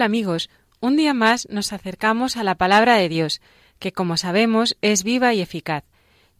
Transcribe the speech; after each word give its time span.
Hola 0.00 0.06
amigos, 0.06 0.48
un 0.80 0.96
día 0.96 1.12
más 1.12 1.46
nos 1.50 1.74
acercamos 1.74 2.38
a 2.38 2.42
la 2.42 2.54
palabra 2.54 2.94
de 2.94 3.10
Dios, 3.10 3.42
que 3.78 3.92
como 3.92 4.16
sabemos 4.16 4.78
es 4.80 5.04
viva 5.04 5.34
y 5.34 5.42
eficaz, 5.42 5.84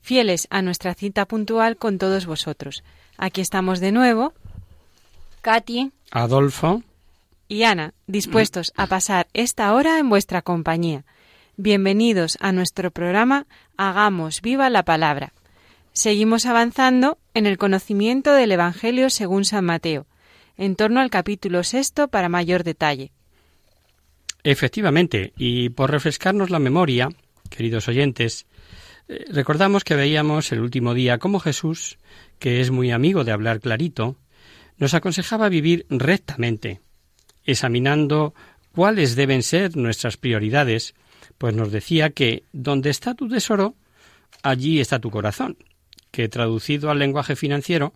fieles 0.00 0.46
a 0.48 0.62
nuestra 0.62 0.94
cita 0.94 1.26
puntual 1.26 1.76
con 1.76 1.98
todos 1.98 2.24
vosotros. 2.24 2.82
Aquí 3.18 3.42
estamos 3.42 3.78
de 3.80 3.92
nuevo, 3.92 4.32
Katy 5.42 5.92
Adolfo, 6.10 6.82
y 7.48 7.64
Ana, 7.64 7.92
dispuestos 8.06 8.72
a 8.78 8.86
pasar 8.86 9.26
esta 9.34 9.74
hora 9.74 9.98
en 9.98 10.08
vuestra 10.08 10.40
compañía. 10.40 11.04
Bienvenidos 11.58 12.38
a 12.40 12.52
nuestro 12.52 12.90
programa 12.90 13.46
Hagamos 13.76 14.40
viva 14.40 14.70
la 14.70 14.84
palabra. 14.84 15.34
Seguimos 15.92 16.46
avanzando 16.46 17.18
en 17.34 17.44
el 17.44 17.58
conocimiento 17.58 18.32
del 18.32 18.52
Evangelio 18.52 19.10
según 19.10 19.44
San 19.44 19.66
Mateo, 19.66 20.06
en 20.56 20.76
torno 20.76 21.00
al 21.00 21.10
capítulo 21.10 21.62
sexto 21.62 22.08
para 22.08 22.30
mayor 22.30 22.64
detalle. 22.64 23.12
Efectivamente, 24.44 25.32
y 25.36 25.70
por 25.70 25.90
refrescarnos 25.90 26.50
la 26.50 26.58
memoria, 26.58 27.08
queridos 27.48 27.88
oyentes, 27.88 28.46
eh, 29.08 29.24
recordamos 29.30 29.84
que 29.84 29.96
veíamos 29.96 30.52
el 30.52 30.60
último 30.60 30.94
día 30.94 31.18
cómo 31.18 31.40
Jesús, 31.40 31.98
que 32.38 32.60
es 32.60 32.70
muy 32.70 32.90
amigo 32.90 33.24
de 33.24 33.32
hablar 33.32 33.60
clarito, 33.60 34.16
nos 34.78 34.94
aconsejaba 34.94 35.48
vivir 35.48 35.86
rectamente, 35.90 36.80
examinando 37.44 38.34
cuáles 38.72 39.16
deben 39.16 39.42
ser 39.42 39.76
nuestras 39.76 40.16
prioridades, 40.16 40.94
pues 41.38 41.54
nos 41.54 41.72
decía 41.72 42.10
que 42.10 42.44
donde 42.52 42.90
está 42.90 43.14
tu 43.14 43.28
tesoro, 43.28 43.74
allí 44.42 44.80
está 44.80 44.98
tu 44.98 45.10
corazón, 45.10 45.58
que 46.10 46.28
traducido 46.28 46.90
al 46.90 46.98
lenguaje 46.98 47.36
financiero, 47.36 47.94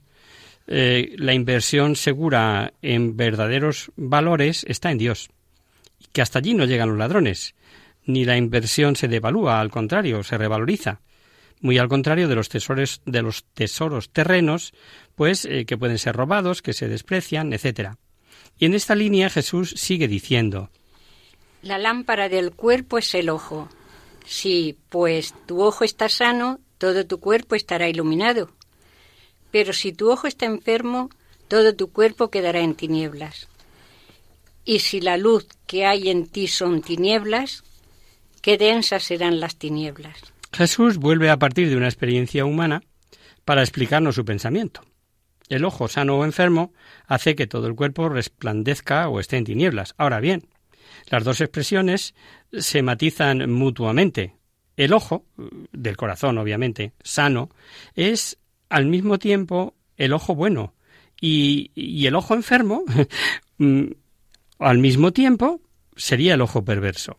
eh, 0.67 1.15
la 1.17 1.34
inversión 1.34 1.95
segura 1.95 2.72
en 2.81 3.17
verdaderos 3.17 3.92
valores 3.97 4.65
está 4.69 4.91
en 4.91 4.99
Dios, 4.99 5.31
que 6.14 6.22
hasta 6.22 6.38
allí 6.38 6.54
no 6.54 6.64
llegan 6.64 6.88
los 6.88 6.97
ladrones, 6.97 7.56
ni 8.06 8.25
la 8.25 8.36
inversión 8.36 8.94
se 8.94 9.08
devalúa, 9.08 9.60
al 9.60 9.70
contrario, 9.70 10.22
se 10.22 10.38
revaloriza. 10.38 11.00
Muy 11.60 11.76
al 11.76 11.88
contrario 11.88 12.28
de 12.28 12.36
los 12.36 12.48
tesoros, 12.48 13.02
de 13.04 13.20
los 13.20 13.44
tesoros 13.52 14.10
terrenos, 14.10 14.72
pues 15.16 15.44
eh, 15.44 15.66
que 15.66 15.76
pueden 15.76 15.98
ser 15.98 16.14
robados, 16.14 16.62
que 16.62 16.72
se 16.72 16.88
desprecian, 16.88 17.52
etcétera. 17.52 17.98
Y 18.58 18.66
en 18.66 18.75
esta 18.75 18.94
línea 18.94 19.28
Jesús 19.28 19.75
sigue 19.76 20.06
diciendo 20.06 20.70
La 21.62 21.78
lámpara 21.78 22.28
del 22.28 22.52
cuerpo 22.52 22.98
es 22.98 23.12
el 23.14 23.28
ojo. 23.28 23.69
Si, 24.25 24.78
pues, 24.91 25.34
tu 25.46 25.62
ojo 25.62 25.82
está 25.82 26.08
sano, 26.08 26.60
todo 26.78 27.06
tu 27.06 27.19
cuerpo 27.19 27.56
estará 27.56 27.88
iluminado. 27.88 28.50
Pero 29.50 29.72
si 29.72 29.92
tu 29.92 30.10
ojo 30.12 30.28
está 30.28 30.46
enfermo, 30.46 31.10
todo 31.48 31.75
tu 31.75 31.91
cuerpo 31.91 32.31
quedará 32.31 32.60
en 32.60 32.75
tinieblas. 32.75 33.48
Y 34.64 34.78
si 34.80 35.00
la 35.00 35.16
luz 35.16 35.47
que 35.66 35.86
hay 35.86 36.08
en 36.08 36.26
ti 36.26 36.48
son 36.48 36.82
tinieblas, 36.82 37.64
qué 38.41 38.58
densas 38.58 39.04
serán 39.04 39.41
las 39.41 39.56
tinieblas. 39.56 40.16
Jesús 40.52 40.98
vuelve 40.98 41.30
a 41.30 41.38
partir 41.38 41.69
de 41.69 41.76
una 41.76 41.88
experiencia 41.88 42.44
humana 42.44 42.82
para 43.44 43.62
explicarnos 43.62 44.14
su 44.14 44.25
pensamiento. 44.25 44.82
El 45.48 45.64
ojo 45.64 45.88
sano 45.88 46.19
o 46.19 46.25
enfermo 46.25 46.72
hace 47.06 47.34
que 47.34 47.47
todo 47.47 47.66
el 47.66 47.75
cuerpo 47.75 48.08
resplandezca 48.08 49.08
o 49.08 49.20
esté 49.20 49.36
en 49.36 49.44
tinieblas. 49.44 49.94
Ahora 49.98 50.20
bien, 50.20 50.48
las 51.10 51.25
dos 51.25 51.41
expresiones 51.41 52.14
se 52.52 52.82
matizan 52.82 53.50
mutuamente. 53.50 54.36
El 54.76 54.92
ojo, 54.92 55.26
del 55.72 55.96
corazón 55.96 56.38
obviamente, 56.38 56.92
sano, 57.02 57.50
es 57.94 58.38
al 58.69 58.86
mismo 58.86 59.19
tiempo 59.19 59.75
el 59.96 60.12
ojo 60.12 60.34
bueno 60.34 60.75
y, 61.20 61.70
y 61.75 62.06
el 62.06 62.14
ojo 62.16 62.34
enfermo, 62.34 62.82
mm, 63.58 63.84
al 64.59 64.78
mismo 64.78 65.12
tiempo, 65.12 65.60
sería 65.97 66.34
el 66.34 66.41
ojo 66.41 66.65
perverso. 66.65 67.16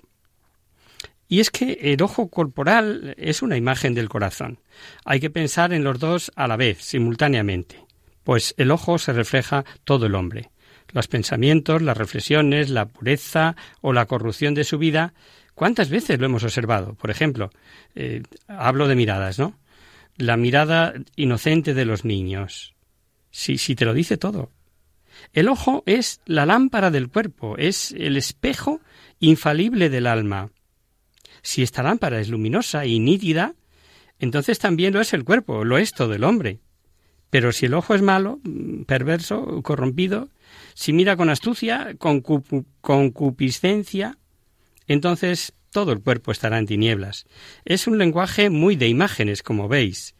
Y 1.28 1.40
es 1.40 1.50
que 1.50 1.79
el 1.81 2.01
ojo 2.01 2.29
corporal 2.29 3.16
es 3.18 3.41
una 3.41 3.57
imagen 3.57 3.94
del 3.94 4.09
corazón. 4.09 4.59
Hay 5.06 5.19
que 5.19 5.29
pensar 5.29 5.74
en 5.74 5.84
los 5.84 6.00
dos 6.00 6.31
a 6.35 6.47
la 6.47 6.56
vez, 6.56 6.79
simultáneamente, 6.81 7.84
pues 8.24 8.53
el 8.57 8.72
ojo 8.72 8.97
se 9.00 9.13
refleja 9.13 9.66
todo 9.84 10.06
el 10.06 10.16
hombre. 10.16 10.51
Los 10.94 11.07
pensamientos, 11.07 11.81
las 11.81 11.97
reflexiones, 11.97 12.69
la 12.69 12.88
pureza 12.88 13.56
o 13.81 13.91
la 13.91 14.06
corrupción 14.06 14.53
de 14.53 14.63
su 14.63 14.78
vida, 14.78 15.13
¿cuántas 15.56 15.90
veces 15.90 16.19
lo 16.19 16.28
hemos 16.28 16.44
observado? 16.44 16.94
Por 16.94 17.09
ejemplo, 17.09 17.50
eh, 17.95 18.22
hablo 18.47 18.88
de 18.88 18.95
miradas, 18.95 19.40
¿no? 19.40 19.57
La 20.18 20.38
mirada 20.38 20.94
inocente 21.16 21.74
de 21.74 21.85
los 21.85 22.06
niños. 22.06 22.75
Sí, 23.31 23.57
sí, 23.57 23.75
te 23.75 23.84
lo 23.84 23.94
dice 23.94 24.18
todo. 24.18 24.51
El 25.34 25.50
ojo 25.50 25.84
es 25.86 26.22
la 26.26 26.46
lámpara 26.46 26.92
del 26.92 27.09
cuerpo, 27.09 27.58
es 27.58 27.92
el 27.92 28.18
espejo 28.18 28.81
infalible 29.20 29.90
del 29.90 30.08
alma. 30.08 30.52
Si 31.42 31.62
esta 31.62 31.84
lámpara 31.84 32.20
es 32.20 32.30
luminosa 32.30 32.86
y 32.86 33.00
nítida, 33.00 33.56
entonces 34.20 34.59
también 34.59 34.94
lo 34.94 35.02
es 35.02 35.14
el 35.14 35.24
cuerpo, 35.24 35.64
lo 35.64 35.78
es 35.78 35.92
todo 35.92 36.14
el 36.14 36.24
hombre. 36.24 36.59
Pero 37.30 37.52
si 37.52 37.66
el 37.66 37.74
ojo 37.74 37.96
es 37.96 38.02
malo, 38.02 38.40
mm, 38.44 38.84
perverso, 38.84 39.62
corrompido, 39.62 40.30
si 40.74 40.94
mira 40.94 41.18
con 41.18 41.30
astucia, 41.30 41.96
con 41.98 42.22
concupiscencia, 42.81 44.18
entonces 44.88 45.54
todo 45.72 45.92
el 45.92 46.02
cuerpo 46.02 46.31
estará 46.31 46.58
en 46.58 46.68
tinieblas. 46.68 47.25
Es 47.66 47.88
un 47.88 47.98
lenguaje 47.98 48.50
muy 48.50 48.78
de 48.78 48.88
imágenes, 48.88 49.44
como 49.44 49.68
veis, 49.68 50.16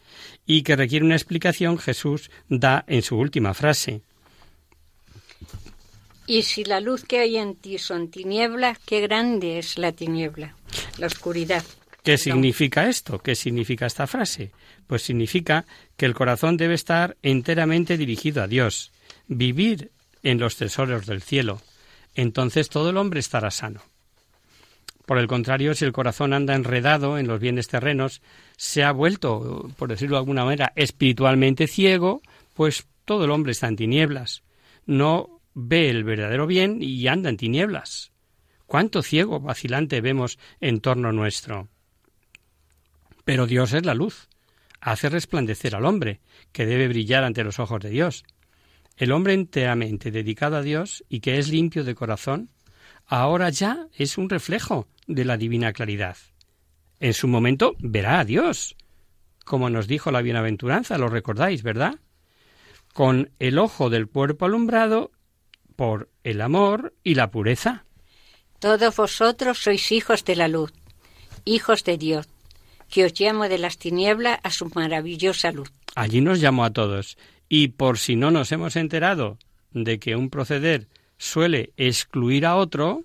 y 0.46 0.64
que 0.64 0.76
requiere 0.76 1.06
una 1.06 1.16
explicación 1.16 1.78
Jesús 1.78 2.30
da 2.50 2.84
en 2.88 3.02
su 3.02 3.18
última 3.18 3.54
frase. 3.54 4.02
Y 6.28 6.44
si 6.44 6.64
la 6.64 6.80
luz 6.80 7.04
que 7.04 7.20
hay 7.20 7.38
en 7.38 7.56
ti 7.56 7.78
son 7.78 8.10
tinieblas, 8.10 8.80
qué 8.80 9.02
grande 9.02 9.60
es 9.60 9.78
la 9.78 9.92
tiniebla, 9.92 10.56
la 10.98 11.08
oscuridad. 11.08 11.64
¿Qué 12.04 12.18
significa 12.18 12.88
esto? 12.88 13.20
¿Qué 13.20 13.36
significa 13.36 13.88
esta 13.88 14.06
frase? 14.06 14.52
Pues 14.86 15.02
significa 15.02 15.66
que 15.98 16.06
el 16.06 16.14
corazón 16.14 16.56
debe 16.56 16.76
estar 16.76 17.18
enteramente 17.24 17.98
dirigido 17.98 18.44
a 18.44 18.48
Dios, 18.48 18.92
vivir 19.28 19.92
en 20.22 20.40
los 20.40 20.56
tesoros 20.56 21.08
del 21.08 21.22
cielo. 21.22 21.62
Entonces 22.14 22.70
todo 22.70 22.92
el 22.92 22.98
hombre 22.98 23.20
estará 23.20 23.50
sano. 23.50 23.82
Por 25.06 25.20
el 25.20 25.28
contrario, 25.28 25.76
si 25.76 25.86
el 25.86 25.94
corazón 25.94 26.34
anda 26.34 26.56
enredado 26.56 27.18
en 27.20 27.28
los 27.28 27.40
bienes 27.40 27.68
terrenos, 27.68 28.22
se 28.58 28.84
ha 28.84 28.92
vuelto, 28.92 29.70
por 29.78 29.90
decirlo 29.90 30.16
de 30.16 30.22
alguna 30.22 30.46
manera, 30.46 30.74
espiritualmente 30.76 31.68
ciego, 31.68 32.22
pues 32.56 32.88
todo 33.06 33.26
el 33.26 33.32
hombre 33.32 33.52
está 33.52 33.68
en 33.68 33.76
tinieblas. 33.76 34.44
No 34.88 35.35
ve 35.56 35.90
el 35.90 36.04
verdadero 36.04 36.46
bien 36.46 36.78
y 36.82 37.08
anda 37.08 37.30
en 37.30 37.38
tinieblas. 37.38 38.12
¿Cuánto 38.68 39.02
ciego 39.02 39.40
vacilante 39.40 40.02
vemos 40.02 40.38
en 40.60 40.82
torno 40.82 41.12
nuestro? 41.12 41.70
Pero 43.24 43.48
Dios 43.48 43.74
es 43.74 43.86
la 43.86 43.96
luz, 43.96 44.28
hace 44.82 45.10
resplandecer 45.10 45.76
al 45.76 45.86
hombre, 45.86 46.20
que 46.52 46.66
debe 46.66 46.88
brillar 46.88 47.24
ante 47.24 47.44
los 47.44 47.60
ojos 47.60 47.80
de 47.82 47.90
Dios. 47.90 48.24
El 48.98 49.12
hombre 49.12 49.34
enteramente 49.34 50.12
dedicado 50.12 50.58
a 50.58 50.62
Dios 50.62 51.04
y 51.10 51.22
que 51.22 51.38
es 51.38 51.50
limpio 51.50 51.84
de 51.84 51.96
corazón, 51.96 52.50
ahora 53.08 53.50
ya 53.50 53.88
es 53.94 54.18
un 54.18 54.30
reflejo 54.30 54.88
de 55.08 55.26
la 55.26 55.38
divina 55.38 55.74
claridad. 55.74 56.18
En 57.00 57.14
su 57.14 57.28
momento 57.28 57.76
verá 57.80 58.20
a 58.20 58.26
Dios, 58.26 58.76
como 59.44 59.70
nos 59.70 59.88
dijo 59.88 60.12
la 60.12 60.22
bienaventuranza, 60.22 60.98
lo 60.98 61.08
recordáis, 61.08 61.62
¿verdad? 61.62 62.00
Con 62.94 63.32
el 63.40 63.60
ojo 63.60 63.90
del 63.90 64.08
cuerpo 64.08 64.46
alumbrado 64.46 65.12
por 65.76 66.10
el 66.24 66.42
amor 66.42 66.94
y 67.04 67.16
la 67.16 67.32
pureza. 67.32 67.86
Todos 68.60 68.96
vosotros 68.96 69.60
sois 69.60 69.92
hijos 69.92 70.26
de 70.26 70.36
la 70.36 70.48
luz, 70.48 70.74
hijos 71.44 71.84
de 71.84 71.98
Dios, 71.98 72.28
que 72.90 73.06
os 73.06 73.20
llamo 73.20 73.50
de 73.50 73.58
las 73.58 73.78
tinieblas 73.78 74.40
a 74.44 74.52
su 74.52 74.70
maravillosa 74.74 75.52
luz. 75.52 75.72
Allí 75.96 76.22
nos 76.22 76.40
llamó 76.40 76.66
a 76.66 76.74
todos. 76.74 77.18
Y 77.48 77.70
por 77.70 78.00
si 78.00 78.16
no 78.16 78.32
nos 78.32 78.52
hemos 78.52 78.76
enterado 78.76 79.38
de 79.72 80.00
que 80.00 80.16
un 80.16 80.30
proceder 80.30 80.88
suele 81.18 81.74
excluir 81.78 82.46
a 82.46 82.56
otro, 82.56 83.04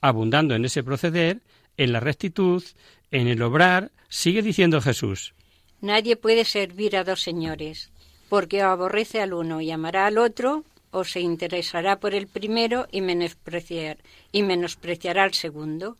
abundando 0.00 0.54
en 0.54 0.64
ese 0.64 0.82
proceder, 0.82 1.42
en 1.76 1.92
la 1.92 2.00
rectitud, 2.00 2.62
en 3.10 3.28
el 3.28 3.40
obrar, 3.42 3.92
sigue 4.08 4.42
diciendo 4.42 4.80
Jesús. 4.80 5.34
Nadie 5.80 6.16
puede 6.16 6.44
servir 6.44 6.96
a 6.96 7.04
dos 7.04 7.22
señores, 7.22 7.92
porque 8.28 8.62
aborrece 8.62 9.20
al 9.20 9.32
uno 9.32 9.60
y 9.60 9.70
amará 9.70 10.06
al 10.06 10.18
otro, 10.18 10.64
o 10.90 11.04
se 11.04 11.20
interesará 11.20 12.00
por 12.00 12.14
el 12.14 12.26
primero 12.26 12.86
y, 12.90 13.00
menospreciar, 13.00 13.98
y 14.32 14.42
menospreciará 14.42 15.24
al 15.24 15.34
segundo. 15.34 15.98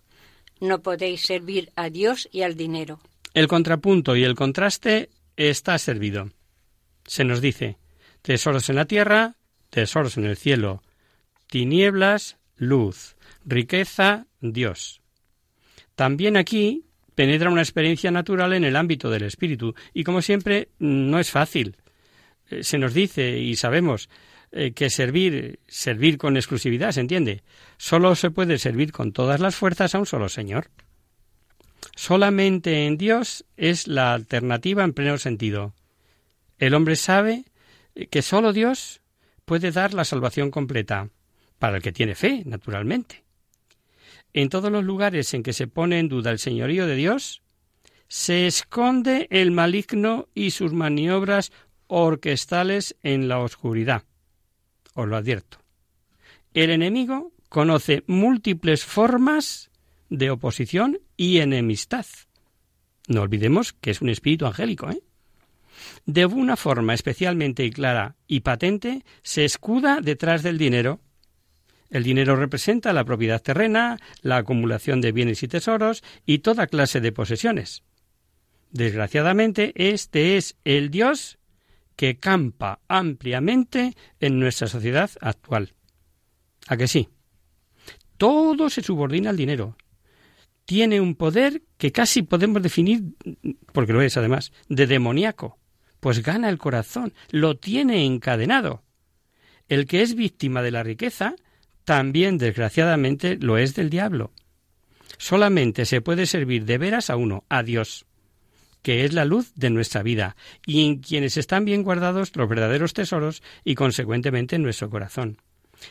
No 0.60 0.82
podéis 0.82 1.22
servir 1.22 1.70
a 1.76 1.90
Dios 1.90 2.28
y 2.32 2.42
al 2.42 2.56
dinero. 2.56 3.00
El 3.34 3.48
contrapunto 3.48 4.16
y 4.16 4.24
el 4.24 4.34
contraste 4.34 5.10
está 5.36 5.78
servido. 5.78 6.30
Se 7.06 7.24
nos 7.24 7.40
dice, 7.40 7.78
tesoros 8.22 8.68
en 8.68 8.76
la 8.76 8.86
tierra, 8.86 9.36
tesoros 9.70 10.16
en 10.16 10.24
el 10.24 10.36
cielo, 10.36 10.82
tinieblas, 11.46 12.36
luz, 12.56 13.16
riqueza, 13.44 14.26
Dios. 14.40 15.00
También 15.94 16.36
aquí 16.36 16.84
penetra 17.14 17.50
una 17.50 17.62
experiencia 17.62 18.10
natural 18.10 18.52
en 18.52 18.64
el 18.64 18.76
ámbito 18.76 19.10
del 19.10 19.24
espíritu 19.24 19.74
y 19.92 20.04
como 20.04 20.22
siempre 20.22 20.68
no 20.78 21.18
es 21.18 21.30
fácil. 21.30 21.76
Eh, 22.50 22.62
se 22.62 22.78
nos 22.78 22.94
dice 22.94 23.38
y 23.38 23.56
sabemos 23.56 24.08
eh, 24.50 24.72
que 24.72 24.90
servir, 24.90 25.60
servir 25.68 26.18
con 26.18 26.36
exclusividad, 26.36 26.92
¿se 26.92 27.00
entiende? 27.00 27.42
Solo 27.76 28.14
se 28.14 28.30
puede 28.30 28.58
servir 28.58 28.92
con 28.92 29.12
todas 29.12 29.40
las 29.40 29.56
fuerzas 29.56 29.94
a 29.94 29.98
un 29.98 30.06
solo 30.06 30.28
Señor. 30.28 30.70
Solamente 31.94 32.86
en 32.86 32.96
Dios 32.96 33.44
es 33.56 33.88
la 33.88 34.14
alternativa 34.14 34.84
en 34.84 34.92
pleno 34.92 35.18
sentido. 35.18 35.74
El 36.58 36.74
hombre 36.74 36.96
sabe 36.96 37.44
que 38.10 38.22
solo 38.22 38.52
Dios 38.52 39.00
puede 39.44 39.70
dar 39.70 39.94
la 39.94 40.04
salvación 40.04 40.50
completa, 40.50 41.10
para 41.58 41.76
el 41.76 41.82
que 41.82 41.92
tiene 41.92 42.14
fe, 42.14 42.42
naturalmente. 42.44 43.24
En 44.32 44.48
todos 44.48 44.70
los 44.70 44.84
lugares 44.84 45.32
en 45.34 45.42
que 45.42 45.52
se 45.52 45.66
pone 45.66 45.98
en 45.98 46.08
duda 46.08 46.30
el 46.30 46.38
señorío 46.38 46.86
de 46.86 46.96
Dios, 46.96 47.42
se 48.08 48.46
esconde 48.46 49.26
el 49.30 49.50
maligno 49.50 50.28
y 50.34 50.50
sus 50.52 50.72
maniobras 50.72 51.52
orquestales 51.86 52.96
en 53.02 53.28
la 53.28 53.38
oscuridad. 53.38 54.04
Os 54.98 55.06
lo 55.06 55.16
advierto. 55.16 55.58
El 56.54 56.70
enemigo 56.70 57.30
conoce 57.48 58.02
múltiples 58.08 58.84
formas 58.84 59.70
de 60.10 60.30
oposición 60.30 60.98
y 61.16 61.38
enemistad. 61.38 62.04
No 63.06 63.22
olvidemos 63.22 63.72
que 63.72 63.92
es 63.92 64.02
un 64.02 64.08
espíritu 64.08 64.46
angélico, 64.46 64.90
¿eh? 64.90 65.00
De 66.04 66.26
una 66.26 66.56
forma 66.56 66.94
especialmente 66.94 67.70
clara 67.70 68.16
y 68.26 68.40
patente, 68.40 69.04
se 69.22 69.44
escuda 69.44 70.00
detrás 70.02 70.42
del 70.42 70.58
dinero 70.58 70.98
el 71.90 72.02
dinero 72.02 72.34
representa 72.34 72.92
la 72.92 73.04
propiedad 73.04 73.40
terrena, 73.40 73.98
la 74.20 74.38
acumulación 74.38 75.00
de 75.00 75.12
bienes 75.12 75.44
y 75.44 75.48
tesoros 75.48 76.02
y 76.26 76.40
toda 76.40 76.66
clase 76.66 77.00
de 77.00 77.12
posesiones. 77.12 77.84
Desgraciadamente, 78.72 79.72
este 79.76 80.36
es 80.36 80.56
el 80.64 80.90
Dios 80.90 81.38
que 81.98 82.16
campa 82.16 82.78
ampliamente 82.86 83.96
en 84.20 84.38
nuestra 84.38 84.68
sociedad 84.68 85.10
actual. 85.20 85.74
¿A 86.68 86.76
que 86.76 86.86
sí? 86.86 87.08
Todo 88.16 88.70
se 88.70 88.82
subordina 88.82 89.30
al 89.30 89.36
dinero. 89.36 89.76
Tiene 90.64 91.00
un 91.00 91.16
poder 91.16 91.62
que 91.76 91.90
casi 91.90 92.22
podemos 92.22 92.62
definir, 92.62 93.02
porque 93.72 93.92
lo 93.92 94.00
es 94.00 94.16
además, 94.16 94.52
de 94.68 94.86
demoníaco, 94.86 95.58
pues 95.98 96.22
gana 96.22 96.48
el 96.48 96.58
corazón, 96.58 97.14
lo 97.32 97.56
tiene 97.56 98.04
encadenado. 98.06 98.84
El 99.68 99.86
que 99.86 100.02
es 100.02 100.14
víctima 100.14 100.62
de 100.62 100.70
la 100.70 100.84
riqueza 100.84 101.34
también 101.84 102.38
desgraciadamente 102.38 103.38
lo 103.40 103.58
es 103.58 103.74
del 103.74 103.90
diablo. 103.90 104.30
Solamente 105.16 105.84
se 105.84 106.00
puede 106.00 106.26
servir 106.26 106.64
de 106.64 106.78
veras 106.78 107.10
a 107.10 107.16
uno, 107.16 107.42
a 107.48 107.64
Dios, 107.64 108.06
que 108.88 109.04
es 109.04 109.12
la 109.12 109.26
luz 109.26 109.52
de 109.54 109.68
nuestra 109.68 110.02
vida, 110.02 110.34
y 110.64 110.86
en 110.86 111.00
quienes 111.00 111.36
están 111.36 111.66
bien 111.66 111.82
guardados 111.82 112.34
los 112.34 112.48
verdaderos 112.48 112.94
tesoros 112.94 113.42
y 113.62 113.74
consecuentemente 113.74 114.58
nuestro 114.58 114.88
corazón. 114.88 115.36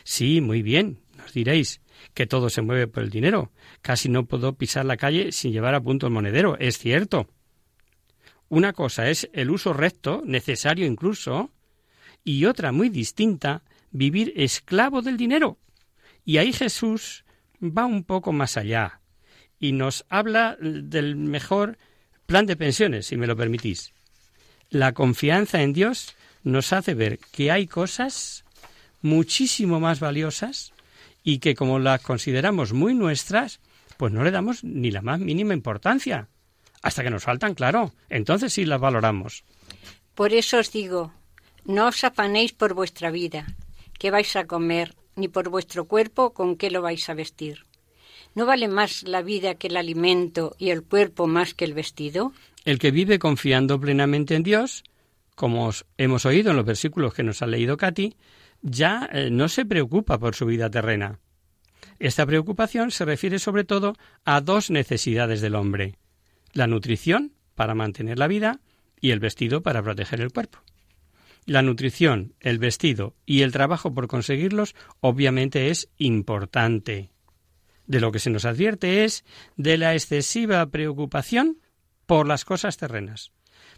Sí, 0.02 0.40
muy 0.40 0.62
bien, 0.62 0.98
nos 1.16 1.32
diréis, 1.32 1.80
que 2.12 2.26
todo 2.26 2.50
se 2.50 2.60
mueve 2.60 2.88
por 2.88 3.04
el 3.04 3.10
dinero. 3.10 3.52
Casi 3.82 4.08
no 4.08 4.26
puedo 4.26 4.56
pisar 4.56 4.84
la 4.84 4.96
calle 4.96 5.30
sin 5.30 5.52
llevar 5.52 5.76
a 5.76 5.80
punto 5.80 6.08
el 6.08 6.12
monedero. 6.12 6.58
Es 6.58 6.78
cierto. 6.78 7.28
Una 8.48 8.72
cosa 8.72 9.08
es 9.08 9.30
el 9.32 9.50
uso 9.50 9.72
recto, 9.72 10.22
necesario 10.24 10.84
incluso, 10.84 11.52
y 12.24 12.46
otra 12.46 12.72
muy 12.72 12.88
distinta, 12.88 13.62
vivir 13.92 14.32
esclavo 14.34 15.02
del 15.02 15.16
dinero, 15.16 15.56
y 16.24 16.38
ahí 16.38 16.52
Jesús 16.52 17.24
va 17.62 17.86
un 17.86 18.02
poco 18.02 18.32
más 18.32 18.56
allá 18.56 18.98
y 19.58 19.72
nos 19.72 20.04
habla 20.08 20.56
del 20.60 21.16
mejor 21.16 21.78
plan 22.28 22.44
de 22.44 22.56
pensiones, 22.56 23.06
si 23.06 23.16
me 23.16 23.26
lo 23.26 23.38
permitís. 23.38 23.94
La 24.68 24.92
confianza 24.92 25.62
en 25.62 25.72
Dios 25.72 26.14
nos 26.44 26.74
hace 26.74 26.92
ver 26.92 27.18
que 27.32 27.50
hay 27.50 27.66
cosas 27.66 28.44
muchísimo 29.00 29.80
más 29.80 29.98
valiosas 29.98 30.74
y 31.24 31.38
que 31.38 31.54
como 31.54 31.78
las 31.78 32.02
consideramos 32.02 32.74
muy 32.74 32.94
nuestras, 32.94 33.60
pues 33.96 34.12
no 34.12 34.24
le 34.24 34.30
damos 34.30 34.62
ni 34.62 34.90
la 34.90 35.00
más 35.00 35.20
mínima 35.20 35.54
importancia. 35.54 36.28
Hasta 36.82 37.02
que 37.02 37.08
nos 37.08 37.24
faltan, 37.24 37.54
claro. 37.54 37.94
Entonces 38.10 38.52
sí 38.52 38.66
las 38.66 38.78
valoramos. 38.78 39.44
Por 40.14 40.34
eso 40.34 40.58
os 40.58 40.70
digo, 40.70 41.14
no 41.64 41.86
os 41.86 42.04
afanéis 42.04 42.52
por 42.52 42.74
vuestra 42.74 43.10
vida, 43.10 43.46
qué 43.98 44.10
vais 44.10 44.36
a 44.36 44.46
comer, 44.46 44.94
ni 45.16 45.28
por 45.28 45.48
vuestro 45.48 45.86
cuerpo 45.86 46.34
con 46.34 46.56
qué 46.56 46.70
lo 46.70 46.82
vais 46.82 47.08
a 47.08 47.14
vestir. 47.14 47.67
¿No 48.34 48.46
vale 48.46 48.68
más 48.68 49.02
la 49.02 49.22
vida 49.22 49.54
que 49.56 49.68
el 49.68 49.76
alimento 49.76 50.54
y 50.58 50.70
el 50.70 50.82
cuerpo 50.82 51.26
más 51.26 51.54
que 51.54 51.64
el 51.64 51.74
vestido? 51.74 52.32
El 52.64 52.78
que 52.78 52.90
vive 52.90 53.18
confiando 53.18 53.80
plenamente 53.80 54.34
en 54.34 54.42
Dios, 54.42 54.84
como 55.34 55.70
hemos 55.96 56.26
oído 56.26 56.50
en 56.50 56.56
los 56.56 56.66
versículos 56.66 57.14
que 57.14 57.22
nos 57.22 57.42
ha 57.42 57.46
leído 57.46 57.76
Katy, 57.76 58.14
ya 58.62 59.08
eh, 59.12 59.30
no 59.30 59.48
se 59.48 59.64
preocupa 59.64 60.18
por 60.18 60.34
su 60.34 60.46
vida 60.46 60.70
terrena. 60.70 61.18
Esta 61.98 62.26
preocupación 62.26 62.90
se 62.90 63.04
refiere 63.04 63.38
sobre 63.38 63.64
todo 63.64 63.94
a 64.24 64.40
dos 64.40 64.70
necesidades 64.70 65.40
del 65.40 65.54
hombre 65.54 65.94
la 66.52 66.66
nutrición 66.66 67.32
para 67.54 67.74
mantener 67.74 68.18
la 68.18 68.26
vida 68.26 68.60
y 69.00 69.10
el 69.10 69.20
vestido 69.20 69.62
para 69.62 69.82
proteger 69.82 70.20
el 70.20 70.32
cuerpo. 70.32 70.58
La 71.44 71.62
nutrición, 71.62 72.34
el 72.40 72.58
vestido 72.58 73.14
y 73.24 73.42
el 73.42 73.52
trabajo 73.52 73.94
por 73.94 74.06
conseguirlos 74.06 74.74
obviamente 75.00 75.70
es 75.70 75.88
importante. 75.96 77.10
De 77.88 78.00
lo 78.00 78.12
que 78.12 78.18
se 78.18 78.30
nos 78.30 78.44
advierte 78.44 79.04
es 79.04 79.24
de 79.56 79.78
la 79.78 79.94
excesiva 79.94 80.66
preocupación 80.66 81.58
por 82.04 82.28
las 82.28 82.44
cosas 82.44 82.76
terrenas, 82.76 83.32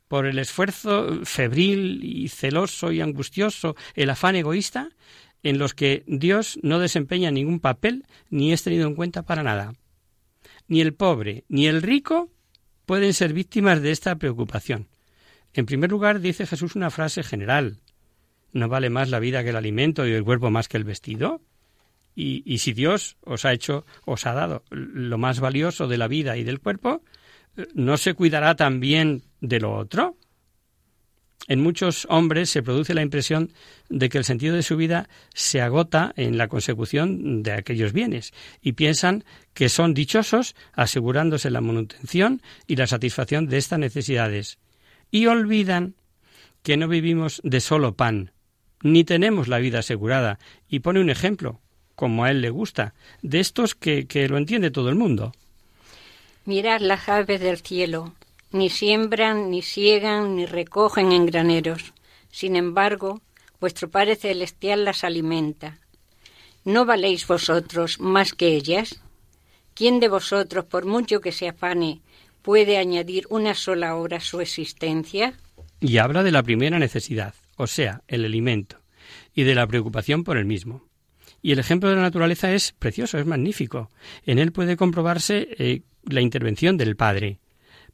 por 0.09 0.27
el 0.27 0.41
esfuerzo 0.41 1.21
febril 1.25 2.01
y 2.03 2.29
celoso 2.29 2.91
y 2.91 3.01
angustioso, 3.01 3.77
el 3.95 4.11
afán 4.11 4.35
egoísta, 4.35 4.91
en 5.45 5.59
los 5.59 5.75
que 5.75 6.03
Dios 6.09 6.59
no 6.63 6.81
desempeña 6.81 7.31
ningún 7.31 7.61
papel 7.61 8.05
ni 8.31 8.53
es 8.53 8.65
tenido 8.65 8.89
en 8.89 8.97
cuenta 8.97 9.23
para 9.23 9.45
nada. 9.45 9.75
Ni 10.67 10.81
el 10.81 10.93
pobre 10.93 11.45
ni 11.49 11.69
el 11.69 11.81
rico 11.81 12.31
pueden 12.87 13.15
ser 13.15 13.33
víctimas 13.33 13.81
de 13.81 13.93
esta 13.93 14.17
preocupación. 14.17 14.89
En 15.55 15.67
primer 15.67 15.89
lugar, 15.91 16.21
dice 16.21 16.47
Jesús 16.47 16.75
una 16.75 16.91
frase 16.91 17.23
general. 17.23 17.79
¿No 18.53 18.69
vale 18.69 18.91
más 18.91 19.09
la 19.09 19.21
vida 19.21 19.45
que 19.45 19.51
el 19.51 19.57
alimento 19.57 20.05
y 20.05 20.13
el 20.13 20.25
cuerpo 20.25 20.51
más 20.51 20.67
que 20.67 20.77
el 20.77 20.85
vestido? 20.85 21.41
Y, 22.15 22.59
si 22.59 22.73
Dios 22.73 23.17
os 23.23 23.45
ha 23.45 23.53
hecho, 23.53 23.87
os 24.05 24.27
ha 24.27 24.35
dado 24.35 24.65
lo 24.71 25.17
más 25.17 25.41
valioso 25.41 25.89
de 25.89 25.97
la 25.97 26.09
vida 26.09 26.37
y 26.37 26.45
del 26.45 26.61
cuerpo, 26.61 27.03
¿no 27.75 27.97
se 27.97 28.15
cuidará 28.15 28.57
también 28.57 29.23
de 29.41 29.61
lo 29.61 29.75
otro? 29.75 30.17
En 31.49 31.63
muchos 31.63 32.07
hombres 32.11 32.51
se 32.51 32.63
produce 32.63 32.95
la 32.95 33.03
impresión 33.03 33.53
de 33.89 34.09
que 34.09 34.19
el 34.19 34.25
sentido 34.25 34.55
de 34.55 34.63
su 34.63 34.77
vida 34.77 35.09
se 35.35 35.61
agota 35.61 36.13
en 36.17 36.37
la 36.37 36.49
consecución 36.49 37.43
de 37.43 37.53
aquellos 37.53 37.93
bienes 37.93 38.33
y 38.61 38.73
piensan 38.73 39.25
que 39.55 39.69
son 39.69 39.95
dichosos 39.95 40.55
asegurándose 40.75 41.51
la 41.51 41.61
manutención 41.61 42.43
y 42.67 42.77
la 42.77 42.87
satisfacción 42.87 43.47
de 43.47 43.57
estas 43.57 43.79
necesidades. 43.79 44.59
Y 45.11 45.27
olvidan 45.27 45.95
que 46.63 46.77
no 46.77 46.87
vivimos 46.89 47.41
de 47.43 47.61
solo 47.61 47.97
pan, 47.97 48.33
ni 48.83 49.05
tenemos 49.05 49.49
la 49.49 49.59
vida 49.59 49.81
asegurada, 49.81 50.39
y 50.69 50.81
pone 50.81 51.01
un 51.01 51.11
ejemplo, 51.11 51.61
como 52.01 52.25
a 52.25 52.31
él 52.31 52.41
le 52.41 52.49
gusta, 52.49 52.95
de 53.21 53.41
estos 53.41 53.75
que, 53.75 54.07
que 54.07 54.27
lo 54.27 54.39
entiende 54.39 54.71
todo 54.71 54.89
el 54.89 54.95
mundo. 54.95 55.35
Mirad 56.47 56.81
las 56.81 57.11
aves 57.11 57.41
del 57.41 57.59
cielo, 57.59 58.15
ni 58.53 58.71
siembran, 58.71 59.51
ni 59.51 59.61
ciegan, 59.61 60.35
ni 60.35 60.47
recogen 60.47 61.13
en 61.13 61.27
graneros. 61.27 61.93
Sin 62.31 62.57
embargo, 62.57 63.21
vuestro 63.61 63.91
Padre 63.91 64.17
Celestial 64.17 64.87
las 64.87 65.05
alimenta. 65.05 65.77
¿No 66.65 66.87
valéis 66.87 67.27
vosotros 67.27 68.01
más 68.01 68.33
que 68.33 68.55
ellas? 68.55 69.03
¿quién 69.75 70.01
de 70.01 70.09
vosotros, 70.09 70.65
por 70.65 70.87
mucho 70.87 71.21
que 71.21 71.33
se 71.33 71.49
afane, 71.49 72.01
puede 72.41 72.79
añadir 72.79 73.27
una 73.29 73.55
sola 73.55 73.95
hora 73.97 74.17
a 74.17 74.21
su 74.21 74.41
existencia? 74.41 75.35
Y 75.81 75.99
habla 75.99 76.23
de 76.23 76.33
la 76.33 76.43
primera 76.43 76.79
necesidad, 76.79 77.35
o 77.57 77.67
sea, 77.67 78.01
el 78.09 78.25
alimento, 78.25 78.77
y 79.35 79.45
de 79.45 79.55
la 79.55 79.67
preocupación 79.67 80.25
por 80.25 80.39
el 80.39 80.47
mismo. 80.47 80.90
Y 81.43 81.53
el 81.53 81.59
ejemplo 81.59 81.89
de 81.89 81.97
la 81.97 82.03
naturaleza 82.03 82.53
es 82.53 82.73
precioso, 82.73 83.19
es 83.19 83.27
magnífico. 83.27 83.91
En 84.25 84.39
él 84.39 84.53
puede 84.53 84.77
comprobarse 84.77 85.49
eh, 85.59 85.83
la 86.05 86.21
intervención 86.21 86.77
del 86.77 86.97
Padre. 86.97 87.39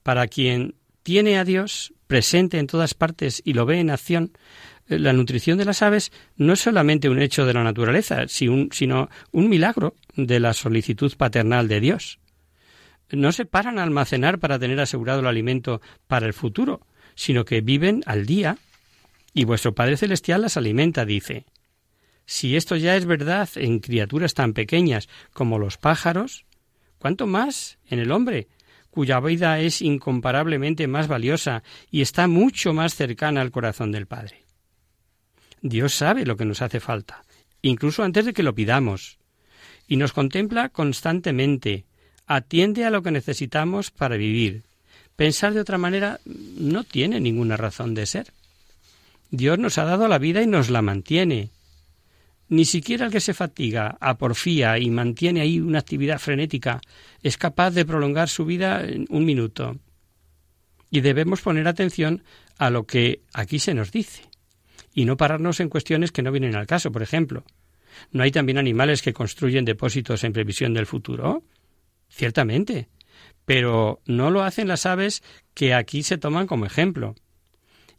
Para 0.03 0.26
quien 0.26 0.75
tiene 1.03 1.38
a 1.38 1.45
Dios 1.45 1.95
presente 2.07 2.59
en 2.59 2.67
todas 2.67 2.95
partes 2.95 3.43
y 3.45 3.53
lo 3.53 3.67
ve 3.67 3.79
en 3.79 3.91
acción, 3.91 4.33
eh, 4.88 4.99
la 4.99 5.12
nutrición 5.12 5.59
de 5.59 5.65
las 5.65 5.83
aves 5.83 6.12
no 6.37 6.55
es 6.55 6.61
solamente 6.61 7.09
un 7.09 7.21
hecho 7.21 7.47
de 7.47 7.55
la 7.55 7.65
naturaleza, 7.65 8.26
sino 8.29 9.09
un 9.33 9.49
milagro 9.49 9.95
de 10.17 10.41
la 10.41 10.53
solicitud 10.53 11.12
paternal 11.17 11.69
de 11.69 11.81
Dios. 11.81 12.19
No 13.11 13.31
se 13.31 13.45
paran 13.45 13.79
a 13.79 13.85
almacenar 13.85 14.41
para 14.41 14.59
tener 14.59 14.81
asegurado 14.81 15.21
el 15.21 15.26
alimento 15.26 15.81
para 16.09 16.26
el 16.26 16.33
futuro, 16.33 16.81
sino 17.15 17.45
que 17.45 17.61
viven 17.61 18.03
al 18.07 18.26
día, 18.26 18.59
y 19.33 19.45
vuestro 19.45 19.75
Padre 19.75 19.97
Celestial 19.97 20.43
las 20.43 20.57
alimenta, 20.57 21.05
dice. 21.05 21.45
Si 22.26 22.56
esto 22.56 22.76
ya 22.76 22.97
es 22.97 23.06
verdad 23.06 23.49
en 23.54 23.78
criaturas 23.78 24.35
tan 24.35 24.52
pequeñas 24.52 25.09
como 25.33 25.59
los 25.59 25.78
pájaros, 25.78 26.45
¿cuánto 26.99 27.26
más 27.26 27.78
en 27.88 28.00
el 28.00 28.11
hombre, 28.11 28.49
cuya 28.90 29.21
vida 29.21 29.61
es 29.61 29.80
incomparablemente 29.80 30.88
más 30.88 31.06
valiosa 31.06 31.62
y 31.90 32.00
está 32.00 32.26
mucho 32.26 32.73
más 32.73 32.95
cercana 32.95 33.40
al 33.40 33.52
corazón 33.52 33.92
del 33.92 34.06
Padre? 34.06 34.42
Dios 35.62 35.95
sabe 35.95 36.26
lo 36.26 36.37
que 36.37 36.45
nos 36.45 36.62
hace 36.62 36.80
falta, 36.80 37.25
incluso 37.62 38.02
antes 38.02 38.25
de 38.25 38.33
que 38.33 38.42
lo 38.42 38.54
pidamos, 38.54 39.18
y 39.87 39.97
nos 39.97 40.12
contempla 40.12 40.68
constantemente, 40.68 41.85
atiende 42.26 42.85
a 42.85 42.90
lo 42.90 43.02
que 43.02 43.12
necesitamos 43.12 43.90
para 43.90 44.16
vivir. 44.16 44.64
Pensar 45.14 45.54
de 45.54 45.61
otra 45.61 45.78
manera 45.78 46.21
no 46.25 46.85
tiene 46.85 47.21
ninguna 47.21 47.56
razón 47.56 47.95
de 47.95 48.06
ser. 48.06 48.33
Dios 49.30 49.59
nos 49.59 49.78
ha 49.78 49.85
dado 49.85 50.09
la 50.09 50.18
vida 50.18 50.42
y 50.42 50.47
nos 50.47 50.71
la 50.71 50.83
mantiene. 50.83 51.50
Ni 52.49 52.65
siquiera 52.65 53.07
el 53.07 53.12
que 53.12 53.21
se 53.21 53.35
fatiga, 53.35 53.97
aporfía 54.00 54.79
y 54.79 54.91
mantiene 54.91 55.41
ahí 55.41 55.59
una 55.59 55.81
actividad 55.81 56.19
frenética 56.19 56.81
es 57.23 57.37
capaz 57.37 57.73
de 57.73 57.85
prolongar 57.85 58.29
su 58.29 58.45
vida 58.45 58.85
un 59.09 59.25
minuto. 59.25 59.79
Y 60.91 61.00
debemos 61.00 61.41
poner 61.43 61.67
atención 61.67 62.23
a 62.59 62.71
lo 62.71 62.87
que 62.87 63.23
aquí 63.33 63.59
se 63.59 63.75
nos 63.75 63.91
dice 63.91 64.23
y 64.95 65.05
no 65.05 65.17
pararnos 65.17 65.61
en 65.61 65.69
cuestiones 65.69 66.12
que 66.12 66.23
no 66.23 66.33
vienen 66.33 66.55
al 66.55 66.67
caso, 66.67 66.93
por 66.93 67.03
ejemplo. 67.03 67.45
¿No 68.12 68.23
hay 68.23 68.31
también 68.31 68.59
animales 68.59 69.03
que 69.03 69.12
construyen 69.12 69.65
depósitos 69.65 70.23
en 70.25 70.33
previsión 70.33 70.73
del 70.73 70.87
futuro? 70.87 71.43
Ciertamente. 72.09 72.88
Pero 73.45 74.00
no 74.07 74.31
lo 74.31 74.43
hacen 74.43 74.69
las 74.69 74.87
aves 74.87 75.23
que 75.55 75.75
aquí 75.75 76.03
se 76.03 76.19
toman 76.19 76.47
como 76.47 76.67
ejemplo. 76.67 77.15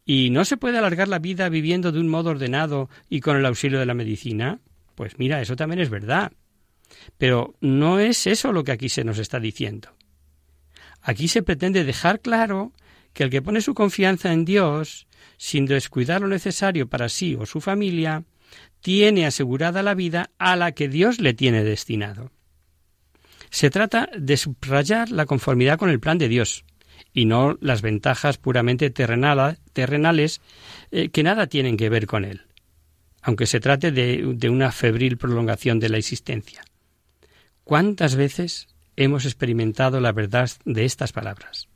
¿Y 0.09 0.29
no 0.29 0.45
se 0.45 0.55
puede 0.55 0.77
alargar 0.77 1.09
la 1.09 1.19
vida 1.19 1.49
viviendo 1.49 1.91
de 1.91 1.99
un 1.99 2.07
modo 2.07 2.29
ordenado 2.29 2.89
y 3.09 3.19
con 3.19 3.35
el 3.35 3.45
auxilio 3.45 3.77
de 3.77 3.85
la 3.85 3.93
medicina? 3.93 4.61
Pues 4.95 5.19
mira, 5.19 5.41
eso 5.41 5.57
también 5.57 5.81
es 5.81 5.89
verdad. 5.89 6.31
Pero 7.17 7.55
no 7.59 7.99
es 7.99 8.25
eso 8.25 8.53
lo 8.53 8.63
que 8.63 8.71
aquí 8.71 8.87
se 8.87 9.03
nos 9.03 9.17
está 9.19 9.41
diciendo. 9.41 9.89
Aquí 11.01 11.27
se 11.27 11.43
pretende 11.43 11.83
dejar 11.83 12.21
claro 12.21 12.71
que 13.11 13.23
el 13.23 13.29
que 13.29 13.41
pone 13.41 13.59
su 13.59 13.73
confianza 13.73 14.31
en 14.31 14.45
Dios, 14.45 15.07
sin 15.35 15.65
descuidar 15.65 16.21
lo 16.21 16.29
necesario 16.29 16.87
para 16.87 17.09
sí 17.09 17.35
o 17.35 17.45
su 17.45 17.59
familia, 17.59 18.23
tiene 18.79 19.25
asegurada 19.25 19.83
la 19.83 19.93
vida 19.93 20.31
a 20.37 20.55
la 20.55 20.71
que 20.71 20.87
Dios 20.87 21.19
le 21.19 21.33
tiene 21.33 21.65
destinado. 21.65 22.31
Se 23.49 23.69
trata 23.69 24.09
de 24.17 24.37
subrayar 24.37 25.11
la 25.11 25.25
conformidad 25.25 25.77
con 25.77 25.89
el 25.89 25.99
plan 25.99 26.17
de 26.17 26.29
Dios, 26.29 26.63
y 27.17 27.25
no 27.25 27.57
las 27.62 27.81
ventajas 27.81 28.38
puramente 28.38 28.91
terrenales 28.91 30.41
eh, 30.91 31.09
que 31.09 31.24
nada 31.24 31.47
tienen 31.47 31.75
que 31.75 31.89
ver 31.89 32.05
con 32.05 32.25
él, 32.25 32.43
aunque 33.24 33.47
se 33.47 33.59
trate 33.59 33.91
de, 33.91 34.36
de 34.36 34.50
una 34.51 34.71
febril 34.71 35.17
prolongación 35.17 35.79
de 35.79 35.89
la 35.89 35.97
existencia. 35.97 36.63
¿Cuántas 37.63 38.15
veces 38.15 38.67
hemos 38.95 39.25
experimentado 39.25 40.00
la 40.00 40.12
verdad 40.12 40.51
de 40.63 40.86
estas 40.86 41.12
palabras? 41.12 41.67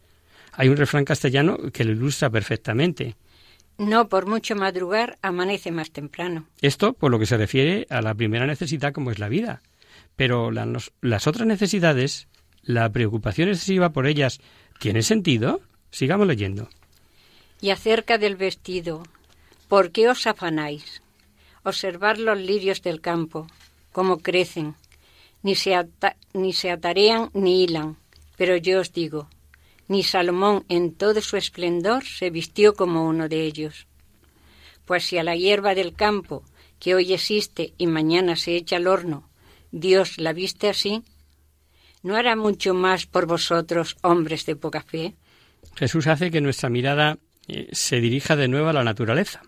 Hay 0.51 0.69
un 0.69 0.77
refrán 0.77 1.05
castellano 1.05 1.57
que 1.74 1.86
lo 1.86 1.93
ilustra 1.93 2.29
perfectamente. 2.29 3.15
No 3.79 4.10
por 4.10 4.27
mucho 4.27 4.55
madrugar 4.55 5.17
amanece 5.24 5.71
más 5.71 5.89
temprano. 5.89 6.45
Esto 6.62 6.93
por 6.93 7.10
lo 7.10 7.17
que 7.17 7.25
se 7.25 7.38
refiere 7.38 7.88
a 7.89 8.03
la 8.03 8.13
primera 8.13 8.45
necesidad 8.45 8.93
como 8.93 9.10
es 9.10 9.17
la 9.17 9.27
vida. 9.27 9.63
Pero 10.15 10.51
las 10.51 11.25
otras 11.25 11.48
necesidades, 11.48 12.27
la 12.62 12.91
preocupación 12.91 13.50
excesiva 13.50 13.91
por 13.91 14.05
ellas 14.05 14.39
¿Tiene 14.81 15.03
sentido? 15.03 15.61
Sigamos 15.91 16.25
leyendo. 16.25 16.67
Y 17.61 17.69
acerca 17.69 18.17
del 18.17 18.35
vestido, 18.35 19.03
¿por 19.67 19.91
qué 19.91 20.09
os 20.09 20.25
afanáis? 20.25 21.03
Observar 21.61 22.17
los 22.17 22.39
lirios 22.39 22.81
del 22.81 23.00
campo, 23.00 23.45
cómo 23.91 24.17
crecen, 24.17 24.73
ni 25.43 25.53
se, 25.53 25.79
ni 26.33 26.53
se 26.53 26.71
atarean 26.71 27.29
ni 27.35 27.63
hilan. 27.63 27.97
Pero 28.38 28.57
yo 28.57 28.79
os 28.79 28.91
digo, 28.91 29.29
ni 29.88 30.01
Salomón 30.01 30.65
en 30.67 30.95
todo 30.95 31.21
su 31.21 31.38
esplendor 31.38 32.03
se 32.03 32.31
vistió 32.31 32.73
como 32.73 33.07
uno 33.07 33.29
de 33.29 33.45
ellos. 33.45 33.85
Pues 34.85 35.05
si 35.05 35.19
a 35.19 35.23
la 35.23 35.35
hierba 35.35 35.75
del 35.75 35.93
campo, 35.93 36.41
que 36.79 36.95
hoy 36.95 37.13
existe 37.13 37.75
y 37.77 37.85
mañana 37.85 38.35
se 38.35 38.55
echa 38.55 38.77
al 38.77 38.88
horno, 38.88 39.29
Dios 39.71 40.17
la 40.17 40.33
viste 40.33 40.69
así, 40.69 41.03
¿no 42.03 42.15
hará 42.15 42.36
mucho 42.36 42.74
más 42.74 43.05
por 43.05 43.25
vosotros, 43.25 43.98
hombres 44.01 44.46
de 44.46 44.55
poca 44.55 44.81
fe? 44.81 45.15
Jesús 45.75 46.08
hace 46.08 46.31
que 46.31 46.41
nuestra 46.41 46.70
mirada 46.70 47.17
eh, 47.48 47.70
se 47.72 48.00
dirija 48.00 48.36
de 48.36 48.48
nuevo 48.48 48.70
a 48.70 48.74
la 48.74 48.84
naturaleza, 48.84 49.41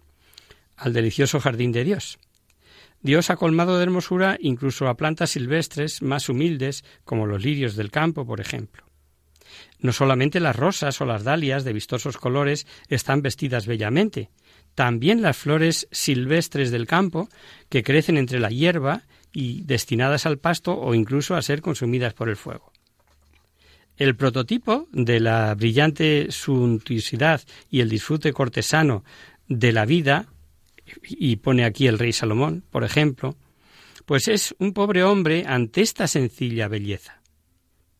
al 0.77 0.93
delicioso 0.93 1.39
jardín 1.39 1.72
de 1.72 1.83
Dios. 1.83 2.19
Dios 3.01 3.29
ha 3.29 3.36
colmado 3.36 3.77
de 3.77 3.83
hermosura 3.83 4.38
incluso 4.39 4.88
a 4.88 4.95
plantas 4.95 5.31
silvestres 5.31 6.01
más 6.01 6.29
humildes, 6.29 6.86
como 7.03 7.25
los 7.25 7.43
lirios 7.43 7.75
del 7.75 7.91
campo, 7.91 8.25
por 8.25 8.39
ejemplo. 8.39 8.86
No 9.79 9.91
solamente 9.91 10.39
las 10.39 10.55
rosas 10.55 11.01
o 11.01 11.05
las 11.05 11.25
dalias 11.25 11.65
de 11.65 11.74
vistosos 11.74 12.17
colores 12.17 12.65
están 12.88 13.22
vestidas 13.22 13.67
bellamente, 13.67 14.29
también 14.75 15.22
las 15.22 15.38
flores 15.38 15.88
silvestres 15.91 16.72
del 16.72 16.88
campo, 16.88 17.27
que 17.69 17.83
crecen 17.83 18.17
entre 18.17 18.39
la 18.39 18.50
hierba 18.50 19.03
y 19.33 19.63
destinadas 19.63 20.25
al 20.25 20.37
pasto 20.37 20.79
o 20.79 20.93
incluso 20.93 21.35
a 21.35 21.41
ser 21.41 21.61
consumidas 21.61 22.13
por 22.13 22.29
el 22.29 22.37
fuego. 22.37 22.71
El 23.97 24.15
prototipo 24.15 24.87
de 24.91 25.19
la 25.19 25.53
brillante 25.55 26.27
suntuosidad 26.29 27.41
y 27.69 27.81
el 27.81 27.89
disfrute 27.89 28.31
cortesano 28.33 29.03
de 29.47 29.71
la 29.71 29.85
vida, 29.85 30.27
y 31.03 31.35
pone 31.37 31.65
aquí 31.65 31.87
el 31.87 31.99
rey 31.99 32.13
Salomón, 32.13 32.63
por 32.69 32.83
ejemplo, 32.83 33.35
pues 34.05 34.27
es 34.27 34.55
un 34.59 34.73
pobre 34.73 35.03
hombre 35.03 35.45
ante 35.47 35.81
esta 35.81 36.07
sencilla 36.07 36.67
belleza, 36.67 37.21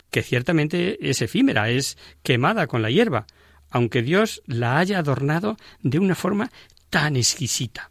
que 0.10 0.24
ciertamente 0.24 1.10
es 1.10 1.22
efímera, 1.22 1.70
es 1.70 1.98
quemada 2.24 2.68
con 2.68 2.82
la 2.82 2.90
hierba, 2.90 3.26
aunque 3.70 4.02
Dios 4.02 4.42
la 4.46 4.78
haya 4.78 5.00
adornado 5.00 5.58
de 5.82 6.00
una 6.00 6.16
forma 6.16 6.52
tan 6.90 7.16
exquisita. 7.16 7.90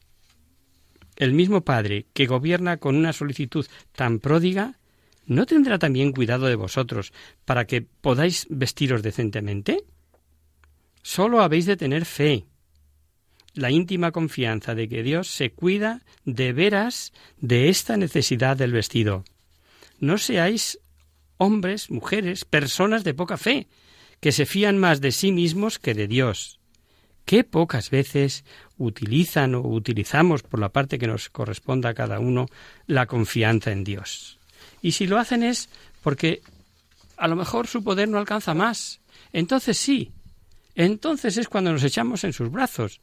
El 1.22 1.34
mismo 1.34 1.60
Padre 1.60 2.06
que 2.14 2.26
gobierna 2.26 2.78
con 2.78 2.96
una 2.96 3.12
solicitud 3.12 3.64
tan 3.94 4.18
pródiga, 4.18 4.80
¿no 5.24 5.46
tendrá 5.46 5.78
también 5.78 6.10
cuidado 6.10 6.46
de 6.46 6.56
vosotros 6.56 7.12
para 7.44 7.64
que 7.64 7.80
podáis 7.80 8.48
vestiros 8.50 9.04
decentemente? 9.04 9.84
Solo 11.00 11.40
habéis 11.40 11.66
de 11.66 11.76
tener 11.76 12.06
fe, 12.06 12.46
la 13.54 13.70
íntima 13.70 14.10
confianza 14.10 14.74
de 14.74 14.88
que 14.88 15.04
Dios 15.04 15.28
se 15.28 15.52
cuida 15.52 16.02
de 16.24 16.52
veras 16.52 17.12
de 17.38 17.68
esta 17.68 17.96
necesidad 17.96 18.56
del 18.56 18.72
vestido. 18.72 19.22
No 20.00 20.18
seáis 20.18 20.80
hombres, 21.36 21.88
mujeres, 21.88 22.44
personas 22.44 23.04
de 23.04 23.14
poca 23.14 23.36
fe, 23.36 23.68
que 24.18 24.32
se 24.32 24.44
fían 24.44 24.76
más 24.76 25.00
de 25.00 25.12
sí 25.12 25.30
mismos 25.30 25.78
que 25.78 25.94
de 25.94 26.08
Dios. 26.08 26.58
Qué 27.24 27.44
pocas 27.44 27.90
veces 27.90 28.44
utilizan 28.78 29.54
o 29.54 29.60
utilizamos 29.60 30.42
por 30.42 30.60
la 30.60 30.70
parte 30.70 30.98
que 30.98 31.06
nos 31.06 31.30
corresponda 31.30 31.90
a 31.90 31.94
cada 31.94 32.18
uno 32.18 32.46
la 32.86 33.06
confianza 33.06 33.70
en 33.70 33.84
Dios. 33.84 34.38
Y 34.80 34.92
si 34.92 35.06
lo 35.06 35.18
hacen 35.18 35.42
es 35.42 35.68
porque 36.02 36.42
a 37.16 37.28
lo 37.28 37.36
mejor 37.36 37.68
su 37.68 37.84
poder 37.84 38.08
no 38.08 38.18
alcanza 38.18 38.54
más. 38.54 39.00
Entonces 39.32 39.78
sí, 39.78 40.12
entonces 40.74 41.36
es 41.36 41.48
cuando 41.48 41.72
nos 41.72 41.84
echamos 41.84 42.24
en 42.24 42.32
sus 42.32 42.50
brazos, 42.50 43.00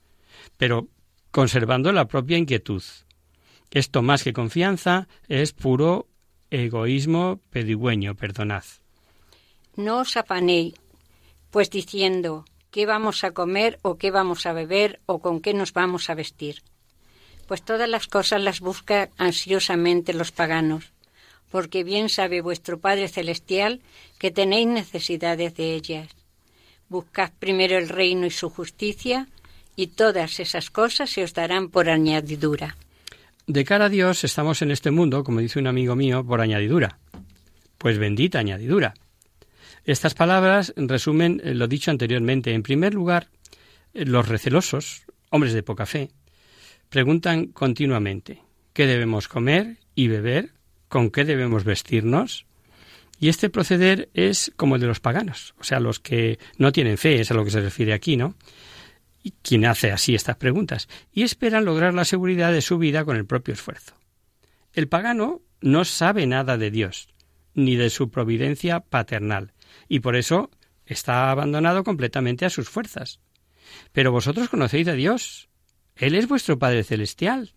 pero 0.58 0.88
conservando 1.32 1.92
la 1.92 2.06
propia 2.06 2.38
inquietud. 2.38 2.84
Esto 3.72 4.02
más 4.02 4.24
que 4.24 4.34
confianza 4.34 5.08
es 5.28 5.54
puro 5.54 6.08
egoísmo 6.50 7.40
pedigüeño, 7.52 8.16
perdonad. 8.16 8.64
No 9.76 10.00
os 10.00 10.18
afanéis, 10.18 10.74
pues 11.52 11.70
diciendo, 11.70 12.46
qué 12.72 12.86
vamos 12.86 13.24
a 13.24 13.32
comer 13.32 13.80
o 13.82 13.98
qué 13.98 14.12
vamos 14.12 14.46
a 14.46 14.54
beber 14.54 15.00
o 15.06 15.20
con 15.20 15.42
qué 15.42 15.54
nos 15.54 15.74
vamos 15.74 16.10
a 16.10 16.16
vestir. 16.16 16.62
Pues 17.48 17.64
todas 17.64 17.90
las 17.90 18.08
cosas 18.08 18.42
las 18.42 18.60
buscan 18.60 19.10
ansiosamente 19.18 20.14
los 20.14 20.32
paganos, 20.32 20.92
porque 21.50 21.84
bien 21.84 22.10
sabe 22.10 22.42
vuestro 22.42 22.80
Padre 22.80 23.08
Celestial 23.08 23.82
que 24.20 24.32
tenéis 24.32 24.68
necesidades 24.68 25.56
de 25.56 25.74
ellas. 25.74 26.08
Buscad 26.90 27.32
primero 27.40 27.78
el 27.78 27.90
reino 27.90 28.26
y 28.26 28.32
su 28.32 28.50
justicia, 28.50 29.28
y 29.76 29.88
todas 29.88 30.40
esas 30.40 30.70
cosas 30.70 31.10
se 31.10 31.24
os 31.24 31.34
darán 31.34 31.70
por 31.70 31.90
añadidura. 31.90 32.76
De 33.48 33.66
cara 33.66 33.86
a 33.86 33.90
Dios 33.90 34.24
estamos 34.24 34.62
en 34.62 34.72
este 34.72 34.92
mundo, 34.92 35.24
como 35.24 35.40
dice 35.40 35.58
un 35.58 35.68
amigo 35.68 35.96
mío, 35.96 36.24
por 36.24 36.42
añadidura. 36.42 37.00
Pues 37.78 37.98
bendita 37.98 38.40
añadidura. 38.40 38.94
Estas 39.90 40.14
palabras 40.14 40.72
resumen 40.78 41.42
lo 41.44 41.68
dicho 41.68 41.90
anteriormente. 41.90 42.54
En 42.54 42.62
primer 42.62 42.94
lugar, 42.94 43.30
los 43.92 44.28
recelosos, 44.28 45.02
hombres 45.32 45.54
de 45.54 45.64
poca 45.64 45.88
fe, 45.88 46.12
preguntan 46.90 47.48
continuamente 47.48 48.44
¿qué 48.74 48.86
debemos 48.86 49.28
comer 49.28 49.78
y 49.96 50.08
beber? 50.08 50.52
¿Con 50.90 51.10
qué 51.10 51.26
debemos 51.26 51.64
vestirnos? 51.64 52.46
Y 53.20 53.30
este 53.30 53.50
proceder 53.50 54.10
es 54.14 54.52
como 54.58 54.76
el 54.76 54.82
de 54.82 54.86
los 54.86 55.00
paganos, 55.00 55.56
o 55.60 55.64
sea, 55.64 55.80
los 55.80 56.00
que 56.00 56.38
no 56.60 56.72
tienen 56.72 57.00
fe, 57.00 57.20
es 57.20 57.32
a 57.32 57.34
lo 57.34 57.44
que 57.44 57.50
se 57.50 57.60
refiere 57.60 57.94
aquí, 57.94 58.16
¿no? 58.16 58.36
Y 59.24 59.32
quien 59.42 59.66
hace 59.66 59.92
así 59.92 60.14
estas 60.14 60.36
preguntas, 60.36 60.88
y 61.12 61.24
esperan 61.24 61.66
lograr 61.66 61.96
la 61.96 62.06
seguridad 62.06 62.54
de 62.54 62.62
su 62.62 62.78
vida 62.78 63.06
con 63.06 63.18
el 63.18 63.26
propio 63.26 63.56
esfuerzo. 63.56 63.96
El 64.72 64.88
pagano 64.88 65.42
no 65.62 65.84
sabe 65.84 66.28
nada 66.28 66.60
de 66.60 66.70
Dios, 66.70 67.10
ni 67.56 67.76
de 67.76 67.90
su 67.90 68.12
providencia 68.12 68.82
paternal, 68.82 69.54
y 69.88 70.00
por 70.00 70.16
eso 70.16 70.50
está 70.86 71.32
abandonado 71.32 71.84
completamente 71.84 72.46
a 72.46 72.50
sus 72.50 72.70
fuerzas. 72.70 73.20
Pero 73.92 74.12
vosotros 74.12 74.50
conocéis 74.50 74.88
a 74.88 74.94
Dios. 74.94 75.50
Él 75.96 76.16
es 76.16 76.28
vuestro 76.28 76.58
Padre 76.58 76.84
Celestial. 76.84 77.54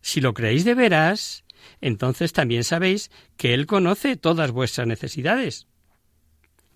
Si 0.00 0.20
lo 0.20 0.34
creéis 0.34 0.64
de 0.64 0.74
veras, 0.74 1.44
entonces 1.80 2.32
también 2.32 2.64
sabéis 2.64 3.10
que 3.36 3.54
Él 3.54 3.66
conoce 3.66 4.16
todas 4.16 4.50
vuestras 4.50 4.86
necesidades. 4.86 5.66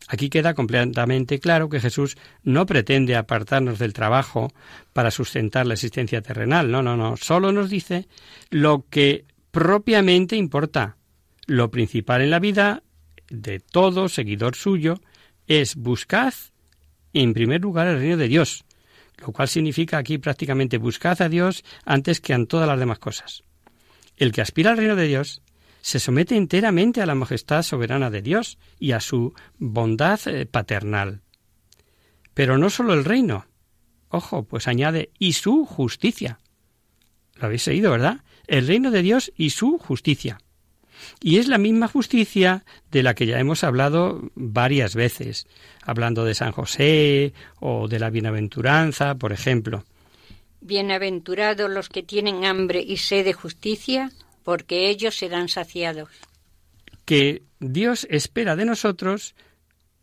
Aquí 0.07 0.29
queda 0.29 0.53
completamente 0.53 1.41
claro 1.41 1.71
que 1.71 1.81
Jesús 1.81 2.17
no 2.43 2.67
pretende 2.67 3.17
apartarnos 3.17 3.79
del 3.79 3.95
trabajo 3.95 4.53
para 4.93 5.11
sustentar 5.11 5.67
la 5.67 5.75
existencia 5.75 6.21
terrenal. 6.21 6.71
No, 6.71 6.83
no, 6.83 6.97
no. 6.97 7.17
Solo 7.17 7.53
nos 7.53 7.71
dice 7.71 8.07
lo 8.51 8.87
que 8.91 9.25
propiamente 9.51 10.37
importa. 10.37 10.99
Lo 11.47 11.71
principal 11.71 12.21
en 12.21 12.31
la 12.31 12.39
vida 12.39 12.83
de 13.29 13.61
todo 13.61 14.09
seguidor 14.09 14.55
suyo 14.55 15.01
es 15.47 15.77
buscad 15.77 16.35
en 17.13 17.35
primer 17.35 17.61
lugar 17.61 17.87
el 17.87 17.99
reino 17.99 18.17
de 18.17 18.29
Dios, 18.29 18.65
lo 19.19 19.33
cual 19.33 19.49
significa 19.49 19.99
aquí 19.99 20.19
prácticamente 20.19 20.79
buscad 20.79 21.21
a 21.23 21.29
Dios 21.29 21.65
antes 21.85 22.21
que 22.21 22.35
a 22.35 22.45
todas 22.45 22.69
las 22.69 22.79
demás 22.79 22.99
cosas. 22.99 23.45
El 24.17 24.33
que 24.33 24.41
aspira 24.41 24.71
al 24.71 24.77
reino 24.77 24.97
de 24.97 25.07
Dios 25.07 25.43
se 25.81 26.01
somete 26.01 26.37
enteramente 26.37 27.03
a 27.03 27.07
la 27.07 27.15
majestad 27.15 27.63
soberana 27.63 28.11
de 28.11 28.23
Dios 28.23 28.59
y 28.79 28.93
a 28.93 29.01
su 29.01 29.35
bondad 29.59 30.19
eh, 30.27 30.47
paternal. 30.47 31.21
Pero 32.33 32.59
no 32.59 32.71
solo 32.71 32.95
el 32.95 33.05
reino, 33.05 33.47
ojo, 34.09 34.45
pues 34.45 34.67
añade 34.67 35.11
y 35.19 35.35
su 35.35 35.67
justicia. 35.67 36.39
Lo 37.37 37.47
habéis 37.47 37.69
oído, 37.69 37.91
¿verdad? 37.91 38.23
El 38.47 38.67
reino 38.67 38.91
de 38.91 39.03
Dios 39.03 39.33
y 39.37 39.51
su 39.51 39.79
justicia. 39.79 40.39
Y 41.21 41.39
es 41.39 41.49
la 41.49 41.59
misma 41.59 41.89
justicia 41.89 42.65
de 42.91 43.03
la 43.03 43.15
que 43.15 43.27
ya 43.27 43.39
hemos 43.39 43.65
hablado 43.65 44.31
varias 44.35 44.95
veces, 44.95 45.47
hablando 45.83 46.25
de 46.25 46.35
San 46.35 46.53
José 46.53 47.33
o 47.61 47.89
de 47.89 47.99
la 47.99 48.11
bienaventuranza, 48.11 49.15
por 49.15 49.33
ejemplo. 49.33 49.85
Bienaventurados 50.61 51.71
los 51.71 51.89
que 51.89 52.03
tienen 52.03 52.45
hambre 52.45 52.83
y 52.87 52.97
sed 52.97 53.25
de 53.25 53.33
justicia, 53.33 54.11
porque 54.43 54.89
ellos 54.89 55.17
serán 55.17 55.49
saciados. 55.49 56.09
Que 57.05 57.43
Dios 57.61 58.07
espera 58.11 58.57
de 58.57 58.65
nosotros 58.65 59.35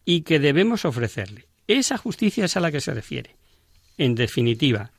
y 0.05 0.21
que 0.21 0.39
debemos 0.39 0.85
ofrecerle. 0.85 1.47
Esa 1.67 1.97
justicia 1.97 2.45
es 2.45 2.57
a 2.57 2.59
la 2.59 2.71
que 2.71 2.81
se 2.81 2.93
refiere. 2.93 3.35
En 3.97 4.15
definitiva, 4.15 4.91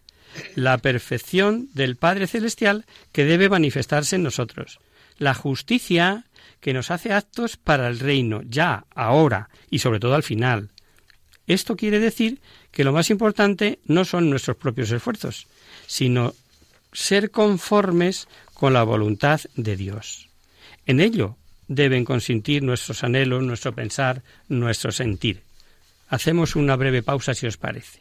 la 0.55 0.79
perfección 0.79 1.69
del 1.75 1.97
Padre 1.97 2.27
Celestial 2.27 2.87
que 3.13 3.25
debe 3.25 3.49
manifestarse 3.49 4.17
en 4.17 4.23
nosotros 4.23 4.81
la 5.19 5.35
justicia 5.35 6.25
que 6.61 6.73
nos 6.73 6.91
hace 6.91 7.13
actos 7.13 7.57
para 7.57 7.89
el 7.89 7.99
reino, 7.99 8.43
ya, 8.49 8.85
ahora 8.95 9.51
y 9.71 9.81
sobre 9.81 10.01
todo 10.01 10.15
al 10.15 10.23
final. 10.23 10.71
Esto 11.47 11.77
quiere 11.77 11.99
decir 11.99 12.41
que 12.71 12.85
lo 12.85 12.93
más 12.93 13.11
importante 13.11 13.81
no 13.85 14.05
son 14.05 14.31
nuestros 14.31 14.57
propios 14.57 14.91
esfuerzos, 14.91 15.47
sino 15.87 16.35
ser 16.93 17.31
conformes 17.31 18.29
con 18.55 18.73
la 18.73 18.85
voluntad 18.85 19.41
de 19.57 19.77
Dios. 19.77 20.29
En 20.87 21.01
ello 21.01 21.37
deben 21.69 22.05
consentir 22.05 22.63
nuestros 22.63 23.03
anhelos, 23.03 23.43
nuestro 23.43 23.75
pensar, 23.75 24.23
nuestro 24.49 24.93
sentir. 24.93 25.43
Hacemos 26.09 26.57
una 26.57 26.77
breve 26.77 27.03
pausa 27.03 27.35
si 27.35 27.47
os 27.47 27.57
parece. 27.57 28.01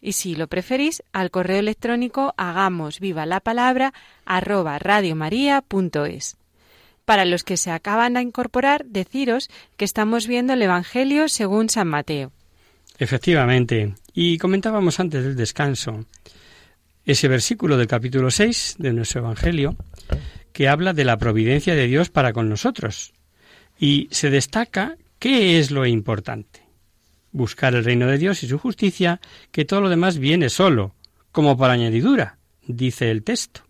y 0.00 0.12
si 0.12 0.34
lo 0.34 0.48
preferís, 0.48 1.02
al 1.12 1.30
correo 1.30 1.58
electrónico 1.58 2.34
hagamos 2.36 3.00
viva 3.00 3.26
la 3.26 3.40
palabra 3.40 3.92
arroba 4.24 4.78
radiomaria.es. 4.78 6.36
Para 7.04 7.24
los 7.24 7.44
que 7.44 7.56
se 7.56 7.70
acaban 7.70 8.14
de 8.14 8.22
incorporar, 8.22 8.84
deciros 8.86 9.50
que 9.76 9.84
estamos 9.84 10.26
viendo 10.26 10.52
el 10.52 10.62
Evangelio 10.62 11.28
según 11.28 11.68
San 11.68 11.88
Mateo. 11.88 12.32
Efectivamente, 12.98 13.94
y 14.14 14.38
comentábamos 14.38 15.00
antes 15.00 15.24
del 15.24 15.36
descanso 15.36 16.04
ese 17.04 17.28
versículo 17.28 17.76
del 17.76 17.88
capítulo 17.88 18.30
6 18.30 18.76
de 18.78 18.92
nuestro 18.92 19.22
Evangelio 19.22 19.76
que 20.52 20.68
habla 20.68 20.92
de 20.92 21.04
la 21.04 21.16
providencia 21.16 21.74
de 21.74 21.86
Dios 21.86 22.10
para 22.10 22.32
con 22.32 22.48
nosotros. 22.48 23.12
Y 23.78 24.08
se 24.10 24.30
destaca 24.30 24.96
qué 25.18 25.58
es 25.58 25.70
lo 25.70 25.86
importante 25.86 26.59
buscar 27.32 27.74
el 27.74 27.84
reino 27.84 28.06
de 28.06 28.18
Dios 28.18 28.42
y 28.42 28.48
su 28.48 28.58
justicia, 28.58 29.20
que 29.52 29.64
todo 29.64 29.80
lo 29.80 29.88
demás 29.88 30.18
viene 30.18 30.48
solo, 30.48 30.94
como 31.32 31.56
por 31.56 31.70
añadidura, 31.70 32.38
dice 32.66 33.10
el 33.10 33.22
texto. 33.22 33.62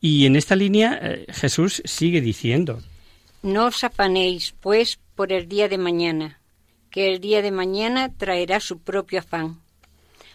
Y 0.00 0.26
en 0.26 0.36
esta 0.36 0.56
línea 0.56 0.98
eh, 1.00 1.26
Jesús 1.30 1.82
sigue 1.84 2.20
diciendo, 2.20 2.82
No 3.42 3.66
os 3.66 3.82
afanéis, 3.84 4.54
pues, 4.60 4.98
por 5.14 5.32
el 5.32 5.48
día 5.48 5.68
de 5.68 5.78
mañana, 5.78 6.40
que 6.90 7.12
el 7.12 7.20
día 7.20 7.42
de 7.42 7.50
mañana 7.50 8.12
traerá 8.12 8.60
su 8.60 8.78
propio 8.78 9.20
afán. 9.20 9.60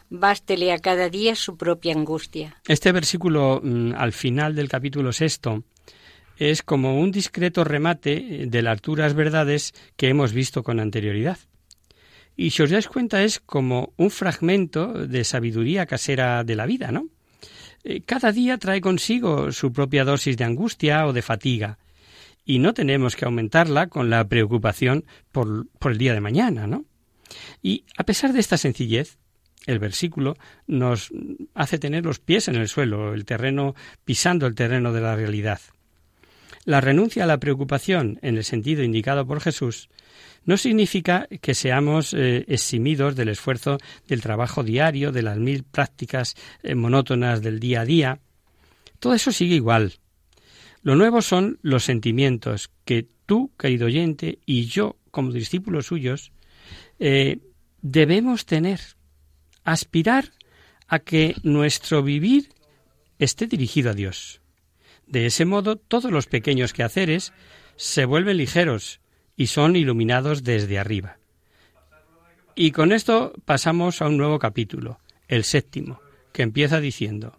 Bástele 0.10 0.74
a 0.74 0.80
cada 0.80 1.10
día 1.10 1.36
su 1.36 1.56
propia 1.56 1.94
angustia. 1.94 2.58
Este 2.68 2.92
versículo 2.92 3.62
mm, 3.64 3.94
al 3.96 4.12
final 4.12 4.56
del 4.56 4.68
capítulo 4.68 5.14
sexto 5.14 5.64
es 6.38 6.64
como 6.64 7.00
un 7.00 7.12
discreto 7.12 7.64
remate 7.64 8.46
de 8.48 8.62
las 8.62 8.82
duras 8.82 9.14
verdades 9.14 9.74
que 9.96 10.10
hemos 10.10 10.34
visto 10.34 10.64
con 10.64 10.80
anterioridad. 10.80 11.38
Y 12.36 12.52
si 12.52 12.63
os 12.63 12.70
dais 12.70 12.88
cuenta 12.88 13.24
es 13.24 13.39
como 13.39 13.94
un 13.98 14.10
fragmento 14.10 15.08
de 15.08 15.24
sabiduría 15.24 15.86
casera 15.86 16.44
de 16.44 16.56
la 16.56 16.65
vida, 16.65 16.91
¿no? 16.91 17.08
Eh, 17.84 18.02
cada 18.02 18.32
día 18.32 18.58
trae 18.58 18.82
consigo 18.82 19.52
su 19.52 19.74
propia 19.74 20.06
dosis 20.06 20.38
de 20.38 20.44
angustia 20.44 21.06
o 21.08 21.13
de 21.13 21.22
fatiga, 21.22 21.78
y 22.46 22.60
no 22.60 22.74
tenemos 22.74 23.15
que 23.15 23.26
aumentarla 23.26 23.88
con 23.88 24.10
la 24.10 24.28
preocupación 24.28 25.06
por, 25.32 25.67
por 25.80 25.91
el 25.91 25.98
día 25.98 26.13
de 26.13 26.22
mañana, 26.22 26.67
¿no? 26.67 26.86
Y 27.62 27.86
a 27.98 28.04
pesar 28.04 28.34
de 28.34 28.39
esta 28.39 28.58
sencillez, 28.58 29.17
el 29.65 29.80
versículo 29.80 30.36
nos 30.67 31.12
hace 31.54 31.78
tener 31.78 32.04
los 32.04 32.20
pies 32.20 32.48
en 32.48 32.56
el 32.56 32.67
suelo, 32.67 33.13
el 33.13 33.26
terreno 33.26 33.76
pisando 34.04 34.48
el 34.48 34.56
terreno 34.56 34.91
de 34.91 35.02
la 35.02 35.15
realidad. 35.15 35.62
La 36.63 36.82
renuncia 36.82 37.24
a 37.24 37.28
la 37.28 37.39
preocupación 37.39 38.19
en 38.21 38.38
el 38.38 38.43
sentido 38.43 38.84
indicado 38.84 39.26
por 39.26 39.41
Jesús 39.41 39.89
no 40.45 40.58
significa 40.58 41.28
que 41.41 41.54
seamos 41.54 42.13
eh, 42.13 42.45
eximidos 42.47 43.15
del 43.15 43.30
esfuerzo 43.30 43.78
del 44.08 44.21
trabajo 44.21 44.63
diario, 44.63 45.12
de 45.12 45.21
las 45.21 45.38
mil 45.38 45.63
prácticas 45.63 46.36
eh, 46.63 46.76
monótonas 46.76 47.41
del 47.41 47.60
día 47.60 47.82
a 47.82 47.86
día. 47.86 48.19
Todo 49.00 49.13
eso 49.13 49.32
sigue 49.32 49.56
igual. 49.56 49.93
Lo 50.84 50.95
nuevo 50.95 51.21
son 51.21 51.60
los 51.62 51.84
sentimientos 51.84 52.71
que 52.86 53.08
tú, 53.26 53.52
querido 53.58 53.86
oyente, 53.86 54.39
y 54.45 54.65
yo, 54.65 54.97
como 55.12 55.32
discípulos 55.32 55.88
suyos, 55.88 56.32
eh, 57.00 57.39
debemos 57.82 58.45
tener. 58.45 58.80
Aspirar 59.63 60.32
a 60.88 60.97
que 60.97 61.36
nuestro 61.43 62.02
vivir 62.02 62.50
esté 63.19 63.45
dirigido 63.45 63.91
a 63.91 63.93
Dios. 63.93 64.41
De 65.12 65.26
ese 65.26 65.43
modo, 65.43 65.76
todos 65.76 66.10
los 66.10 66.28
pequeños 66.28 66.71
quehaceres 66.71 67.34
se 67.76 68.06
vuelven 68.06 68.38
ligeros 68.38 69.02
y 69.36 69.47
son 69.47 69.76
iluminados 69.76 70.41
desde 70.41 70.80
arriba. 70.80 71.17
Y 72.56 72.71
con 72.71 72.93
esto 72.93 73.34
pasamos 73.43 74.02
a 74.02 74.08
un 74.08 74.15
nuevo 74.15 74.39
capítulo, 74.39 75.00
el 75.28 75.43
séptimo, 75.43 76.00
que 76.32 76.43
empieza 76.43 76.80
diciendo 76.80 77.38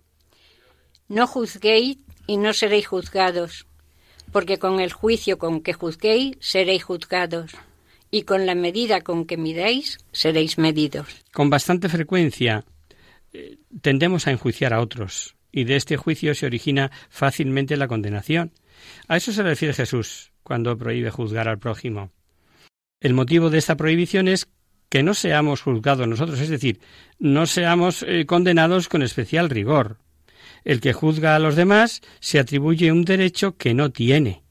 No 1.09 1.27
juzguéis 1.27 1.97
y 2.27 2.37
no 2.37 2.53
seréis 2.53 2.87
juzgados, 2.87 3.67
porque 4.33 4.59
con 4.59 4.79
el 4.79 4.93
juicio 4.93 5.39
con 5.39 5.63
que 5.63 5.73
juzguéis 5.73 6.37
seréis 6.41 6.85
juzgados, 6.85 7.53
y 8.11 8.25
con 8.25 8.45
la 8.45 8.55
medida 8.55 9.01
con 9.01 9.25
que 9.25 9.39
midáis 9.39 9.97
seréis 10.13 10.59
medidos. 10.59 11.09
Con 11.33 11.49
bastante 11.49 11.89
frecuencia 11.89 12.67
eh, 13.33 13.57
tendemos 13.81 14.27
a 14.27 14.31
enjuiciar 14.31 14.75
a 14.75 14.81
otros, 14.81 15.37
y 15.53 15.65
de 15.65 15.77
este 15.77 15.97
juicio 15.97 16.35
se 16.35 16.47
origina 16.47 16.91
fácilmente 17.11 17.77
la 17.77 17.87
condenación. 17.87 18.53
A 19.07 19.17
eso 19.17 19.33
se 19.33 19.43
refiere 19.43 19.75
Jesús 19.75 20.33
cuando 20.43 20.77
prohíbe 20.77 21.11
juzgar 21.11 21.47
al 21.47 21.59
prójimo. 21.59 22.11
El 23.01 23.15
motivo 23.15 23.51
de 23.51 23.59
esta 23.59 23.77
prohibición 23.77 24.29
es 24.29 24.49
que 24.89 25.03
no 25.03 25.15
seamos 25.15 25.63
juzgados 25.63 26.07
nosotros, 26.09 26.41
es 26.41 26.49
decir, 26.49 26.81
no 27.19 27.47
seamos 27.47 28.05
eh, 28.07 28.27
condenados 28.27 28.89
con 28.89 29.03
especial 29.03 29.51
rigor. 29.51 29.99
El 30.65 30.81
que 30.81 30.93
juzga 30.93 31.35
a 31.35 31.39
los 31.39 31.57
demás 31.57 32.03
se 32.21 32.39
atribuye 32.39 32.93
un 32.93 33.05
derecho 33.05 33.57
que 33.57 33.75
no 33.75 33.91
tiene. 33.91 34.43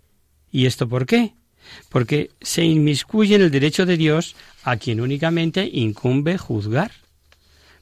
¿Y 0.51 0.65
esto 0.65 0.87
por 0.87 1.05
qué? 1.05 1.33
Porque 1.89 2.31
se 2.41 2.63
inmiscuye 2.63 3.35
en 3.35 3.43
el 3.43 3.51
derecho 3.51 3.85
de 3.85 3.97
Dios 3.97 4.35
a 4.63 4.77
quien 4.77 4.99
únicamente 4.99 5.69
incumbe 5.71 6.37
juzgar. 6.37 6.91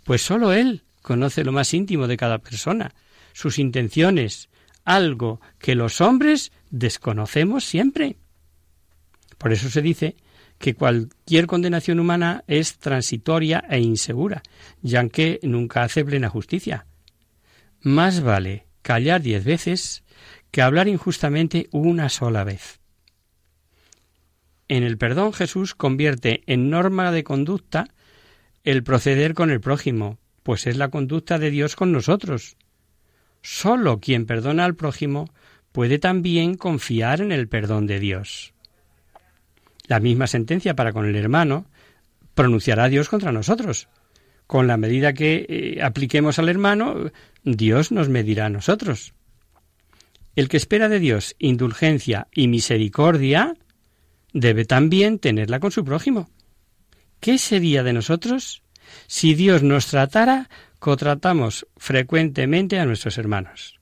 Pues 0.04 0.22
sólo 0.22 0.54
Él 0.54 0.84
conoce 1.02 1.44
lo 1.44 1.52
más 1.52 1.74
íntimo 1.74 2.08
de 2.08 2.18
cada 2.18 2.38
persona, 2.40 2.94
sus 3.40 3.58
intenciones, 3.58 4.50
algo 4.84 5.40
que 5.60 5.74
los 5.74 6.02
hombres 6.02 6.52
desconocemos 6.72 7.64
siempre. 7.64 8.18
Por 9.38 9.54
eso 9.54 9.70
se 9.70 9.82
dice 9.82 10.18
que 10.58 10.74
cualquier 10.74 11.48
condenación 11.48 12.02
humana 12.02 12.44
es 12.48 12.80
transitoria 12.80 13.64
e 13.70 13.80
insegura, 13.80 14.44
ya 14.82 15.08
que 15.08 15.40
nunca 15.42 15.84
hace 15.84 16.04
plena 16.04 16.28
justicia. 16.28 16.86
Más 17.80 18.20
vale 18.20 18.66
callar 18.82 19.22
diez 19.22 19.46
veces 19.46 20.04
que 20.52 20.62
hablar 20.62 20.90
injustamente 20.90 21.70
una 21.72 22.10
sola 22.10 22.44
vez. 22.44 22.82
En 24.68 24.84
el 24.84 24.98
perdón 24.98 25.32
Jesús 25.32 25.76
convierte 25.76 26.44
en 26.46 26.70
norma 26.70 27.14
de 27.14 27.24
conducta 27.24 27.88
el 28.66 28.84
proceder 28.84 29.34
con 29.34 29.50
el 29.50 29.62
prójimo, 29.62 30.18
pues 30.44 30.68
es 30.68 30.76
la 30.76 30.90
conducta 30.90 31.40
de 31.40 31.52
Dios 31.52 31.78
con 31.78 31.94
nosotros. 31.94 32.58
Solo 33.42 34.00
quien 34.00 34.26
perdona 34.26 34.66
al 34.66 34.76
prójimo 34.76 35.30
puede 35.72 36.00
también 36.00 36.56
confiar 36.56 37.22
en 37.22 37.32
el 37.32 37.48
perdón 37.48 37.88
de 37.88 38.00
Dios. 38.00 38.54
La 39.88 40.00
misma 40.00 40.28
sentencia 40.28 40.76
para 40.76 40.94
con 40.94 41.06
el 41.06 41.16
hermano 41.16 41.66
pronunciará 42.36 42.90
Dios 42.90 43.10
contra 43.10 43.32
nosotros. 43.32 43.88
Con 44.48 44.68
la 44.68 44.78
medida 44.78 45.14
que 45.14 45.46
eh, 45.48 45.84
apliquemos 45.84 46.40
al 46.40 46.50
hermano, 46.50 47.12
Dios 47.44 47.92
nos 47.92 48.10
medirá 48.10 48.48
a 48.48 48.50
nosotros. 48.50 49.14
El 50.36 50.48
que 50.48 50.58
espera 50.58 50.90
de 50.90 51.00
Dios 51.00 51.36
indulgencia 51.40 52.28
y 52.32 52.48
misericordia 52.48 53.56
debe 54.34 54.66
también 54.66 55.20
tenerla 55.20 55.60
con 55.60 55.72
su 55.72 55.84
prójimo. 55.84 56.30
¿Qué 57.20 57.38
sería 57.38 57.84
de 57.84 57.94
nosotros 57.94 58.64
si 59.08 59.34
Dios 59.34 59.64
nos 59.64 59.88
tratara 59.88 60.50
como 60.80 60.98
tratamos 60.98 61.68
frecuentemente 61.78 62.80
a 62.80 62.86
nuestros 62.86 63.18
hermanos? 63.18 63.80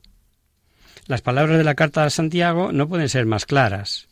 Las 1.05 1.21
palabras 1.21 1.57
de 1.57 1.63
la 1.63 1.75
carta 1.75 2.03
de 2.03 2.09
Santiago 2.09 2.71
no 2.71 2.89
pueden 2.89 3.07
ser 3.07 3.25
más 3.25 3.45
claras. 3.45 4.07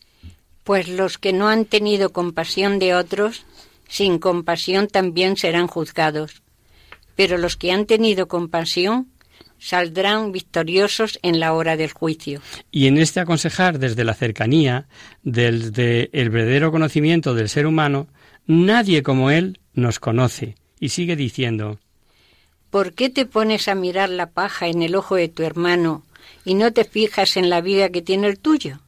Pues 0.63 0.87
los 0.87 1.17
que 1.17 1.33
no 1.33 1.49
han 1.49 1.65
tenido 1.65 2.11
compasión 2.11 2.79
de 2.79 2.95
otros, 2.95 3.45
sin 3.89 4.17
compasión 4.17 4.87
también 4.87 5.35
serán 5.35 5.67
juzgados. 5.67 6.41
Pero 7.15 7.37
los 7.37 7.57
que 7.57 7.71
han 7.71 7.85
tenido 7.85 8.27
compasión 8.27 9.07
saldrán 9.59 10.31
victoriosos 10.31 11.19
en 11.21 11.39
la 11.39 11.53
hora 11.53 11.77
del 11.77 11.91
juicio. 11.91 12.41
Y 12.71 12.87
en 12.87 12.97
este 12.97 13.19
aconsejar 13.19 13.79
desde 13.79 14.03
la 14.03 14.13
cercanía, 14.13 14.87
desde 15.23 16.09
el 16.13 16.29
verdadero 16.29 16.71
conocimiento 16.71 17.33
del 17.33 17.49
ser 17.49 17.65
humano, 17.65 18.07
nadie 18.47 19.03
como 19.03 19.31
él 19.31 19.59
nos 19.73 19.99
conoce. 19.99 20.55
Y 20.79 20.89
sigue 20.89 21.15
diciendo, 21.15 21.79
¿Por 22.69 22.93
qué 22.93 23.09
te 23.09 23.25
pones 23.25 23.67
a 23.67 23.75
mirar 23.75 24.09
la 24.09 24.31
paja 24.31 24.67
en 24.67 24.81
el 24.81 24.95
ojo 24.95 25.15
de 25.15 25.29
tu 25.29 25.43
hermano 25.43 26.03
y 26.43 26.55
no 26.55 26.73
te 26.73 26.83
fijas 26.83 27.37
en 27.37 27.49
la 27.49 27.61
vida 27.61 27.89
que 27.89 28.01
tiene 28.01 28.27
el 28.27 28.39
tuyo? 28.39 28.79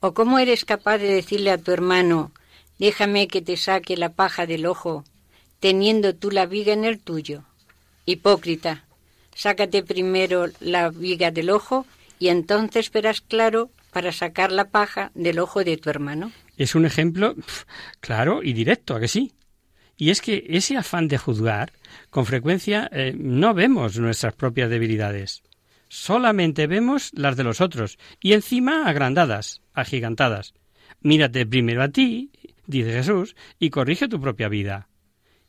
¿O 0.00 0.14
cómo 0.14 0.38
eres 0.38 0.64
capaz 0.64 0.98
de 0.98 1.08
decirle 1.08 1.50
a 1.50 1.58
tu 1.58 1.72
hermano, 1.72 2.32
déjame 2.78 3.28
que 3.28 3.42
te 3.42 3.56
saque 3.56 3.96
la 3.96 4.12
paja 4.12 4.46
del 4.46 4.66
ojo, 4.66 5.04
teniendo 5.60 6.14
tú 6.14 6.30
la 6.30 6.46
viga 6.46 6.72
en 6.72 6.84
el 6.84 7.00
tuyo. 7.00 7.42
Hipócrita, 8.04 8.84
sácate 9.34 9.82
primero 9.82 10.46
la 10.60 10.90
viga 10.90 11.30
del 11.30 11.50
ojo 11.50 11.86
y 12.18 12.28
entonces 12.28 12.90
verás 12.90 13.20
claro 13.20 13.70
para 13.92 14.12
sacar 14.12 14.52
la 14.52 14.66
paja 14.66 15.10
del 15.14 15.38
ojo 15.38 15.64
de 15.64 15.76
tu 15.76 15.90
hermano. 15.90 16.32
Es 16.56 16.74
un 16.74 16.86
ejemplo 16.86 17.34
claro 18.00 18.42
y 18.42 18.52
directo, 18.52 18.94
¿a 18.94 19.00
que 19.00 19.08
sí? 19.08 19.32
Y 19.96 20.10
es 20.10 20.20
que 20.20 20.44
ese 20.48 20.76
afán 20.76 21.08
de 21.08 21.18
juzgar, 21.18 21.72
con 22.10 22.26
frecuencia 22.26 22.88
eh, 22.92 23.14
no 23.16 23.54
vemos 23.54 23.98
nuestras 23.98 24.34
propias 24.34 24.68
debilidades. 24.68 25.42
Solamente 25.88 26.66
vemos 26.66 27.12
las 27.14 27.36
de 27.36 27.44
los 27.44 27.60
otros, 27.60 27.98
y 28.20 28.32
encima 28.32 28.86
agrandadas, 28.86 29.62
agigantadas. 29.72 30.54
Mírate 31.00 31.46
primero 31.46 31.82
a 31.82 31.88
ti, 31.88 32.30
dice 32.66 32.92
Jesús, 32.92 33.36
y 33.58 33.70
corrige 33.70 34.08
tu 34.08 34.20
propia 34.20 34.48
vida. 34.48 34.88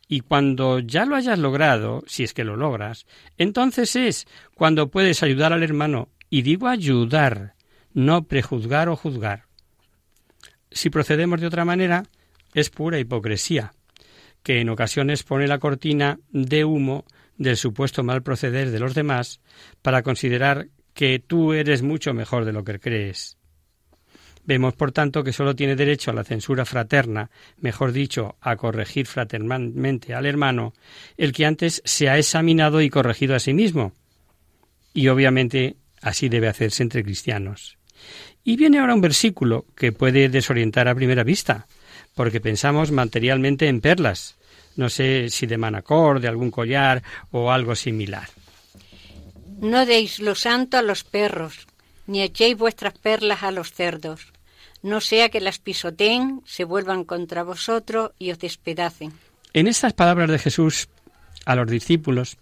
Y 0.06 0.20
cuando 0.20 0.78
ya 0.78 1.04
lo 1.04 1.16
hayas 1.16 1.38
logrado, 1.38 2.02
si 2.06 2.24
es 2.24 2.32
que 2.32 2.44
lo 2.44 2.56
logras, 2.56 3.06
entonces 3.36 3.94
es 3.96 4.26
cuando 4.54 4.90
puedes 4.90 5.22
ayudar 5.22 5.52
al 5.52 5.62
hermano, 5.62 6.08
y 6.30 6.42
digo 6.42 6.68
ayudar, 6.68 7.54
no 7.92 8.24
prejuzgar 8.24 8.88
o 8.88 8.96
juzgar. 8.96 9.44
Si 10.70 10.88
procedemos 10.88 11.40
de 11.40 11.46
otra 11.46 11.64
manera, 11.64 12.04
es 12.54 12.70
pura 12.70 12.98
hipocresía, 12.98 13.72
que 14.42 14.60
en 14.60 14.68
ocasiones 14.68 15.22
pone 15.22 15.46
la 15.46 15.58
cortina 15.58 16.18
de 16.30 16.64
humo 16.64 17.04
del 17.36 17.56
supuesto 17.56 18.02
mal 18.02 18.22
proceder 18.22 18.70
de 18.70 18.80
los 18.80 18.94
demás 18.94 19.40
para 19.82 20.02
considerar 20.02 20.68
que 20.94 21.18
tú 21.18 21.52
eres 21.52 21.82
mucho 21.82 22.12
mejor 22.12 22.44
de 22.44 22.52
lo 22.52 22.64
que 22.64 22.80
crees. 22.80 23.38
Vemos, 24.44 24.74
por 24.74 24.92
tanto, 24.92 25.22
que 25.22 25.34
sólo 25.34 25.54
tiene 25.54 25.76
derecho 25.76 26.10
a 26.10 26.14
la 26.14 26.24
censura 26.24 26.64
fraterna, 26.64 27.30
mejor 27.58 27.92
dicho, 27.92 28.36
a 28.40 28.56
corregir 28.56 29.06
fraternalmente 29.06 30.14
al 30.14 30.24
hermano, 30.24 30.72
el 31.18 31.32
que 31.32 31.44
antes 31.44 31.82
se 31.84 32.08
ha 32.08 32.16
examinado 32.16 32.80
y 32.80 32.88
corregido 32.88 33.34
a 33.34 33.40
sí 33.40 33.52
mismo. 33.52 33.92
Y 34.94 35.08
obviamente 35.08 35.76
así 36.00 36.30
debe 36.30 36.48
hacerse 36.48 36.82
entre 36.82 37.04
cristianos. 37.04 37.76
Y 38.42 38.56
viene 38.56 38.78
ahora 38.78 38.94
un 38.94 39.02
versículo 39.02 39.66
que 39.76 39.92
puede 39.92 40.30
desorientar 40.30 40.88
a 40.88 40.94
primera 40.94 41.24
vista, 41.24 41.66
porque 42.18 42.40
pensamos 42.40 42.90
materialmente 42.90 43.68
en 43.68 43.80
perlas, 43.80 44.34
no 44.74 44.88
sé 44.88 45.30
si 45.30 45.46
de 45.46 45.56
manacor, 45.56 46.18
de 46.18 46.26
algún 46.26 46.50
collar 46.50 47.04
o 47.30 47.52
algo 47.52 47.76
similar. 47.76 48.28
No 49.60 49.86
deis 49.86 50.18
lo 50.18 50.34
santo 50.34 50.76
a 50.78 50.82
los 50.82 51.04
perros, 51.04 51.68
ni 52.08 52.22
echéis 52.22 52.58
vuestras 52.58 52.98
perlas 52.98 53.44
a 53.44 53.52
los 53.52 53.72
cerdos, 53.72 54.32
no 54.82 55.00
sea 55.00 55.28
que 55.28 55.40
las 55.40 55.60
pisoteen, 55.60 56.42
se 56.44 56.64
vuelvan 56.64 57.04
contra 57.04 57.44
vosotros 57.44 58.10
y 58.18 58.32
os 58.32 58.40
despedacen. 58.40 59.12
En 59.52 59.68
estas 59.68 59.92
palabras 59.92 60.28
de 60.28 60.40
Jesús 60.40 60.88
a 61.44 61.54
los 61.54 61.70
discípulos, 61.70 62.36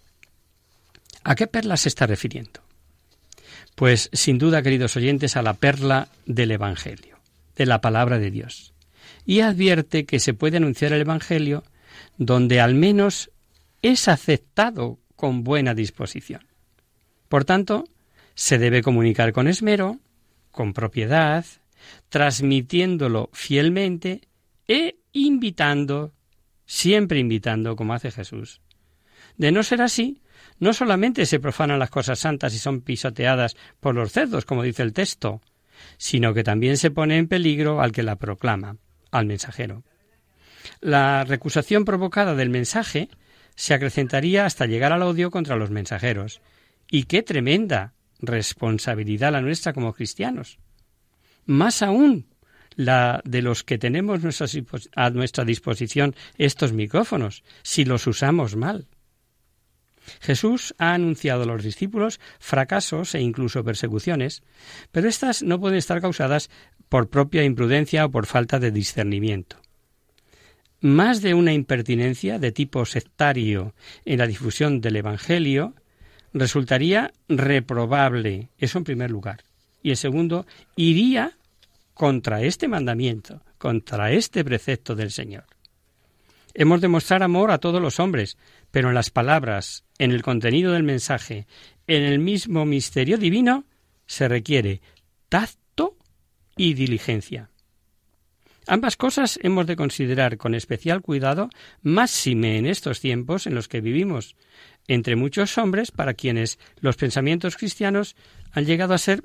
¿a 1.23 1.35
qué 1.35 1.47
perlas 1.47 1.83
se 1.83 1.91
está 1.91 2.07
refiriendo? 2.07 2.63
Pues 3.75 4.09
sin 4.15 4.39
duda, 4.39 4.63
queridos 4.63 4.97
oyentes, 4.97 5.37
a 5.37 5.43
la 5.43 5.53
perla 5.53 6.09
del 6.25 6.53
Evangelio, 6.53 7.19
de 7.57 7.67
la 7.67 7.83
palabra 7.83 8.19
de 8.19 8.31
Dios. 8.31 8.73
Y 9.27 9.41
advierte 9.41 10.07
que 10.07 10.21
se 10.21 10.33
puede 10.33 10.57
anunciar 10.57 10.93
el 10.93 11.03
Evangelio 11.03 11.65
donde 12.17 12.61
al 12.61 12.75
menos 12.75 13.31
es 13.83 14.09
aceptado 14.09 14.99
con 15.17 15.45
buena 15.45 15.75
disposición. 15.75 16.47
Por 17.29 17.45
tanto, 17.45 17.85
se 18.35 18.59
debe 18.59 18.83
comunicar 18.83 19.33
con 19.33 19.49
esmero, 19.49 19.99
con 20.51 20.73
propiedad, 20.73 21.45
transmitiéndolo 22.09 23.31
fielmente 23.33 24.23
e 24.69 24.97
invitando, 25.13 26.13
siempre 26.67 27.19
invitando, 27.19 27.77
como 27.77 27.95
hace 27.95 28.11
Jesús. 28.11 28.61
De 29.37 29.53
no 29.53 29.63
ser 29.63 29.83
así, 29.83 30.21
no 30.59 30.73
solamente 30.73 31.27
se 31.27 31.41
profanan 31.41 31.79
las 31.79 31.91
cosas 31.91 32.19
santas 32.19 32.55
y 32.55 32.59
son 32.59 32.81
pisoteadas 32.81 33.57
por 33.81 33.95
los 33.95 34.13
cerdos, 34.13 34.45
como 34.45 34.63
dice 34.63 34.83
el 34.83 34.93
texto, 34.93 35.41
sino 35.99 36.33
que 36.33 36.45
también 36.45 36.77
se 36.77 36.91
pone 36.91 37.19
en 37.19 37.29
peligro 37.29 37.81
al 37.81 37.93
que 37.93 38.03
la 38.03 38.17
proclama, 38.17 38.77
al 39.11 39.27
mensajero. 39.27 39.85
La 40.81 41.25
recusación 41.25 41.85
provocada 41.85 42.35
del 42.35 42.51
mensaje 42.51 43.09
se 43.55 43.75
acrecentaría 43.75 44.47
hasta 44.47 44.67
llegar 44.67 44.93
al 44.93 45.03
odio 45.03 45.31
contra 45.31 45.57
los 45.57 45.71
mensajeros. 45.71 46.41
Y 46.91 47.05
qué 47.05 47.23
tremenda 47.23 47.95
responsabilidad 48.21 49.33
la 49.33 49.41
nuestra 49.41 49.73
como 49.73 49.93
cristianos. 49.93 50.59
Más 51.45 51.83
aún 51.83 52.27
la 52.75 53.23
de 53.25 53.43
los 53.43 53.65
que 53.65 53.79
tenemos 53.79 54.21
a 54.95 55.11
nuestra 55.11 55.45
disposición 55.45 56.15
estos 56.37 56.73
micrófonos, 56.73 57.43
si 57.63 57.85
los 57.85 58.07
usamos 58.07 58.55
mal. 58.55 58.87
Jesús 60.21 60.75
ha 60.79 60.95
anunciado 60.95 61.43
a 61.43 61.47
los 61.47 61.63
discípulos 61.63 62.21
fracasos 62.39 63.15
e 63.15 63.21
incluso 63.21 63.65
persecuciones, 63.65 64.43
pero 64.93 65.09
éstas 65.09 65.43
no 65.43 65.61
pueden 65.61 65.79
estar 65.79 66.01
causadas 66.01 66.51
por 66.89 67.09
propia 67.09 67.45
imprudencia 67.45 68.05
o 68.05 68.11
por 68.11 68.27
falta 68.27 68.59
de 68.59 68.71
discernimiento 68.71 69.57
más 70.81 71.23
de 71.23 71.35
una 71.35 71.53
impertinencia 71.53 72.39
de 72.39 72.53
tipo 72.53 72.85
sectario 72.85 73.75
en 74.05 74.19
la 74.19 74.27
difusión 74.27 74.81
del 74.81 74.97
Evangelio 74.97 75.75
resultaría 76.33 77.13
reprobable, 77.29 78.51
eso 78.59 78.79
en 78.79 78.85
primer 78.85 79.11
lugar. 79.11 79.43
Y 79.83 79.91
en 79.91 79.97
segundo, 79.97 80.47
iría 80.75 81.33
contra 81.95 82.43
este 82.43 82.69
mandamiento, 82.69 83.43
contra 83.59 84.13
este 84.13 84.45
precepto 84.45 84.95
del 84.95 85.11
Señor. 85.11 85.45
Hemos 86.55 86.81
de 86.81 86.89
mostrar 86.89 87.23
amor 87.23 87.51
a 87.51 87.59
todos 87.59 87.81
los 87.81 88.01
hombres, 88.01 88.37
pero 88.71 88.89
en 88.89 88.95
las 88.95 89.11
palabras, 89.11 89.85
en 89.99 90.13
el 90.13 90.23
contenido 90.23 90.73
del 90.73 90.83
mensaje, 90.83 91.47
en 91.87 92.03
el 92.03 92.19
mismo 92.19 92.65
misterio 92.65 93.19
divino, 93.19 93.65
se 94.07 94.29
requiere 94.29 94.81
tacto 95.29 95.97
y 96.57 96.75
diligencia. 96.75 97.51
Ambas 98.69 98.97
cosas 98.97 99.39
hemos 99.43 99.67
de 99.67 99.77
considerar 99.77 100.39
con 100.39 100.55
especial 100.55 101.01
cuidado, 101.01 101.51
máxime 101.83 102.59
en 102.59 102.67
estos 102.67 103.01
tiempos 103.01 103.47
en 103.47 103.55
los 103.55 103.69
que 103.69 103.81
vivimos, 103.81 104.35
entre 104.89 105.15
muchos 105.15 105.57
hombres 105.57 105.93
para 105.93 106.15
quienes 106.15 106.59
los 106.81 106.97
pensamientos 106.97 107.57
cristianos 107.57 108.17
han 108.53 108.65
llegado 108.65 108.95
a 108.95 108.99
ser 108.99 109.23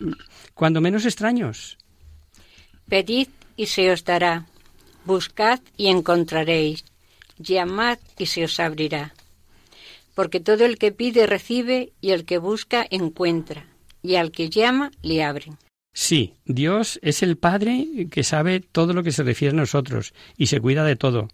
cuando 0.53 0.79
menos 0.79 1.05
extraños. 1.05 1.77
Pedid 2.87 3.29
y 3.55 3.65
se 3.65 3.91
os 3.91 4.03
dará, 4.03 4.45
buscad 5.05 5.59
y 5.75 5.87
encontraréis, 5.87 6.85
llamad 7.37 7.97
y 8.19 8.27
se 8.27 8.43
os 8.43 8.59
abrirá. 8.59 9.13
Porque 10.13 10.39
todo 10.39 10.65
el 10.65 10.77
que 10.77 10.91
pide 10.91 11.27
recibe 11.27 11.93
y 12.01 12.11
el 12.11 12.25
que 12.25 12.37
busca 12.37 12.85
encuentra, 12.89 13.65
y 14.01 14.15
al 14.15 14.31
que 14.31 14.49
llama 14.49 14.91
le 15.01 15.23
abren. 15.23 15.57
Sí, 15.93 16.35
Dios 16.45 16.99
es 17.01 17.21
el 17.21 17.37
Padre 17.37 18.07
que 18.09 18.23
sabe 18.23 18.61
todo 18.61 18.93
lo 18.93 19.03
que 19.03 19.11
se 19.11 19.23
refiere 19.23 19.53
a 19.53 19.59
nosotros 19.59 20.13
y 20.37 20.47
se 20.47 20.59
cuida 20.61 20.85
de 20.85 20.95
todo. 20.95 21.27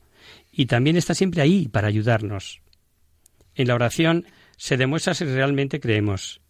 Y 0.51 0.65
también 0.65 0.97
está 0.97 1.13
siempre 1.13 1.41
ahí 1.41 1.67
para 1.67 1.87
ayudarnos. 1.87 2.61
En 3.55 3.67
la 3.67 3.75
oración 3.75 4.25
se 4.57 4.77
demuestra 4.77 5.13
si 5.13 5.25
realmente 5.25 5.79
creemos. 5.79 6.41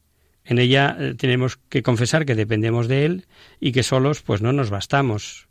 En 0.46 0.60
ella 0.60 0.96
eh, 0.98 1.14
tenemos 1.16 1.58
que 1.70 1.84
confesar 1.84 2.26
que 2.26 2.36
dependemos 2.36 2.88
de 2.88 3.06
Él 3.06 3.26
y 3.60 3.74
que 3.74 3.84
solos 3.84 4.22
pues 4.22 4.42
no 4.42 4.54
nos 4.54 4.70
bastamos. 4.70 5.48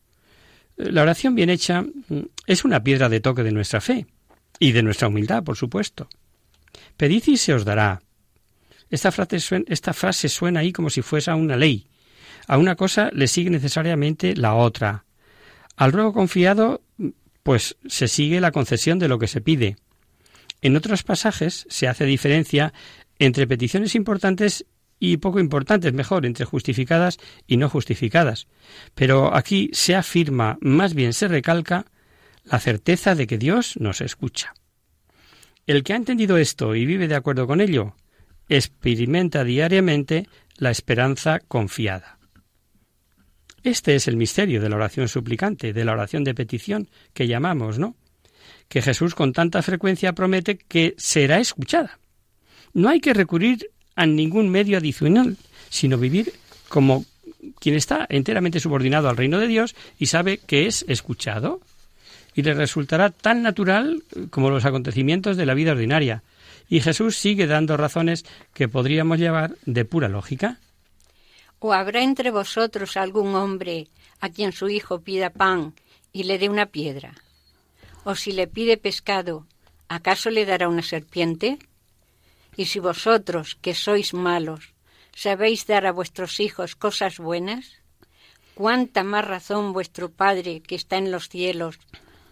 La 0.76 1.02
oración 1.02 1.34
bien 1.34 1.50
hecha 1.50 1.82
mm, 1.82 2.20
es 2.46 2.64
una 2.64 2.82
piedra 2.82 3.10
de 3.10 3.20
toque 3.20 3.42
de 3.42 3.52
nuestra 3.52 3.82
fe 3.82 4.06
y 4.58 4.72
de 4.72 4.82
nuestra 4.82 5.08
humildad, 5.08 5.44
por 5.44 5.56
supuesto. 5.56 6.08
Pedid 6.96 7.24
y 7.26 7.36
se 7.36 7.54
os 7.54 7.64
dará. 7.64 8.02
Esta 8.90 9.10
frase, 9.12 9.40
suena, 9.40 9.66
suena 10.28 10.60
ahí 10.60 10.72
como 10.72 10.90
si 10.90 11.02
fuese 11.02 11.32
una 11.32 11.56
ley, 11.56 11.88
a 12.46 12.58
una 12.58 12.76
cosa 12.76 13.10
le 13.12 13.26
sigue 13.26 13.50
necesariamente 13.50 14.36
la 14.36 14.54
otra. 14.54 15.04
Al 15.76 15.92
ruego 15.92 16.12
confiado, 16.12 16.82
pues 17.42 17.76
se 17.86 18.08
sigue 18.08 18.40
la 18.40 18.52
concesión 18.52 18.98
de 18.98 19.08
lo 19.08 19.18
que 19.18 19.28
se 19.28 19.40
pide. 19.40 19.76
En 20.62 20.76
otros 20.76 21.02
pasajes 21.02 21.66
se 21.68 21.88
hace 21.88 22.04
diferencia 22.04 22.72
entre 23.18 23.46
peticiones 23.46 23.94
importantes 23.94 24.66
y 24.98 25.18
poco 25.18 25.40
importantes, 25.40 25.92
mejor, 25.92 26.24
entre 26.24 26.44
justificadas 26.44 27.18
y 27.46 27.56
no 27.56 27.68
justificadas. 27.68 28.46
Pero 28.94 29.34
aquí 29.34 29.70
se 29.72 29.94
afirma, 29.94 30.58
más 30.60 30.94
bien 30.94 31.12
se 31.12 31.28
recalca, 31.28 31.86
la 32.44 32.60
certeza 32.60 33.14
de 33.14 33.26
que 33.26 33.38
Dios 33.38 33.76
nos 33.78 34.00
escucha. 34.00 34.54
El 35.66 35.82
que 35.82 35.92
ha 35.92 35.96
entendido 35.96 36.36
esto 36.36 36.74
y 36.74 36.86
vive 36.86 37.08
de 37.08 37.16
acuerdo 37.16 37.46
con 37.46 37.60
ello, 37.60 37.94
experimenta 38.48 39.42
diariamente 39.42 40.28
la 40.58 40.70
esperanza 40.70 41.40
confiada. 41.40 42.18
Este 43.64 43.96
es 43.96 44.06
el 44.06 44.16
misterio 44.16 44.60
de 44.60 44.68
la 44.68 44.76
oración 44.76 45.08
suplicante, 45.08 45.72
de 45.72 45.84
la 45.84 45.92
oración 45.92 46.22
de 46.22 46.34
petición 46.34 46.88
que 47.12 47.26
llamamos, 47.26 47.80
¿no? 47.80 47.96
Que 48.68 48.80
Jesús 48.80 49.16
con 49.16 49.32
tanta 49.32 49.60
frecuencia 49.60 50.12
promete 50.12 50.56
que 50.56 50.94
será 50.98 51.40
escuchada. 51.40 51.98
No 52.72 52.88
hay 52.88 53.00
que 53.00 53.12
recurrir 53.12 53.70
a 53.96 54.06
ningún 54.06 54.50
medio 54.50 54.78
adicional, 54.78 55.36
sino 55.68 55.98
vivir 55.98 56.32
como 56.68 57.04
quien 57.58 57.74
está 57.74 58.06
enteramente 58.08 58.60
subordinado 58.60 59.08
al 59.08 59.16
reino 59.16 59.40
de 59.40 59.48
Dios 59.48 59.74
y 59.98 60.06
sabe 60.06 60.38
que 60.38 60.66
es 60.66 60.84
escuchado. 60.86 61.60
Y 62.36 62.42
le 62.42 62.52
resultará 62.52 63.08
tan 63.10 63.42
natural 63.42 64.02
como 64.30 64.50
los 64.50 64.66
acontecimientos 64.66 65.38
de 65.38 65.46
la 65.46 65.54
vida 65.54 65.72
ordinaria. 65.72 66.22
Y 66.68 66.80
Jesús 66.80 67.16
sigue 67.16 67.46
dando 67.46 67.78
razones 67.78 68.26
que 68.52 68.68
podríamos 68.68 69.18
llevar 69.18 69.56
de 69.64 69.86
pura 69.86 70.08
lógica. 70.08 70.58
¿O 71.60 71.72
habrá 71.72 72.02
entre 72.02 72.30
vosotros 72.30 72.98
algún 72.98 73.34
hombre 73.34 73.88
a 74.20 74.28
quien 74.28 74.52
su 74.52 74.68
hijo 74.68 75.00
pida 75.00 75.30
pan 75.30 75.72
y 76.12 76.24
le 76.24 76.38
dé 76.38 76.50
una 76.50 76.66
piedra? 76.66 77.14
¿O 78.04 78.14
si 78.14 78.32
le 78.32 78.46
pide 78.46 78.76
pescado, 78.76 79.46
acaso 79.88 80.28
le 80.28 80.44
dará 80.44 80.68
una 80.68 80.82
serpiente? 80.82 81.58
Y 82.54 82.66
si 82.66 82.80
vosotros, 82.80 83.56
que 83.62 83.74
sois 83.74 84.12
malos, 84.12 84.74
sabéis 85.14 85.66
dar 85.66 85.86
a 85.86 85.92
vuestros 85.92 86.38
hijos 86.40 86.76
cosas 86.76 87.16
buenas, 87.16 87.78
cuánta 88.54 89.04
más 89.04 89.24
razón 89.24 89.72
vuestro 89.72 90.10
Padre 90.10 90.60
que 90.60 90.74
está 90.74 90.98
en 90.98 91.10
los 91.10 91.30
cielos 91.30 91.78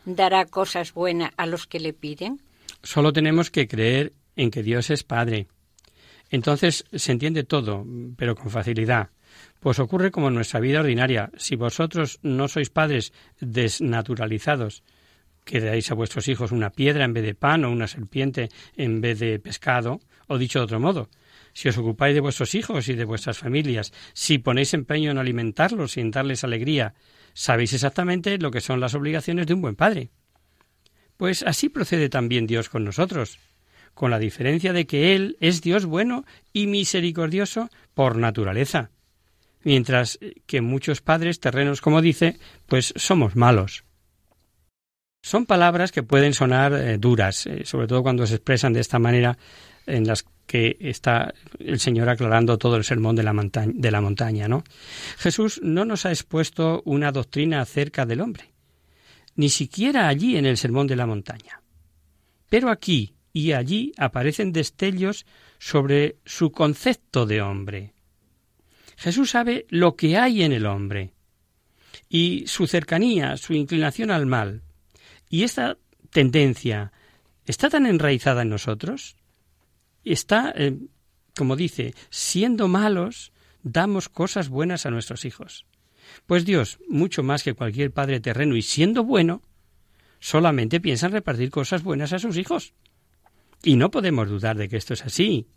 dará 0.05 0.47
cosas 0.47 0.93
buenas 0.93 1.33
a 1.37 1.47
los 1.47 1.67
que 1.67 1.81
le 1.81 1.93
piden? 1.93 2.40
Solo 2.83 3.12
tenemos 3.12 3.51
que 3.51 3.67
creer 3.67 4.12
en 4.37 4.51
que 4.51 4.62
Dios 4.62 4.90
es 4.90 5.05
Padre. 5.05 5.47
Entonces 6.31 6.85
se 6.93 7.12
entiende 7.12 7.45
todo, 7.45 7.87
pero 8.17 8.35
con 8.35 8.51
facilidad. 8.51 9.11
Pues 9.61 9.79
ocurre 9.79 10.11
como 10.11 10.29
en 10.29 10.35
nuestra 10.35 10.61
vida 10.61 10.81
ordinaria. 10.81 11.31
Si 11.37 11.57
vosotros 11.57 12.19
no 12.23 12.49
sois 12.49 12.71
padres 12.71 13.12
desnaturalizados, 13.40 14.83
que 15.45 15.61
dais 15.61 15.90
a 15.90 15.95
vuestros 15.95 16.29
hijos 16.29 16.53
una 16.53 16.71
piedra 16.71 17.05
en 17.05 17.12
vez 17.12 17.25
de 17.25 17.35
pan 17.35 17.64
o 17.64 17.71
una 17.71 17.87
serpiente 17.87 18.49
en 18.77 19.01
vez 19.01 19.19
de 19.19 19.38
pescado, 19.38 20.01
o 20.27 20.38
dicho 20.38 20.59
de 20.59 20.64
otro 20.64 20.81
modo, 20.81 21.09
si 21.53 21.69
os 21.69 21.79
ocupáis 21.79 22.14
de 22.14 22.21
vuestros 22.21 22.55
hijos 22.55 22.88
y 22.88 22.95
de 22.95 23.05
vuestras 23.05 23.38
familias, 23.38 23.93
si 24.12 24.38
ponéis 24.38 24.75
empeño 24.75 25.11
en 25.11 25.19
alimentarlos 25.19 25.97
y 25.97 26.01
en 26.01 26.11
darles 26.11 26.45
alegría, 26.45 26.95
sabéis 27.35 27.73
exactamente 27.75 28.38
lo 28.38 28.51
que 28.51 28.61
son 28.61 28.81
las 28.81 28.94
obligaciones 28.94 29.47
de 29.47 29.55
un 29.55 29.61
buen 29.61 29.77
padre. 29.77 30.09
Pues 31.16 31.42
así 31.42 31.68
procede 31.68 32.09
también 32.09 32.47
Dios 32.47 32.68
con 32.68 32.85
nosotros, 32.85 33.38
con 33.92 34.11
la 34.11 34.18
diferencia 34.18 34.73
de 34.73 34.87
que 34.87 35.14
Él 35.14 35.37
es 35.40 35.61
Dios 35.61 35.85
bueno 35.85 36.25
y 36.53 36.66
misericordioso 36.66 37.68
por 37.94 38.16
naturaleza, 38.16 38.90
mientras 39.62 40.18
que 40.47 40.61
muchos 40.61 41.01
padres 41.01 41.40
terrenos, 41.40 41.81
como 41.81 42.01
dice, 42.01 42.38
pues 42.66 42.94
somos 42.97 43.37
malos. 43.37 43.85
Son 45.23 45.47
palabras 45.47 45.90
que 45.90 46.03
pueden 46.03 46.35
sonar 46.35 46.75
eh, 46.75 46.99
duras, 46.99 47.47
eh, 47.47 47.64
sobre 47.64 47.87
todo 47.87 48.03
cuando 48.03 48.27
se 48.27 48.35
expresan 48.35 48.75
de 48.75 48.81
esta 48.81 48.99
manera 48.99 49.38
en 49.87 50.07
las 50.07 50.27
que 50.46 50.76
está 50.80 51.35
el 51.59 51.80
Señor 51.80 52.09
aclarando 52.09 52.59
todo 52.59 52.76
el 52.76 52.85
sermón 52.85 53.16
de 53.16 53.22
la, 53.22 53.33
montaña, 53.33 53.72
de 53.74 53.90
la 53.90 54.00
montaña, 54.00 54.48
¿no? 54.48 54.64
Jesús 55.18 55.61
no 55.62 55.85
nos 55.85 56.07
ha 56.07 56.11
expuesto 56.11 56.83
una 56.85 57.12
doctrina 57.12 57.61
acerca 57.61 58.07
del 58.07 58.20
hombre, 58.20 58.52
ni 59.37 59.48
siquiera 59.48 60.09
allí 60.09 60.37
en 60.37 60.46
el 60.46 60.57
sermón 60.57 60.87
de 60.87 60.96
la 60.96 61.07
montaña. 61.07 61.62
Pero 62.48 62.70
aquí 62.70 63.14
y 63.33 63.52
allí 63.52 63.92
aparecen 63.96 64.52
destellos 64.52 65.26
sobre 65.59 66.16
su 66.24 66.52
concepto 66.52 67.26
de 67.26 67.42
hombre. 67.42 67.94
Jesús 68.96 69.30
sabe 69.30 69.66
lo 69.70 69.96
que 69.96 70.16
hay 70.16 70.42
en 70.42 70.52
el 70.52 70.66
hombre 70.66 71.12
y 72.09 72.44
su 72.46 72.66
cercanía, 72.66 73.37
su 73.37 73.54
inclinación 73.54 74.11
al 74.11 74.26
mal. 74.26 74.62
Y 75.28 75.42
esta 75.42 75.78
tendencia 76.11 76.92
está 77.44 77.70
tan 77.70 77.87
enraizada 77.87 78.42
en 78.42 78.50
nosotros 78.50 79.16
está, 80.12 80.53
eh, 80.57 80.77
como 81.37 81.57
dice, 81.57 81.95
siendo 82.11 82.69
malos, 82.69 83.33
damos 83.62 84.09
cosas 84.09 84.49
buenas 84.49 84.87
a 84.87 84.90
nuestros 84.90 85.25
hijos. 85.25 85.67
Pues 86.27 86.45
Dios, 86.45 86.79
mucho 86.88 87.23
más 87.23 87.43
que 87.43 87.55
cualquier 87.55 87.90
padre 87.90 88.21
terreno 88.21 88.57
y 88.57 88.62
siendo 88.62 89.05
bueno, 89.05 89.43
solamente 90.21 90.81
piensa 90.81 91.07
en 91.07 91.12
repartir 91.12 91.51
cosas 91.51 91.83
buenas 91.83 92.12
a 92.12 92.19
sus 92.19 92.37
hijos. 92.37 92.75
Y 93.62 93.77
no 93.77 93.90
podemos 93.90 94.29
dudar 94.29 94.57
de 94.57 94.69
que 94.69 94.77
esto 94.77 94.95
es 94.95 95.05
así 95.05 95.49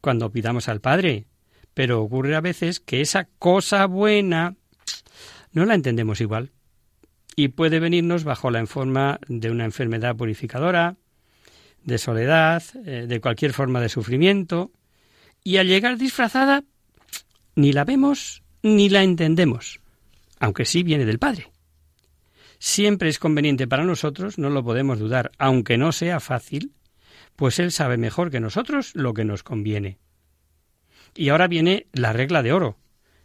cuando 0.00 0.30
pidamos 0.30 0.68
al 0.68 0.80
Padre, 0.80 1.26
pero 1.74 2.00
ocurre 2.00 2.36
a 2.36 2.40
veces 2.40 2.80
que 2.80 3.00
esa 3.00 3.28
cosa 3.38 3.86
buena 3.86 4.56
no 5.52 5.64
la 5.66 5.74
entendemos 5.74 6.20
igual 6.20 6.52
y 7.36 7.48
puede 7.48 7.80
venirnos 7.80 8.24
bajo 8.24 8.50
la 8.50 8.64
forma 8.66 9.18
de 9.28 9.50
una 9.50 9.64
enfermedad 9.64 10.16
purificadora, 10.16 10.96
de 11.84 11.98
soledad, 11.98 12.62
eh, 12.84 13.06
de 13.08 13.20
cualquier 13.20 13.52
forma 13.52 13.80
de 13.80 13.88
sufrimiento, 13.88 14.70
y 15.42 15.56
al 15.56 15.66
llegar 15.68 15.96
disfrazada 15.96 16.64
ni 17.54 17.72
la 17.72 17.84
vemos 17.84 18.42
ni 18.62 18.88
la 18.88 19.02
entendemos, 19.02 19.80
aunque 20.38 20.64
sí 20.64 20.82
viene 20.82 21.04
del 21.04 21.18
Padre. 21.18 21.50
Siempre 22.58 23.08
es 23.08 23.18
conveniente 23.18 23.66
para 23.66 23.84
nosotros, 23.84 24.38
no 24.38 24.50
lo 24.50 24.62
podemos 24.62 24.98
dudar, 24.98 25.32
aunque 25.38 25.78
no 25.78 25.92
sea 25.92 26.20
fácil, 26.20 26.72
pues 27.36 27.58
Él 27.58 27.72
sabe 27.72 27.96
mejor 27.96 28.30
que 28.30 28.40
nosotros 28.40 28.94
lo 28.94 29.14
que 29.14 29.24
nos 29.24 29.42
conviene. 29.42 29.98
Y 31.14 31.30
ahora 31.30 31.48
viene 31.48 31.86
la 31.92 32.12
regla 32.12 32.42
de 32.42 32.52
oro, 32.52 32.76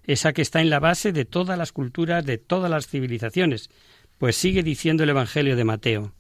esa 0.05 0.32
que 0.32 0.41
está 0.41 0.61
en 0.61 0.69
la 0.69 0.80
base 0.80 1.11
de 1.11 1.25
todas 1.25 1.57
las 1.57 1.73
culturas, 1.73 2.25
de 2.25 2.38
todas 2.38 2.71
las 2.71 2.88
civilizaciones, 2.88 3.69
pues 4.17 4.38
sigue 4.38 4.63
diciendo 4.63 5.03
el 5.03 5.09
Evangelio 5.09 5.55
de 5.55 5.65
Mateo. 5.65 6.13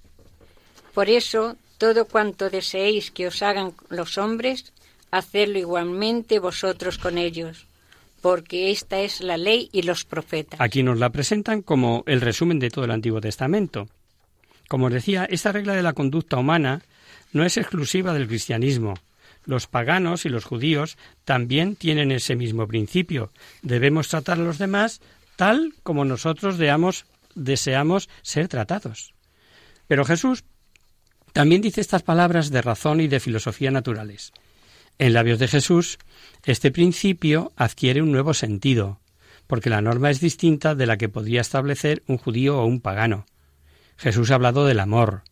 Por 0.93 1.09
eso 1.09 1.55
todo 1.77 2.05
cuanto 2.05 2.49
deseéis 2.49 3.11
que 3.11 3.27
os 3.27 3.41
hagan 3.41 3.73
los 3.89 4.17
hombres, 4.17 4.73
hacedlo 5.11 5.59
igualmente 5.59 6.39
vosotros 6.39 6.97
con 6.97 7.17
ellos, 7.17 7.67
porque 8.21 8.71
esta 8.71 8.99
es 9.01 9.21
la 9.21 9.37
ley 9.37 9.69
y 9.71 9.83
los 9.83 10.03
profetas. 10.05 10.59
Aquí 10.59 10.83
nos 10.83 10.99
la 10.99 11.09
presentan 11.09 11.61
como 11.61 12.03
el 12.07 12.21
resumen 12.21 12.59
de 12.59 12.69
todo 12.69 12.85
el 12.85 12.91
Antiguo 12.91 13.21
Testamento. 13.21 13.87
Como 14.67 14.87
os 14.87 14.93
decía, 14.93 15.25
esta 15.25 15.51
regla 15.51 15.73
de 15.73 15.83
la 15.83 15.93
conducta 15.93 16.37
humana 16.37 16.81
no 17.33 17.45
es 17.45 17.57
exclusiva 17.57 18.13
del 18.13 18.27
cristianismo. 18.27 18.95
Los 19.45 19.67
paganos 19.67 20.25
y 20.25 20.29
los 20.29 20.43
judíos 20.43 20.97
también 21.23 21.75
tienen 21.75 22.11
ese 22.11 22.35
mismo 22.35 22.67
principio. 22.67 23.31
Debemos 23.61 24.07
tratar 24.07 24.39
a 24.39 24.43
los 24.43 24.57
demás 24.57 25.01
tal 25.35 25.73
como 25.83 26.05
nosotros 26.05 26.57
deseamos 27.35 28.09
ser 28.21 28.47
tratados. 28.47 29.13
Pero 29.87 30.03
Jesús 30.03 30.43
también 31.35 31.61
dice 31.61 31.81
estas 31.81 32.01
palabras 32.01 32.49
de 32.49 32.61
razón 32.61 33.01
y 33.01 33.09
de 33.09 33.19
filosofía 33.19 33.69
naturales. 33.69 34.31
En 34.97 35.11
labios 35.11 35.37
de 35.37 35.49
Jesús, 35.49 35.99
este 36.45 36.71
principio 36.71 37.51
adquiere 37.57 38.01
un 38.01 38.13
nuevo 38.13 38.33
sentido, 38.33 39.01
porque 39.45 39.69
la 39.69 39.81
norma 39.81 40.09
es 40.09 40.21
distinta 40.21 40.75
de 40.75 40.85
la 40.85 40.95
que 40.95 41.09
podría 41.09 41.41
establecer 41.41 42.03
un 42.07 42.17
judío 42.17 42.57
o 42.57 42.65
un 42.65 42.79
pagano. 42.79 43.25
Jesús 43.97 44.31
ha 44.31 44.35
hablado 44.35 44.65
del 44.65 44.79
amor, 44.79 45.23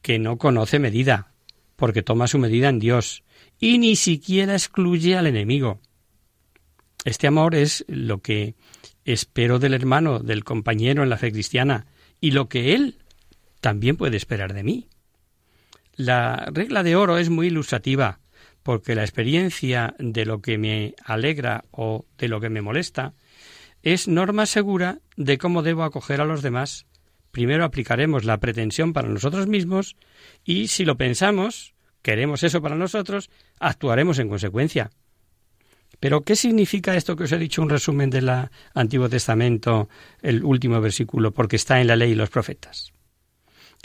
que 0.00 0.18
no 0.18 0.38
conoce 0.38 0.78
medida, 0.78 1.34
porque 1.76 2.02
toma 2.02 2.28
su 2.28 2.38
medida 2.38 2.70
en 2.70 2.78
Dios, 2.78 3.22
y 3.60 3.76
ni 3.76 3.94
siquiera 3.94 4.54
excluye 4.54 5.18
al 5.18 5.26
enemigo. 5.26 5.82
Este 7.04 7.26
amor 7.26 7.54
es 7.54 7.84
lo 7.88 8.22
que 8.22 8.54
espero 9.04 9.58
del 9.58 9.74
hermano, 9.74 10.18
del 10.18 10.44
compañero 10.44 11.02
en 11.02 11.10
la 11.10 11.18
fe 11.18 11.30
cristiana, 11.30 11.84
y 12.22 12.30
lo 12.30 12.48
que 12.48 12.74
él 12.74 12.96
también 13.60 13.98
puede 13.98 14.16
esperar 14.16 14.54
de 14.54 14.62
mí. 14.62 14.88
La 15.96 16.48
regla 16.52 16.82
de 16.82 16.94
oro 16.94 17.16
es 17.16 17.30
muy 17.30 17.46
ilustrativa, 17.46 18.20
porque 18.62 18.94
la 18.94 19.02
experiencia 19.02 19.94
de 19.98 20.26
lo 20.26 20.42
que 20.42 20.58
me 20.58 20.94
alegra 21.02 21.64
o 21.70 22.04
de 22.18 22.28
lo 22.28 22.38
que 22.38 22.50
me 22.50 22.60
molesta 22.60 23.14
es 23.82 24.06
norma 24.06 24.44
segura 24.44 24.98
de 25.16 25.38
cómo 25.38 25.62
debo 25.62 25.84
acoger 25.84 26.20
a 26.20 26.26
los 26.26 26.42
demás. 26.42 26.84
Primero 27.30 27.64
aplicaremos 27.64 28.24
la 28.24 28.38
pretensión 28.38 28.92
para 28.92 29.08
nosotros 29.08 29.46
mismos 29.46 29.96
y 30.44 30.68
si 30.68 30.84
lo 30.84 30.96
pensamos, 30.96 31.74
queremos 32.02 32.42
eso 32.42 32.60
para 32.60 32.76
nosotros, 32.76 33.30
actuaremos 33.58 34.18
en 34.18 34.28
consecuencia. 34.28 34.90
Pero, 35.98 36.24
¿qué 36.24 36.36
significa 36.36 36.94
esto 36.94 37.16
que 37.16 37.24
os 37.24 37.32
he 37.32 37.38
dicho 37.38 37.62
un 37.62 37.70
resumen 37.70 38.10
del 38.10 38.28
Antiguo 38.74 39.08
Testamento, 39.08 39.88
el 40.20 40.44
último 40.44 40.78
versículo, 40.80 41.32
porque 41.32 41.56
está 41.56 41.80
en 41.80 41.86
la 41.86 41.96
ley 41.96 42.12
y 42.12 42.14
los 42.16 42.28
profetas? 42.28 42.92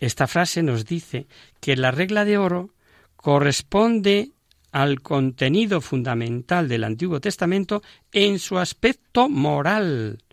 Esta 0.01 0.25
frase 0.25 0.63
nos 0.63 0.85
dice 0.85 1.27
que 1.59 1.77
la 1.77 1.91
regla 1.91 2.25
de 2.25 2.39
oro 2.39 2.71
corresponde 3.15 4.31
al 4.71 5.01
contenido 5.01 5.79
fundamental 5.79 6.67
del 6.67 6.83
Antiguo 6.83 7.21
Testamento 7.21 7.83
en 8.11 8.39
su 8.39 8.57
aspecto 8.57 9.29
moral. 9.29 10.23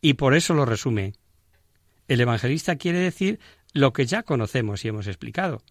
Y 0.00 0.14
por 0.14 0.36
eso 0.36 0.54
lo 0.54 0.64
resume. 0.64 1.14
El 2.06 2.20
evangelista 2.20 2.76
quiere 2.76 3.00
decir 3.00 3.40
lo 3.72 3.92
que 3.92 4.06
ya 4.06 4.22
conocemos 4.22 4.84
y 4.84 4.88
hemos 4.88 5.08
explicado, 5.08 5.62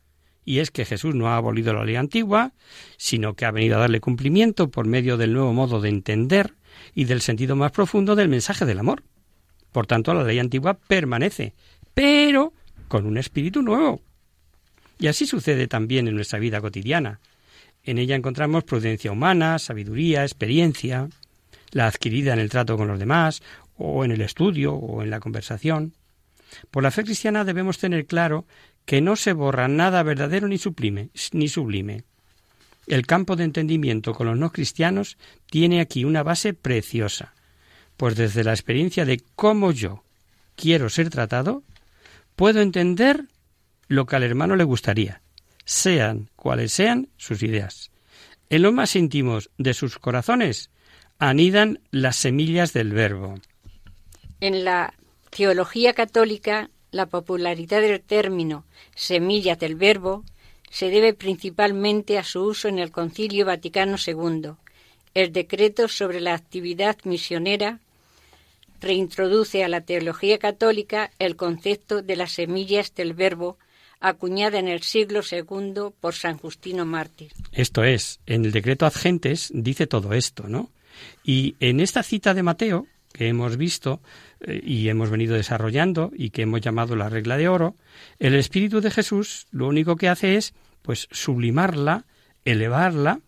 y 0.43 0.59
es 0.59 0.69
que 0.69 0.83
Jesús 0.83 1.15
no 1.15 1.29
ha 1.29 1.37
abolido 1.37 1.73
la 1.73 1.85
ley 1.85 1.95
antigua, 1.95 2.51
sino 2.97 3.35
que 3.35 3.45
ha 3.45 3.51
venido 3.51 3.77
a 3.77 3.81
darle 3.81 4.01
cumplimiento 4.01 4.69
por 4.69 4.85
medio 4.85 5.15
del 5.15 5.33
nuevo 5.33 5.53
modo 5.53 5.79
de 5.79 5.89
entender 5.89 6.55
y 6.93 7.05
del 7.05 7.21
sentido 7.21 7.55
más 7.55 7.71
profundo 7.71 8.15
del 8.17 8.27
mensaje 8.27 8.65
del 8.65 8.79
amor. 8.79 9.03
Por 9.71 9.87
tanto, 9.87 10.13
la 10.13 10.23
ley 10.23 10.39
antigua 10.39 10.73
permanece, 10.73 11.53
pero 11.93 12.53
con 12.89 13.05
un 13.05 13.17
espíritu 13.17 13.61
nuevo. 13.61 14.01
Y 14.99 15.07
así 15.07 15.25
sucede 15.25 15.67
también 15.67 16.09
en 16.09 16.15
nuestra 16.15 16.39
vida 16.39 16.59
cotidiana. 16.59 17.21
En 17.85 17.97
ella 17.97 18.15
encontramos 18.15 18.65
prudencia 18.65 19.13
humana, 19.13 19.57
sabiduría, 19.57 20.23
experiencia, 20.23 21.07
la 21.71 21.87
adquirida 21.87 22.33
en 22.33 22.39
el 22.39 22.49
trato 22.49 22.75
con 22.75 22.89
los 22.89 22.99
demás, 22.99 23.41
o 23.77 24.03
en 24.03 24.11
el 24.11 24.21
estudio, 24.21 24.73
o 24.73 25.01
en 25.01 25.09
la 25.09 25.21
conversación. 25.21 25.93
Por 26.69 26.83
la 26.83 26.91
fe 26.91 27.03
cristiana 27.03 27.45
debemos 27.45 27.77
tener 27.77 28.05
claro 28.05 28.45
que 28.85 29.01
no 29.01 29.15
se 29.15 29.33
borra 29.33 29.67
nada 29.67 30.03
verdadero 30.03 30.47
ni 30.47 30.57
sublime, 30.57 31.09
ni 31.31 31.47
sublime. 31.47 32.03
El 32.87 33.05
campo 33.05 33.35
de 33.35 33.43
entendimiento 33.43 34.13
con 34.13 34.27
los 34.27 34.37
no 34.37 34.51
cristianos 34.51 35.17
tiene 35.49 35.79
aquí 35.79 36.03
una 36.03 36.23
base 36.23 36.53
preciosa, 36.53 37.33
pues 37.97 38.15
desde 38.15 38.43
la 38.43 38.51
experiencia 38.51 39.05
de 39.05 39.21
cómo 39.35 39.71
yo 39.71 40.03
quiero 40.55 40.89
ser 40.89 41.09
tratado, 41.09 41.63
puedo 42.39 42.61
entender 42.61 43.25
lo 43.89 44.05
que 44.05 44.15
al 44.15 44.23
hermano 44.23 44.55
le 44.55 44.63
gustaría, 44.63 45.21
sean 45.65 46.29
cuales 46.37 46.71
sean 46.71 47.09
sus 47.17 47.43
ideas. 47.43 47.91
En 48.49 48.61
lo 48.61 48.71
más 48.71 48.95
íntimos 48.95 49.49
de 49.57 49.73
sus 49.73 49.99
corazones 49.99 50.69
anidan 51.17 51.81
las 51.91 52.15
semillas 52.15 52.71
del 52.71 52.93
verbo. 52.93 53.35
En 54.39 54.63
la 54.63 54.93
teología 55.31 55.91
católica, 55.91 56.69
la 56.91 57.07
popularidad 57.07 57.81
del 57.81 57.99
término 57.99 58.63
semillas 58.95 59.59
del 59.59 59.75
verbo 59.75 60.23
se 60.69 60.89
debe 60.89 61.13
principalmente 61.13 62.17
a 62.17 62.23
su 62.23 62.41
uso 62.41 62.69
en 62.69 62.79
el 62.79 62.89
Concilio 62.89 63.45
Vaticano 63.47 63.97
II. 63.97 64.51
El 65.13 65.33
decreto 65.33 65.89
sobre 65.89 66.21
la 66.21 66.35
actividad 66.35 66.95
misionera 67.03 67.81
reintroduce 68.79 69.63
a 69.63 69.67
la 69.67 69.81
teología 69.81 70.37
católica 70.37 71.11
el 71.19 71.35
concepto 71.35 72.01
de 72.01 72.15
las 72.15 72.33
semillas 72.33 72.93
del 72.95 73.13
verbo 73.13 73.57
acuñada 73.99 74.59
en 74.59 74.67
el 74.67 74.81
siglo 74.81 75.21
II 75.29 75.91
por 75.99 76.13
San 76.13 76.37
Justino 76.37 76.85
Mártir. 76.85 77.33
Esto 77.51 77.83
es, 77.83 78.19
en 78.25 78.45
el 78.45 78.51
decreto 78.51 78.85
ad 78.85 78.93
gentes 78.93 79.51
dice 79.53 79.87
todo 79.87 80.13
esto, 80.13 80.47
¿no? 80.47 80.71
Y 81.23 81.55
en 81.59 81.79
esta 81.79 82.03
cita 82.03 82.33
de 82.33 82.43
Mateo 82.43 82.87
que 83.13 83.27
hemos 83.27 83.57
visto 83.57 84.01
eh, 84.41 84.61
y 84.63 84.89
hemos 84.89 85.09
venido 85.09 85.35
desarrollando 85.35 86.11
y 86.15 86.29
que 86.29 86.43
hemos 86.43 86.61
llamado 86.61 86.95
la 86.95 87.09
regla 87.09 87.37
de 87.37 87.47
oro, 87.47 87.75
el 88.19 88.35
Espíritu 88.35 88.81
de 88.81 88.91
Jesús 88.91 89.47
lo 89.51 89.67
único 89.67 89.95
que 89.95 90.09
hace 90.09 90.35
es 90.35 90.53
pues 90.81 91.07
sublimarla, 91.11 92.05
elevarla, 92.45 93.19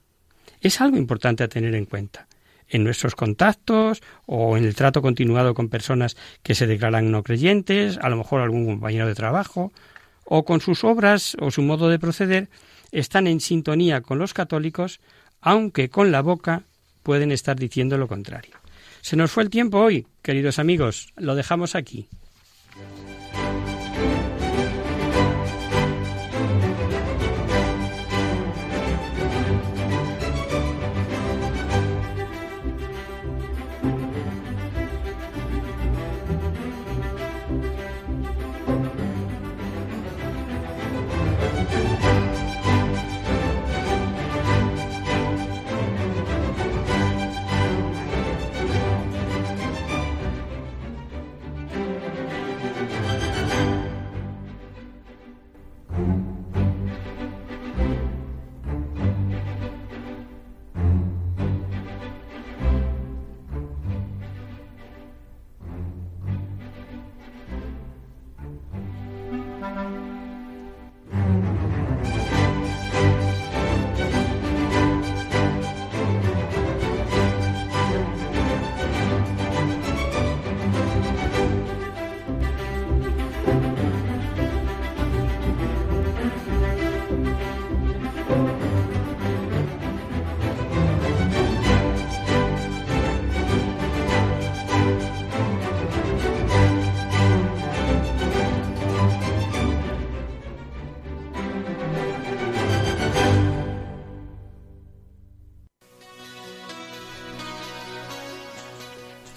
es 0.61 0.79
algo 0.79 0.97
importante 0.97 1.43
a 1.43 1.47
tener 1.47 1.75
en 1.75 1.85
cuenta 1.85 2.27
en 2.71 2.83
nuestros 2.83 3.15
contactos 3.15 4.01
o 4.25 4.57
en 4.57 4.63
el 4.63 4.75
trato 4.75 5.01
continuado 5.01 5.53
con 5.53 5.69
personas 5.69 6.17
que 6.41 6.55
se 6.55 6.65
declaran 6.65 7.11
no 7.11 7.21
creyentes, 7.21 7.99
a 8.01 8.09
lo 8.09 8.17
mejor 8.17 8.41
algún 8.41 8.65
compañero 8.65 9.07
de 9.07 9.15
trabajo, 9.15 9.71
o 10.25 10.45
con 10.45 10.61
sus 10.61 10.83
obras 10.83 11.35
o 11.39 11.51
su 11.51 11.61
modo 11.61 11.89
de 11.89 11.99
proceder, 11.99 12.49
están 12.91 13.27
en 13.27 13.39
sintonía 13.39 14.01
con 14.01 14.17
los 14.17 14.33
católicos, 14.33 14.99
aunque 15.41 15.89
con 15.89 16.11
la 16.11 16.21
boca 16.21 16.63
pueden 17.03 17.31
estar 17.31 17.57
diciendo 17.57 17.97
lo 17.97 18.07
contrario. 18.07 18.55
Se 19.01 19.15
nos 19.15 19.31
fue 19.31 19.43
el 19.43 19.49
tiempo 19.49 19.79
hoy, 19.79 20.07
queridos 20.21 20.59
amigos, 20.59 21.11
lo 21.17 21.35
dejamos 21.35 21.75
aquí. 21.75 22.07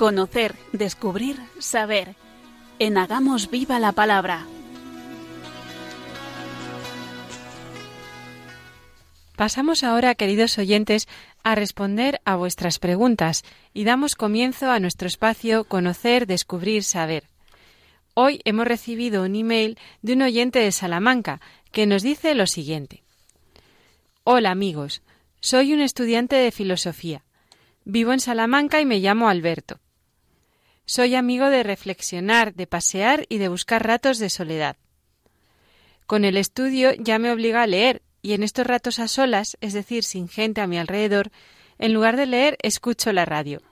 Conocer, 0.04 0.54
descubrir, 0.74 1.40
saber. 1.58 2.14
En 2.78 2.98
Hagamos 2.98 3.50
Viva 3.50 3.78
la 3.78 3.92
Palabra. 3.92 4.46
Pasamos 9.34 9.82
ahora, 9.82 10.14
queridos 10.14 10.58
oyentes, 10.58 11.08
a 11.42 11.54
responder 11.54 12.20
a 12.26 12.36
vuestras 12.36 12.78
preguntas 12.78 13.44
y 13.72 13.84
damos 13.84 14.14
comienzo 14.14 14.70
a 14.70 14.78
nuestro 14.78 15.08
espacio 15.08 15.64
Conocer, 15.64 16.26
Descubrir, 16.26 16.84
Saber. 16.84 17.24
Hoy 18.12 18.42
hemos 18.44 18.66
recibido 18.66 19.22
un 19.22 19.34
email 19.34 19.78
de 20.02 20.12
un 20.12 20.20
oyente 20.20 20.58
de 20.58 20.72
Salamanca 20.72 21.40
que 21.72 21.86
nos 21.86 22.02
dice 22.02 22.34
lo 22.34 22.46
siguiente. 22.46 23.04
Hola 24.22 24.50
amigos, 24.50 25.00
soy 25.40 25.72
un 25.72 25.80
estudiante 25.80 26.36
de 26.36 26.52
filosofía. 26.52 27.24
Vivo 27.86 28.12
en 28.12 28.20
Salamanca 28.20 28.82
y 28.82 28.84
me 28.84 28.98
llamo 28.98 29.30
Alberto. 29.30 29.80
Soy 30.86 31.14
amigo 31.14 31.48
de 31.48 31.62
reflexionar, 31.62 32.54
de 32.54 32.66
pasear 32.66 33.24
y 33.30 33.38
de 33.38 33.48
buscar 33.48 33.86
ratos 33.86 34.18
de 34.18 34.28
soledad. 34.28 34.76
Con 36.06 36.26
el 36.26 36.36
estudio 36.36 36.92
ya 36.98 37.18
me 37.18 37.30
obliga 37.30 37.62
a 37.62 37.66
leer, 37.66 38.02
y 38.20 38.34
en 38.34 38.42
estos 38.42 38.66
ratos 38.66 38.98
a 38.98 39.08
solas, 39.08 39.56
es 39.62 39.72
decir, 39.72 40.04
sin 40.04 40.28
gente 40.28 40.60
a 40.60 40.66
mi 40.66 40.78
alrededor, 40.78 41.30
en 41.78 41.94
lugar 41.94 42.16
de 42.16 42.26
leer, 42.26 42.58
escucho 42.62 43.12
la 43.12 43.24
radio. 43.24 43.62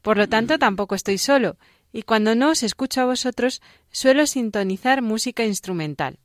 Por 0.00 0.16
lo 0.16 0.28
tanto, 0.28 0.58
tampoco 0.58 0.94
estoy 0.94 1.18
solo, 1.18 1.56
y 1.92 2.02
cuando 2.02 2.34
no 2.34 2.50
os 2.50 2.62
escucho 2.62 3.02
a 3.02 3.06
vosotros, 3.06 3.60
suelo 3.90 4.26
sintonizar 4.26 5.02
música 5.02 5.44
instrumental. 5.44 6.18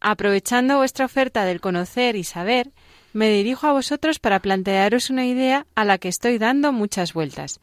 Aprovechando 0.00 0.78
vuestra 0.78 1.06
oferta 1.06 1.44
del 1.44 1.60
conocer 1.60 2.16
y 2.16 2.24
saber, 2.24 2.72
me 3.12 3.30
dirijo 3.30 3.66
a 3.68 3.72
vosotros 3.72 4.18
para 4.18 4.40
plantearos 4.40 5.10
una 5.10 5.26
idea 5.26 5.66
a 5.74 5.84
la 5.84 5.98
que 5.98 6.08
estoy 6.08 6.38
dando 6.38 6.72
muchas 6.72 7.14
vueltas, 7.14 7.60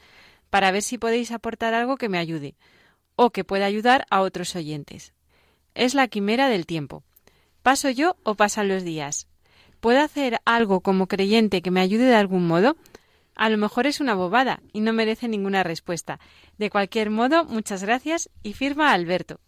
para 0.55 0.71
ver 0.71 0.83
si 0.83 0.97
podéis 0.97 1.33
aportar 1.33 1.73
algo 1.73 1.97
que 1.97 2.07
me 2.07 2.17
ayude 2.17 2.55
o 3.17 3.31
que 3.31 3.43
pueda 3.43 3.65
ayudar 3.65 4.05
a 4.09 4.21
otros 4.21 4.55
oyentes. 4.55 5.11
Es 5.73 5.93
la 5.95 6.07
quimera 6.07 6.47
del 6.47 6.65
tiempo. 6.65 7.03
¿Paso 7.61 7.89
yo 7.89 8.15
o 8.23 8.35
pasan 8.35 8.69
los 8.69 8.85
días? 8.85 9.27
¿Puedo 9.81 9.99
hacer 9.99 10.39
algo 10.45 10.79
como 10.79 11.07
creyente 11.07 11.61
que 11.61 11.71
me 11.71 11.81
ayude 11.81 12.05
de 12.05 12.15
algún 12.15 12.47
modo? 12.47 12.77
A 13.35 13.49
lo 13.49 13.57
mejor 13.57 13.85
es 13.85 13.99
una 13.99 14.13
bobada 14.13 14.61
y 14.71 14.79
no 14.79 14.93
merece 14.93 15.27
ninguna 15.27 15.61
respuesta. 15.61 16.21
De 16.57 16.69
cualquier 16.69 17.09
modo, 17.09 17.43
muchas 17.43 17.83
gracias 17.83 18.29
y 18.41 18.53
firma 18.53 18.93
Alberto. 18.93 19.41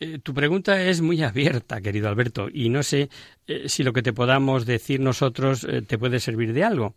Eh, 0.00 0.18
tu 0.18 0.34
pregunta 0.34 0.82
es 0.82 1.02
muy 1.02 1.22
abierta, 1.22 1.80
querido 1.80 2.08
Alberto, 2.08 2.48
y 2.52 2.68
no 2.68 2.82
sé 2.82 3.10
eh, 3.46 3.68
si 3.68 3.84
lo 3.84 3.92
que 3.92 4.02
te 4.02 4.12
podamos 4.12 4.66
decir 4.66 4.98
nosotros 4.98 5.62
eh, 5.62 5.82
te 5.82 5.98
puede 5.98 6.18
servir 6.18 6.52
de 6.52 6.64
algo. 6.64 6.96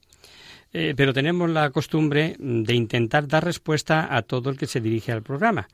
Eh, 0.73 0.95
pero 0.97 1.13
tenemos 1.13 1.49
la 1.49 1.69
costumbre 1.69 2.35
de 2.39 2.73
intentar 2.73 3.27
dar 3.27 3.45
respuesta 3.45 4.13
a 4.13 4.23
todo 4.23 4.49
el 4.49 4.57
que 4.57 4.65
se 4.65 4.81
dirige 4.81 5.11
al 5.11 5.21
programa. 5.21 5.67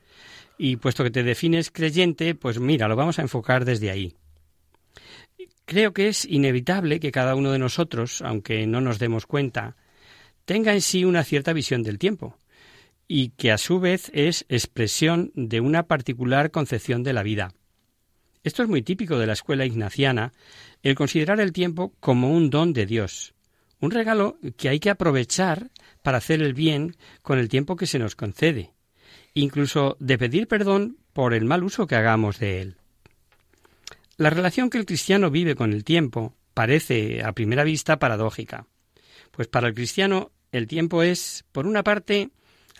Y 0.58 0.76
puesto 0.76 1.02
que 1.02 1.10
te 1.10 1.22
defines 1.22 1.70
creyente, 1.70 2.34
pues 2.34 2.60
mira, 2.60 2.86
lo 2.86 2.96
vamos 2.96 3.18
a 3.18 3.22
enfocar 3.22 3.64
desde 3.64 3.90
ahí. 3.90 4.14
Creo 5.64 5.94
que 5.94 6.08
es 6.08 6.26
inevitable 6.26 7.00
que 7.00 7.12
cada 7.12 7.34
uno 7.34 7.50
de 7.52 7.58
nosotros, 7.58 8.20
aunque 8.22 8.66
no 8.66 8.82
nos 8.82 8.98
demos 8.98 9.24
cuenta, 9.24 9.76
tenga 10.44 10.74
en 10.74 10.82
sí 10.82 11.04
una 11.04 11.24
cierta 11.24 11.52
visión 11.54 11.82
del 11.82 11.98
tiempo, 11.98 12.36
y 13.06 13.30
que 13.30 13.52
a 13.52 13.58
su 13.58 13.80
vez 13.80 14.10
es 14.12 14.44
expresión 14.48 15.32
de 15.34 15.60
una 15.60 15.84
particular 15.84 16.50
concepción 16.50 17.02
de 17.02 17.12
la 17.12 17.22
vida. 17.22 17.54
Esto 18.42 18.62
es 18.62 18.68
muy 18.68 18.82
típico 18.82 19.18
de 19.18 19.26
la 19.26 19.32
escuela 19.32 19.64
ignaciana, 19.64 20.32
el 20.82 20.94
considerar 20.94 21.40
el 21.40 21.52
tiempo 21.52 21.94
como 22.00 22.32
un 22.32 22.50
don 22.50 22.72
de 22.72 22.86
Dios, 22.86 23.34
un 23.80 23.90
regalo 23.90 24.38
que 24.56 24.68
hay 24.68 24.78
que 24.78 24.90
aprovechar 24.90 25.70
para 26.02 26.18
hacer 26.18 26.42
el 26.42 26.54
bien 26.54 26.96
con 27.22 27.38
el 27.38 27.48
tiempo 27.48 27.76
que 27.76 27.86
se 27.86 27.98
nos 27.98 28.14
concede. 28.14 28.70
Incluso 29.34 29.96
de 30.00 30.18
pedir 30.18 30.48
perdón 30.48 30.98
por 31.12 31.34
el 31.34 31.44
mal 31.44 31.64
uso 31.64 31.86
que 31.86 31.96
hagamos 31.96 32.38
de 32.38 32.62
él. 32.62 32.76
La 34.16 34.30
relación 34.30 34.70
que 34.70 34.78
el 34.78 34.86
cristiano 34.86 35.30
vive 35.30 35.54
con 35.54 35.72
el 35.72 35.84
tiempo 35.84 36.34
parece 36.52 37.22
a 37.24 37.32
primera 37.32 37.64
vista 37.64 37.98
paradójica, 37.98 38.66
pues 39.30 39.48
para 39.48 39.68
el 39.68 39.74
cristiano 39.74 40.30
el 40.52 40.66
tiempo 40.66 41.02
es, 41.02 41.44
por 41.52 41.66
una 41.66 41.82
parte, 41.82 42.30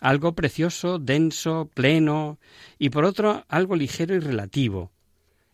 algo 0.00 0.34
precioso, 0.34 0.98
denso, 0.98 1.70
pleno, 1.72 2.38
y 2.78 2.90
por 2.90 3.04
otro, 3.04 3.44
algo 3.48 3.76
ligero 3.76 4.14
y 4.14 4.18
relativo. 4.18 4.90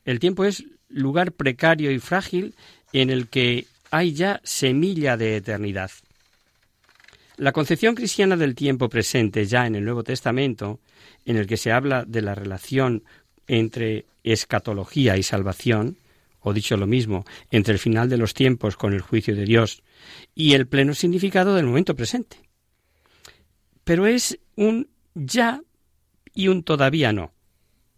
El 0.04 0.18
tiempo 0.18 0.44
es 0.44 0.64
lugar 0.88 1.32
precario 1.32 1.90
y 1.90 1.98
frágil 1.98 2.54
en 2.92 3.10
el 3.10 3.28
que 3.28 3.66
hay 3.90 4.12
ya 4.12 4.40
semilla 4.44 5.16
de 5.16 5.36
eternidad. 5.36 5.90
La 7.36 7.52
concepción 7.52 7.94
cristiana 7.94 8.36
del 8.36 8.54
tiempo 8.54 8.88
presente 8.88 9.44
ya 9.44 9.66
en 9.66 9.74
el 9.74 9.84
Nuevo 9.84 10.02
Testamento, 10.02 10.80
en 11.24 11.36
el 11.36 11.46
que 11.46 11.58
se 11.58 11.70
habla 11.70 12.04
de 12.06 12.22
la 12.22 12.34
relación 12.34 13.04
entre 13.46 14.06
escatología 14.24 15.16
y 15.16 15.22
salvación, 15.22 15.98
o 16.40 16.52
dicho 16.52 16.76
lo 16.76 16.86
mismo, 16.86 17.24
entre 17.50 17.74
el 17.74 17.78
final 17.78 18.08
de 18.08 18.16
los 18.16 18.32
tiempos 18.32 18.76
con 18.76 18.94
el 18.94 19.00
juicio 19.00 19.34
de 19.34 19.44
Dios 19.44 19.82
y 20.34 20.54
el 20.54 20.66
pleno 20.66 20.94
significado 20.94 21.54
del 21.54 21.66
momento 21.66 21.94
presente. 21.94 22.38
Pero 23.84 24.06
es 24.06 24.38
un 24.54 24.88
ya 25.14 25.60
y 26.34 26.48
un 26.48 26.62
todavía 26.62 27.12
no, 27.12 27.32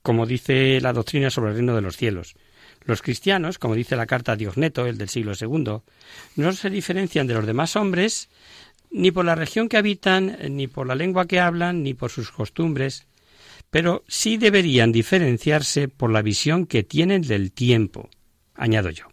como 0.03 0.27
dice 0.27 0.81
la 0.81 0.93
doctrina 0.93 1.31
sobre 1.31 1.51
el 1.51 1.57
reino 1.57 1.75
de 1.75 1.83
los 1.83 1.97
cielos. 1.97 2.35
Los 2.85 3.03
cristianos, 3.03 3.59
como 3.59 3.75
dice 3.75 3.97
la 3.97 4.07
carta 4.07 4.33
a 4.33 4.37
Diogneto, 4.37 4.87
el 4.87 4.99
del 4.99 5.09
siglo 5.09 5.33
II, 5.39 5.81
no 6.37 6.53
se 6.53 6.71
diferencian 6.71 7.27
de 7.27 7.35
los 7.35 7.47
demás 7.47 7.77
hombres 7.77 8.29
ni 8.91 9.11
por 9.11 9.25
la 9.25 9.35
región 9.35 9.69
que 9.69 9.77
habitan, 9.77 10.39
ni 10.51 10.67
por 10.67 10.87
la 10.87 10.95
lengua 10.95 11.27
que 11.27 11.41
hablan, 11.41 11.83
ni 11.83 11.95
por 11.95 12.11
sus 12.11 12.31
costumbres, 12.31 13.07
pero 13.71 14.03
sí 14.09 14.37
deberían 14.37 14.93
diferenciarse 14.93 15.89
por 15.89 16.11
la 16.11 16.23
visión 16.23 16.67
que 16.67 16.83
tienen 16.83 17.23
del 17.23 17.53
tiempo, 17.53 18.09
añado 18.55 18.91
yo. 18.91 19.07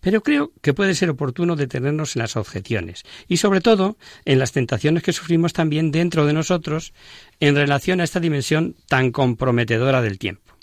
Pero 0.00 0.22
creo 0.22 0.52
que 0.60 0.74
puede 0.74 0.94
ser 0.94 1.10
oportuno 1.10 1.54
detenernos 1.54 2.16
en 2.16 2.22
las 2.22 2.36
objeciones 2.36 3.04
y 3.28 3.36
sobre 3.36 3.60
todo 3.60 3.96
en 4.24 4.38
las 4.38 4.52
tentaciones 4.52 5.02
que 5.02 5.12
sufrimos 5.12 5.52
también 5.52 5.92
dentro 5.92 6.26
de 6.26 6.32
nosotros 6.32 6.92
en 7.38 7.54
relación 7.54 8.00
a 8.00 8.04
esta 8.04 8.20
dimensión 8.20 8.74
tan 8.88 9.12
comprometedora 9.12 10.02
del 10.02 10.18
tiempo. 10.18 10.57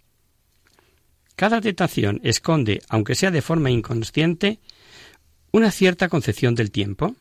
Cada 1.36 1.60
tentación 1.62 2.22
esconde, 2.24 2.82
aunque 2.88 3.16
sea 3.16 3.32
de 3.32 3.42
forma 3.42 3.70
inconsciente, 3.70 4.60
una 5.52 5.72
cierta 5.72 6.10
concepción 6.10 6.56
del 6.56 6.72
tiempo. 6.72 7.16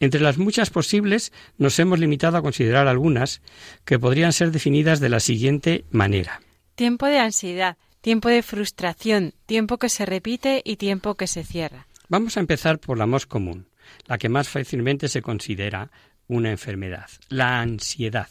Entre 0.00 0.20
las 0.20 0.38
muchas 0.38 0.70
posibles 0.70 1.32
nos 1.58 1.78
hemos 1.78 1.98
limitado 1.98 2.36
a 2.36 2.42
considerar 2.42 2.88
algunas 2.88 3.42
que 3.84 3.98
podrían 3.98 4.32
ser 4.32 4.50
definidas 4.50 4.98
de 4.98 5.10
la 5.10 5.20
siguiente 5.20 5.84
manera. 5.90 6.40
Tiempo 6.74 7.06
de 7.06 7.18
ansiedad, 7.18 7.76
tiempo 8.00 8.28
de 8.28 8.42
frustración, 8.42 9.34
tiempo 9.46 9.78
que 9.78 9.90
se 9.90 10.06
repite 10.06 10.62
y 10.64 10.76
tiempo 10.76 11.14
que 11.14 11.26
se 11.26 11.44
cierra. 11.44 11.86
Vamos 12.08 12.36
a 12.36 12.40
empezar 12.40 12.78
por 12.78 12.98
la 12.98 13.06
más 13.06 13.26
común, 13.26 13.68
la 14.06 14.18
que 14.18 14.28
más 14.28 14.48
fácilmente 14.48 15.08
se 15.08 15.22
considera 15.22 15.90
una 16.26 16.50
enfermedad, 16.50 17.08
la 17.28 17.60
ansiedad. 17.60 18.28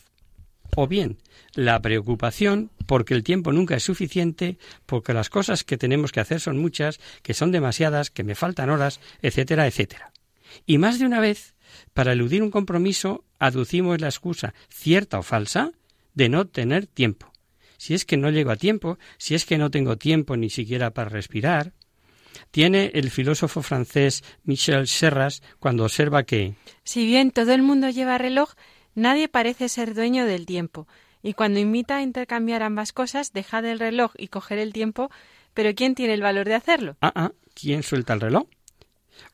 O 0.76 0.88
bien, 0.88 1.18
la 1.64 1.82
preocupación 1.82 2.72
porque 2.86 3.14
el 3.14 3.24
tiempo 3.24 3.52
nunca 3.52 3.76
es 3.76 3.84
suficiente, 3.84 4.58
porque 4.86 5.14
las 5.14 5.30
cosas 5.30 5.64
que 5.64 5.78
tenemos 5.78 6.12
que 6.12 6.20
hacer 6.20 6.40
son 6.40 6.58
muchas, 6.58 7.00
que 7.22 7.34
son 7.34 7.52
demasiadas, 7.52 8.10
que 8.10 8.24
me 8.24 8.36
faltan 8.36 8.70
horas, 8.70 9.00
etcétera, 9.22 9.68
etcétera. 9.68 10.12
Y 10.66 10.78
más 10.78 11.00
de 11.00 11.06
una 11.06 11.20
vez, 11.20 11.56
para 11.94 12.14
eludir 12.14 12.42
un 12.42 12.52
compromiso, 12.52 13.24
aducimos 13.38 14.02
la 14.02 14.08
excusa, 14.08 14.54
cierta 14.70 15.20
o 15.20 15.24
falsa, 15.24 15.72
de 16.14 16.30
no 16.30 16.48
tener 16.48 16.88
tiempo 16.88 17.32
si 17.80 17.94
es 17.94 18.06
que 18.06 18.18
no 18.18 18.30
llego 18.30 18.52
a 18.52 18.58
tiempo, 18.58 19.00
si 19.18 19.36
es 19.36 19.46
que 19.46 19.58
no 19.58 19.72
tengo 19.72 19.98
tiempo 19.98 20.36
ni 20.36 20.50
siquiera 20.50 20.92
para 20.92 21.10
respirar. 21.10 21.72
Tiene 22.52 22.92
el 22.94 23.10
filósofo 23.10 23.64
francés 23.64 24.22
Michel 24.44 24.88
Serras 24.88 25.42
cuando 25.60 25.86
observa 25.86 26.24
que 26.24 26.56
Si 26.84 27.06
bien 27.06 27.32
todo 27.32 27.54
el 27.54 27.64
mundo 27.64 27.90
lleva 27.90 28.18
reloj, 28.18 28.52
nadie 28.96 29.30
parece 29.30 29.70
ser 29.70 29.96
dueño 29.96 30.26
del 30.26 30.46
tiempo, 30.46 30.88
y 31.22 31.34
cuando 31.34 31.60
invita 31.60 31.98
a 31.98 32.02
intercambiar 32.02 32.64
ambas 32.64 32.94
cosas, 32.94 33.34
deja 33.34 33.60
el 33.60 33.80
reloj 33.80 34.14
y 34.18 34.28
coger 34.28 34.60
el 34.60 34.74
tiempo, 34.74 35.10
pero 35.54 35.74
¿quién 35.76 35.96
tiene 35.96 36.14
el 36.14 36.22
valor 36.22 36.48
de 36.48 36.56
hacerlo? 36.56 36.98
Ah, 37.02 37.12
ah, 37.16 37.32
¿quién 37.54 37.84
suelta 37.84 38.14
el 38.14 38.22
reloj? 38.22 38.48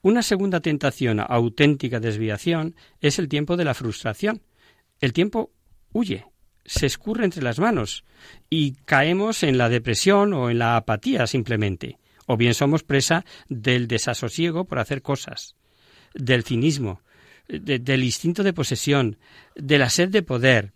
Una 0.02 0.24
segunda 0.24 0.62
tentación, 0.62 1.20
auténtica 1.20 2.00
desviación, 2.00 2.76
es 3.02 3.20
el 3.20 3.28
tiempo 3.28 3.56
de 3.56 3.66
la 3.66 3.74
frustración. 3.74 4.42
El 5.00 5.14
tiempo 5.14 5.52
huye, 5.92 6.26
se 6.66 6.88
escurre 6.88 7.26
entre 7.26 7.44
las 7.44 7.60
manos 7.60 8.04
y 8.50 8.74
caemos 8.86 9.44
en 9.44 9.58
la 9.58 9.70
depresión 9.70 10.34
o 10.34 10.50
en 10.50 10.60
la 10.60 10.78
apatía 10.78 11.28
simplemente, 11.28 12.00
o 12.26 12.38
bien 12.38 12.54
somos 12.54 12.84
presa 12.84 13.26
del 13.48 13.88
desasosiego 13.88 14.66
por 14.66 14.80
hacer 14.80 15.02
cosas, 15.02 15.56
del 16.14 16.44
cinismo, 16.44 17.02
del 17.48 18.04
instinto 18.04 18.42
de 18.42 18.54
posesión, 18.54 19.18
de 19.56 19.78
la 19.78 19.90
sed 19.90 20.10
de 20.10 20.24
poder. 20.24 20.74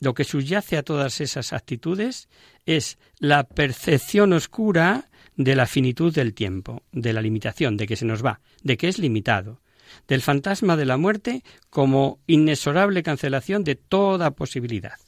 Lo 0.00 0.14
que 0.14 0.24
subyace 0.24 0.76
a 0.76 0.82
todas 0.82 1.20
esas 1.20 1.52
actitudes 1.52 2.28
es 2.66 2.98
la 3.18 3.44
percepción 3.44 4.32
oscura 4.32 5.08
de 5.36 5.54
la 5.54 5.66
finitud 5.66 6.14
del 6.14 6.34
tiempo, 6.34 6.82
de 6.92 7.12
la 7.12 7.22
limitación, 7.22 7.76
de 7.76 7.86
que 7.86 7.96
se 7.96 8.04
nos 8.04 8.24
va, 8.24 8.40
de 8.62 8.76
que 8.76 8.88
es 8.88 8.98
limitado, 8.98 9.60
del 10.08 10.22
fantasma 10.22 10.76
de 10.76 10.84
la 10.84 10.96
muerte 10.96 11.42
como 11.70 12.20
inexorable 12.26 13.02
cancelación 13.02 13.64
de 13.64 13.76
toda 13.76 14.32
posibilidad. 14.32 14.98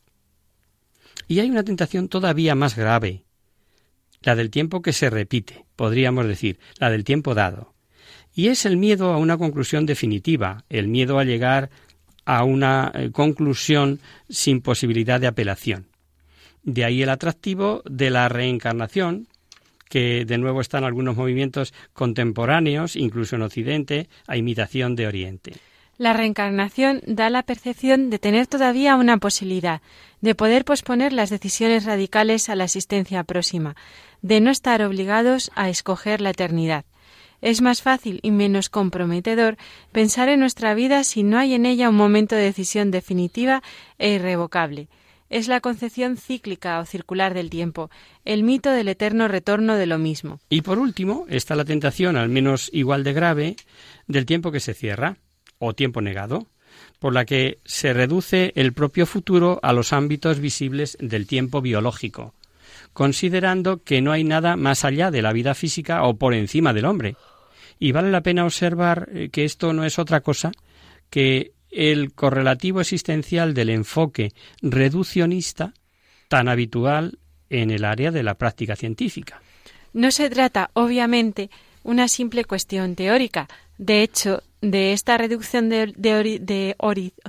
Y 1.26 1.40
hay 1.40 1.50
una 1.50 1.64
tentación 1.64 2.08
todavía 2.08 2.54
más 2.54 2.76
grave, 2.76 3.24
la 4.22 4.34
del 4.34 4.50
tiempo 4.50 4.82
que 4.82 4.92
se 4.92 5.10
repite, 5.10 5.66
podríamos 5.76 6.26
decir, 6.26 6.58
la 6.78 6.90
del 6.90 7.04
tiempo 7.04 7.34
dado. 7.34 7.74
Y 8.34 8.48
es 8.48 8.66
el 8.66 8.76
miedo 8.76 9.12
a 9.12 9.18
una 9.18 9.36
conclusión 9.36 9.86
definitiva, 9.86 10.64
el 10.68 10.88
miedo 10.88 11.18
a 11.18 11.24
llegar 11.24 11.70
a 12.28 12.44
una 12.44 12.92
eh, 12.94 13.10
conclusión 13.10 14.00
sin 14.28 14.60
posibilidad 14.60 15.18
de 15.18 15.28
apelación. 15.28 15.86
De 16.62 16.84
ahí 16.84 17.02
el 17.02 17.08
atractivo 17.08 17.82
de 17.88 18.10
la 18.10 18.28
reencarnación, 18.28 19.28
que 19.88 20.26
de 20.26 20.36
nuevo 20.36 20.60
están 20.60 20.84
algunos 20.84 21.16
movimientos 21.16 21.72
contemporáneos, 21.94 22.96
incluso 22.96 23.36
en 23.36 23.42
Occidente, 23.42 24.08
a 24.26 24.36
imitación 24.36 24.94
de 24.94 25.06
Oriente. 25.06 25.52
La 25.96 26.12
reencarnación 26.12 27.00
da 27.06 27.30
la 27.30 27.44
percepción 27.44 28.10
de 28.10 28.18
tener 28.18 28.46
todavía 28.46 28.96
una 28.96 29.16
posibilidad, 29.16 29.80
de 30.20 30.34
poder 30.34 30.66
posponer 30.66 31.14
las 31.14 31.30
decisiones 31.30 31.86
radicales 31.86 32.50
a 32.50 32.56
la 32.56 32.64
existencia 32.64 33.24
próxima, 33.24 33.74
de 34.20 34.42
no 34.42 34.50
estar 34.50 34.82
obligados 34.82 35.50
a 35.54 35.70
escoger 35.70 36.20
la 36.20 36.30
eternidad. 36.30 36.84
Es 37.40 37.62
más 37.62 37.82
fácil 37.82 38.20
y 38.22 38.30
menos 38.30 38.68
comprometedor 38.68 39.56
pensar 39.92 40.28
en 40.28 40.40
nuestra 40.40 40.74
vida 40.74 41.04
si 41.04 41.22
no 41.22 41.38
hay 41.38 41.54
en 41.54 41.66
ella 41.66 41.88
un 41.88 41.96
momento 41.96 42.34
de 42.34 42.42
decisión 42.42 42.90
definitiva 42.90 43.62
e 43.98 44.14
irrevocable. 44.14 44.88
Es 45.30 45.46
la 45.46 45.60
concepción 45.60 46.16
cíclica 46.16 46.80
o 46.80 46.86
circular 46.86 47.34
del 47.34 47.50
tiempo, 47.50 47.90
el 48.24 48.42
mito 48.42 48.70
del 48.70 48.88
eterno 48.88 49.28
retorno 49.28 49.76
de 49.76 49.86
lo 49.86 49.98
mismo. 49.98 50.40
Y 50.48 50.62
por 50.62 50.78
último 50.78 51.26
está 51.28 51.54
la 51.54 51.66
tentación, 51.66 52.16
al 52.16 52.30
menos 52.30 52.70
igual 52.72 53.04
de 53.04 53.12
grave, 53.12 53.56
del 54.06 54.24
tiempo 54.26 54.50
que 54.50 54.60
se 54.60 54.74
cierra 54.74 55.18
o 55.58 55.74
tiempo 55.74 56.00
negado, 56.00 56.46
por 56.98 57.12
la 57.12 57.24
que 57.24 57.58
se 57.64 57.92
reduce 57.92 58.52
el 58.56 58.72
propio 58.72 59.06
futuro 59.06 59.60
a 59.62 59.72
los 59.72 59.92
ámbitos 59.92 60.40
visibles 60.40 60.96
del 61.00 61.26
tiempo 61.26 61.60
biológico, 61.60 62.34
considerando 62.98 63.84
que 63.84 64.02
no 64.02 64.10
hay 64.10 64.24
nada 64.24 64.56
más 64.56 64.84
allá 64.84 65.12
de 65.12 65.22
la 65.22 65.32
vida 65.32 65.54
física 65.54 66.02
o 66.02 66.16
por 66.16 66.34
encima 66.34 66.72
del 66.72 66.84
hombre. 66.84 67.14
Y 67.78 67.92
vale 67.92 68.10
la 68.10 68.22
pena 68.22 68.44
observar 68.44 69.08
eh, 69.12 69.28
que 69.28 69.44
esto 69.44 69.72
no 69.72 69.84
es 69.84 70.00
otra 70.00 70.20
cosa 70.20 70.50
que 71.08 71.52
el 71.70 72.12
correlativo 72.12 72.80
existencial 72.80 73.54
del 73.54 73.70
enfoque 73.70 74.32
reduccionista 74.62 75.74
tan 76.26 76.48
habitual 76.48 77.20
en 77.50 77.70
el 77.70 77.84
área 77.84 78.10
de 78.10 78.24
la 78.24 78.34
práctica 78.34 78.74
científica. 78.74 79.40
No 79.92 80.10
se 80.10 80.28
trata, 80.28 80.70
obviamente, 80.72 81.50
una 81.84 82.08
simple 82.08 82.46
cuestión 82.46 82.96
teórica. 82.96 83.46
De 83.78 84.02
hecho, 84.02 84.42
de 84.60 84.92
esta 84.92 85.16
reducción 85.18 85.68
de, 85.68 86.74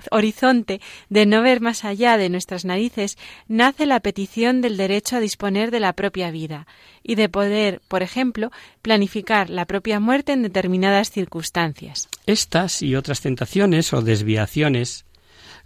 horizonte, 0.09 0.81
de 1.09 1.25
no 1.25 1.41
ver 1.41 1.61
más 1.61 1.85
allá 1.85 2.17
de 2.17 2.29
nuestras 2.29 2.65
narices, 2.65 3.17
nace 3.47 3.85
la 3.85 3.99
petición 3.99 4.61
del 4.61 4.77
derecho 4.77 5.17
a 5.17 5.19
disponer 5.19 5.71
de 5.71 5.79
la 5.79 5.93
propia 5.93 6.31
vida 6.31 6.67
y 7.03 7.15
de 7.15 7.29
poder, 7.29 7.81
por 7.87 8.03
ejemplo, 8.03 8.51
planificar 8.81 9.49
la 9.49 9.65
propia 9.65 9.99
muerte 9.99 10.31
en 10.31 10.43
determinadas 10.43 11.11
circunstancias. 11.11 12.09
Estas 12.25 12.81
y 12.81 12.95
otras 12.95 13.21
tentaciones 13.21 13.93
o 13.93 14.01
desviaciones 14.01 15.05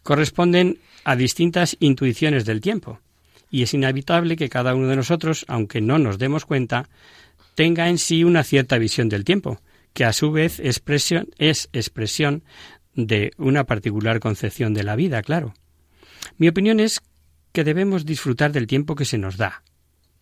corresponden 0.04 0.80
a 1.06 1.16
distintas 1.16 1.78
intuiciones 1.80 2.46
del 2.46 2.62
tiempo, 2.62 3.00
y 3.50 3.64
es 3.64 3.74
inevitable 3.74 4.36
que 4.36 4.50
cada 4.50 4.74
uno 4.74 4.88
de 4.88 4.96
nosotros, 4.96 5.46
aunque 5.48 5.80
no 5.80 6.00
nos 6.00 6.18
demos 6.18 6.46
cuenta, 6.46 6.90
tenga 7.56 7.88
en 7.90 7.98
sí 7.98 8.24
una 8.24 8.44
cierta 8.44 8.78
visión 8.78 9.10
del 9.10 9.24
tiempo, 9.24 9.60
que 9.94 10.06
a 10.06 10.14
su 10.14 10.32
vez 10.32 10.60
es 10.60 11.70
expresión 11.72 12.44
de 12.96 13.32
una 13.38 13.64
particular 13.66 14.20
concepción 14.20 14.74
de 14.74 14.84
la 14.84 14.96
vida, 14.96 15.22
claro. 15.22 15.54
Mi 16.38 16.48
opinión 16.48 16.80
es 16.80 17.02
que 17.52 17.64
debemos 17.64 18.06
disfrutar 18.06 18.52
del 18.52 18.68
tiempo 18.68 18.96
que 18.96 19.06
se 19.06 19.18
nos 19.18 19.38
da, 19.38 19.64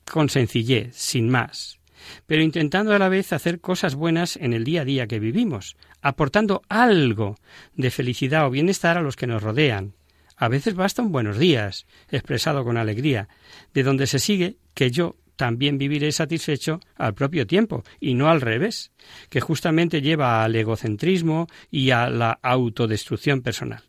con 0.10 0.30
sencillez, 0.30 0.96
sin 0.96 1.30
más, 1.30 1.80
pero 2.26 2.42
intentando 2.42 2.94
a 2.94 3.00
la 3.00 3.10
vez 3.10 3.34
hacer 3.34 3.60
cosas 3.60 3.96
buenas 3.96 4.36
en 4.38 4.54
el 4.54 4.64
día 4.64 4.82
a 4.82 4.86
día 4.86 5.08
que 5.08 5.20
vivimos, 5.20 5.78
aportando 6.02 6.62
algo 6.68 7.38
de 7.76 7.92
felicidad 7.92 8.46
o 8.46 8.50
bienestar 8.50 8.98
a 8.98 9.02
los 9.02 9.16
que 9.16 9.28
nos 9.28 9.44
rodean. 9.44 9.94
A 10.36 10.48
veces 10.48 10.74
basta 10.74 11.02
un 11.02 11.12
buenos 11.12 11.38
días, 11.38 11.86
expresado 12.10 12.64
con 12.64 12.78
alegría, 12.78 13.30
de 13.74 13.84
donde 13.84 14.08
se 14.08 14.20
sigue 14.20 14.58
que 14.74 14.92
yo 14.92 15.16
también 15.42 15.80
viviré 15.80 16.12
satisfecho 16.12 16.80
al 16.98 17.16
propio 17.16 17.48
tiempo, 17.48 17.84
y 18.00 18.14
no 18.14 18.30
al 18.30 18.42
revés, 18.42 18.92
que 19.28 19.42
justamente 19.42 20.00
lleva 20.00 20.44
al 20.44 20.56
egocentrismo 20.56 21.48
y 21.72 21.90
a 21.90 22.12
la 22.12 22.38
autodestrucción 22.44 23.42
personal. 23.42 23.82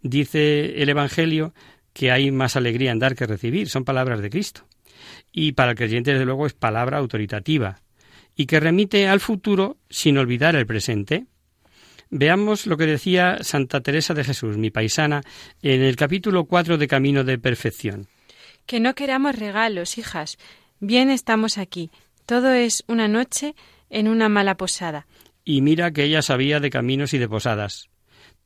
Dice 0.00 0.80
el 0.80 0.88
Evangelio 0.88 1.52
que 1.92 2.10
hay 2.10 2.30
más 2.30 2.56
alegría 2.56 2.92
en 2.92 2.98
dar 2.98 3.14
que 3.14 3.26
recibir, 3.26 3.68
son 3.68 3.84
palabras 3.84 4.22
de 4.22 4.30
Cristo. 4.30 4.66
Y 5.32 5.52
para 5.52 5.72
el 5.72 5.76
creyente, 5.76 6.12
desde 6.12 6.24
luego, 6.24 6.46
es 6.46 6.54
palabra 6.54 6.96
autoritativa, 6.96 7.82
y 8.34 8.46
que 8.46 8.58
remite 8.58 9.06
al 9.06 9.20
futuro 9.20 9.76
sin 9.90 10.16
olvidar 10.16 10.56
el 10.56 10.64
presente. 10.64 11.26
Veamos 12.08 12.66
lo 12.66 12.78
que 12.78 12.86
decía 12.86 13.36
Santa 13.42 13.82
Teresa 13.82 14.14
de 14.14 14.24
Jesús, 14.24 14.56
mi 14.56 14.70
paisana, 14.70 15.20
en 15.60 15.82
el 15.82 15.96
capítulo 15.96 16.46
4 16.46 16.78
de 16.78 16.88
Camino 16.88 17.22
de 17.22 17.36
Perfección. 17.36 18.08
Que 18.66 18.80
no 18.80 18.94
queramos 18.94 19.38
regalos, 19.38 19.98
hijas. 19.98 20.38
Bien 20.80 21.10
estamos 21.10 21.58
aquí. 21.58 21.90
Todo 22.26 22.52
es 22.52 22.84
una 22.88 23.08
noche 23.08 23.54
en 23.90 24.08
una 24.08 24.28
mala 24.28 24.56
posada. 24.56 25.06
Y 25.44 25.60
mira 25.60 25.90
que 25.90 26.04
ella 26.04 26.22
sabía 26.22 26.60
de 26.60 26.70
caminos 26.70 27.12
y 27.12 27.18
de 27.18 27.28
posadas. 27.28 27.90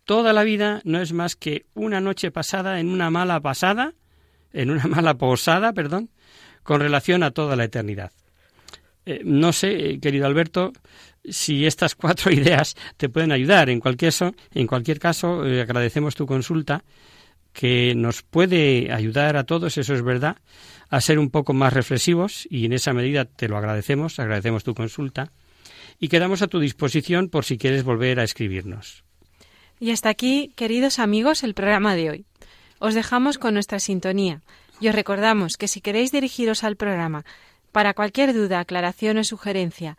Toda 0.04 0.32
la 0.32 0.42
vida 0.42 0.80
no 0.84 1.00
es 1.00 1.12
más 1.12 1.36
que 1.36 1.66
una 1.74 2.00
noche 2.00 2.30
pasada 2.30 2.80
en 2.80 2.88
una 2.88 3.10
mala 3.10 3.40
pasada, 3.40 3.94
en 4.52 4.70
una 4.70 4.84
mala 4.88 5.14
posada, 5.14 5.72
perdón, 5.72 6.10
con 6.62 6.80
relación 6.80 7.22
a 7.22 7.30
toda 7.30 7.56
la 7.56 7.64
eternidad. 7.64 8.12
Eh, 9.06 9.22
no 9.24 9.52
sé, 9.52 9.98
querido 10.00 10.26
Alberto, 10.26 10.72
si 11.24 11.66
estas 11.66 11.94
cuatro 11.94 12.30
ideas 12.32 12.74
te 12.96 13.08
pueden 13.08 13.32
ayudar. 13.32 13.70
En 13.70 13.80
cualquier, 13.80 14.12
en 14.54 14.66
cualquier 14.66 14.98
caso, 14.98 15.46
eh, 15.46 15.62
agradecemos 15.62 16.14
tu 16.14 16.26
consulta, 16.26 16.84
que 17.52 17.94
nos 17.94 18.22
puede 18.22 18.92
ayudar 18.92 19.36
a 19.36 19.44
todos, 19.44 19.78
eso 19.78 19.94
es 19.94 20.02
verdad, 20.02 20.36
a 20.90 21.00
ser 21.00 21.18
un 21.18 21.30
poco 21.30 21.52
más 21.52 21.72
reflexivos 21.72 22.46
y 22.50 22.64
en 22.64 22.72
esa 22.72 22.92
medida 22.92 23.24
te 23.24 23.48
lo 23.48 23.56
agradecemos, 23.56 24.18
agradecemos 24.18 24.64
tu 24.64 24.74
consulta 24.74 25.32
y 25.98 26.08
quedamos 26.08 26.42
a 26.42 26.46
tu 26.46 26.60
disposición 26.60 27.28
por 27.28 27.44
si 27.44 27.58
quieres 27.58 27.84
volver 27.84 28.20
a 28.20 28.24
escribirnos. 28.24 29.04
Y 29.80 29.90
hasta 29.90 30.08
aquí, 30.08 30.52
queridos 30.56 30.98
amigos, 30.98 31.44
el 31.44 31.54
programa 31.54 31.94
de 31.94 32.10
hoy. 32.10 32.26
Os 32.78 32.94
dejamos 32.94 33.38
con 33.38 33.54
nuestra 33.54 33.80
sintonía 33.80 34.42
y 34.80 34.88
os 34.88 34.94
recordamos 34.94 35.56
que 35.56 35.68
si 35.68 35.80
queréis 35.80 36.12
dirigiros 36.12 36.64
al 36.64 36.76
programa 36.76 37.24
para 37.72 37.94
cualquier 37.94 38.32
duda, 38.32 38.60
aclaración 38.60 39.18
o 39.18 39.24
sugerencia, 39.24 39.98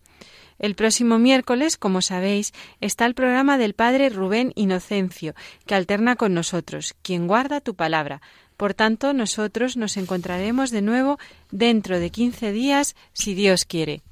El 0.61 0.75
próximo 0.75 1.17
miércoles, 1.17 1.75
como 1.75 2.03
sabéis, 2.03 2.53
está 2.81 3.07
el 3.07 3.15
programa 3.15 3.57
del 3.57 3.73
Padre 3.73 4.09
Rubén 4.09 4.53
Inocencio, 4.53 5.33
que 5.65 5.73
alterna 5.73 6.15
con 6.15 6.35
nosotros, 6.35 6.93
quien 7.01 7.25
guarda 7.25 7.61
tu 7.61 7.73
palabra. 7.73 8.21
Por 8.57 8.75
tanto, 8.75 9.11
nosotros 9.13 9.75
nos 9.75 9.97
encontraremos 9.97 10.69
de 10.69 10.83
nuevo 10.83 11.17
dentro 11.49 11.97
de 11.97 12.11
quince 12.11 12.51
días, 12.51 12.95
si 13.11 13.33
Dios 13.33 13.65
quiere. 13.65 14.03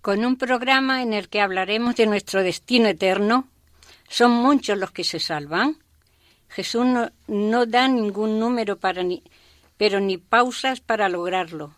Con 0.00 0.24
un 0.24 0.38
programa 0.38 1.02
en 1.02 1.12
el 1.12 1.28
que 1.28 1.42
hablaremos 1.42 1.94
de 1.94 2.06
nuestro 2.06 2.42
destino 2.42 2.88
eterno. 2.88 3.46
Son 4.08 4.30
muchos 4.32 4.78
los 4.78 4.92
que 4.92 5.04
se 5.04 5.20
salvan. 5.20 5.76
Jesús 6.48 6.86
no, 6.86 7.10
no 7.28 7.66
da 7.66 7.86
ningún 7.86 8.40
número 8.40 8.78
para 8.78 9.02
ni, 9.02 9.22
pero 9.76 10.00
ni 10.00 10.16
pausas 10.16 10.80
para 10.80 11.10
lograrlo, 11.10 11.74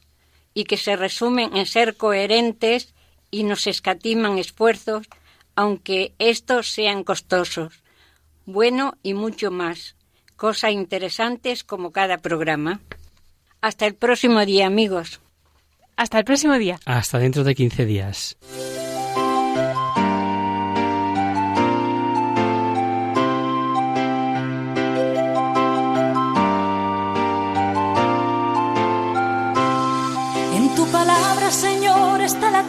y 0.55 0.65
que 0.65 0.77
se 0.77 0.95
resumen 0.95 1.57
en 1.57 1.67
ser 1.67 1.97
coherentes 1.97 2.95
y 3.33 3.43
nos 3.43 3.67
escatiman 3.67 4.39
esfuerzos, 4.39 5.09
aunque 5.57 6.15
estos 6.21 6.71
sean 6.71 7.03
costosos. 7.03 7.83
Bueno 8.47 8.97
y 9.03 9.15
mucho 9.15 9.51
más. 9.51 9.97
Cosas 10.37 10.73
interesantes 10.73 11.65
como 11.65 11.91
cada 11.91 12.19
programa. 12.19 12.81
Hasta 13.61 13.87
el 13.87 13.95
próximo 13.95 14.45
día, 14.45 14.67
amigos. 14.67 15.21
Hasta 15.97 16.19
el 16.19 16.25
próximo 16.25 16.55
día. 16.55 16.79
Hasta 16.85 17.19
dentro 17.19 17.43
de 17.43 17.55
15 17.55 17.87
días. 17.87 18.37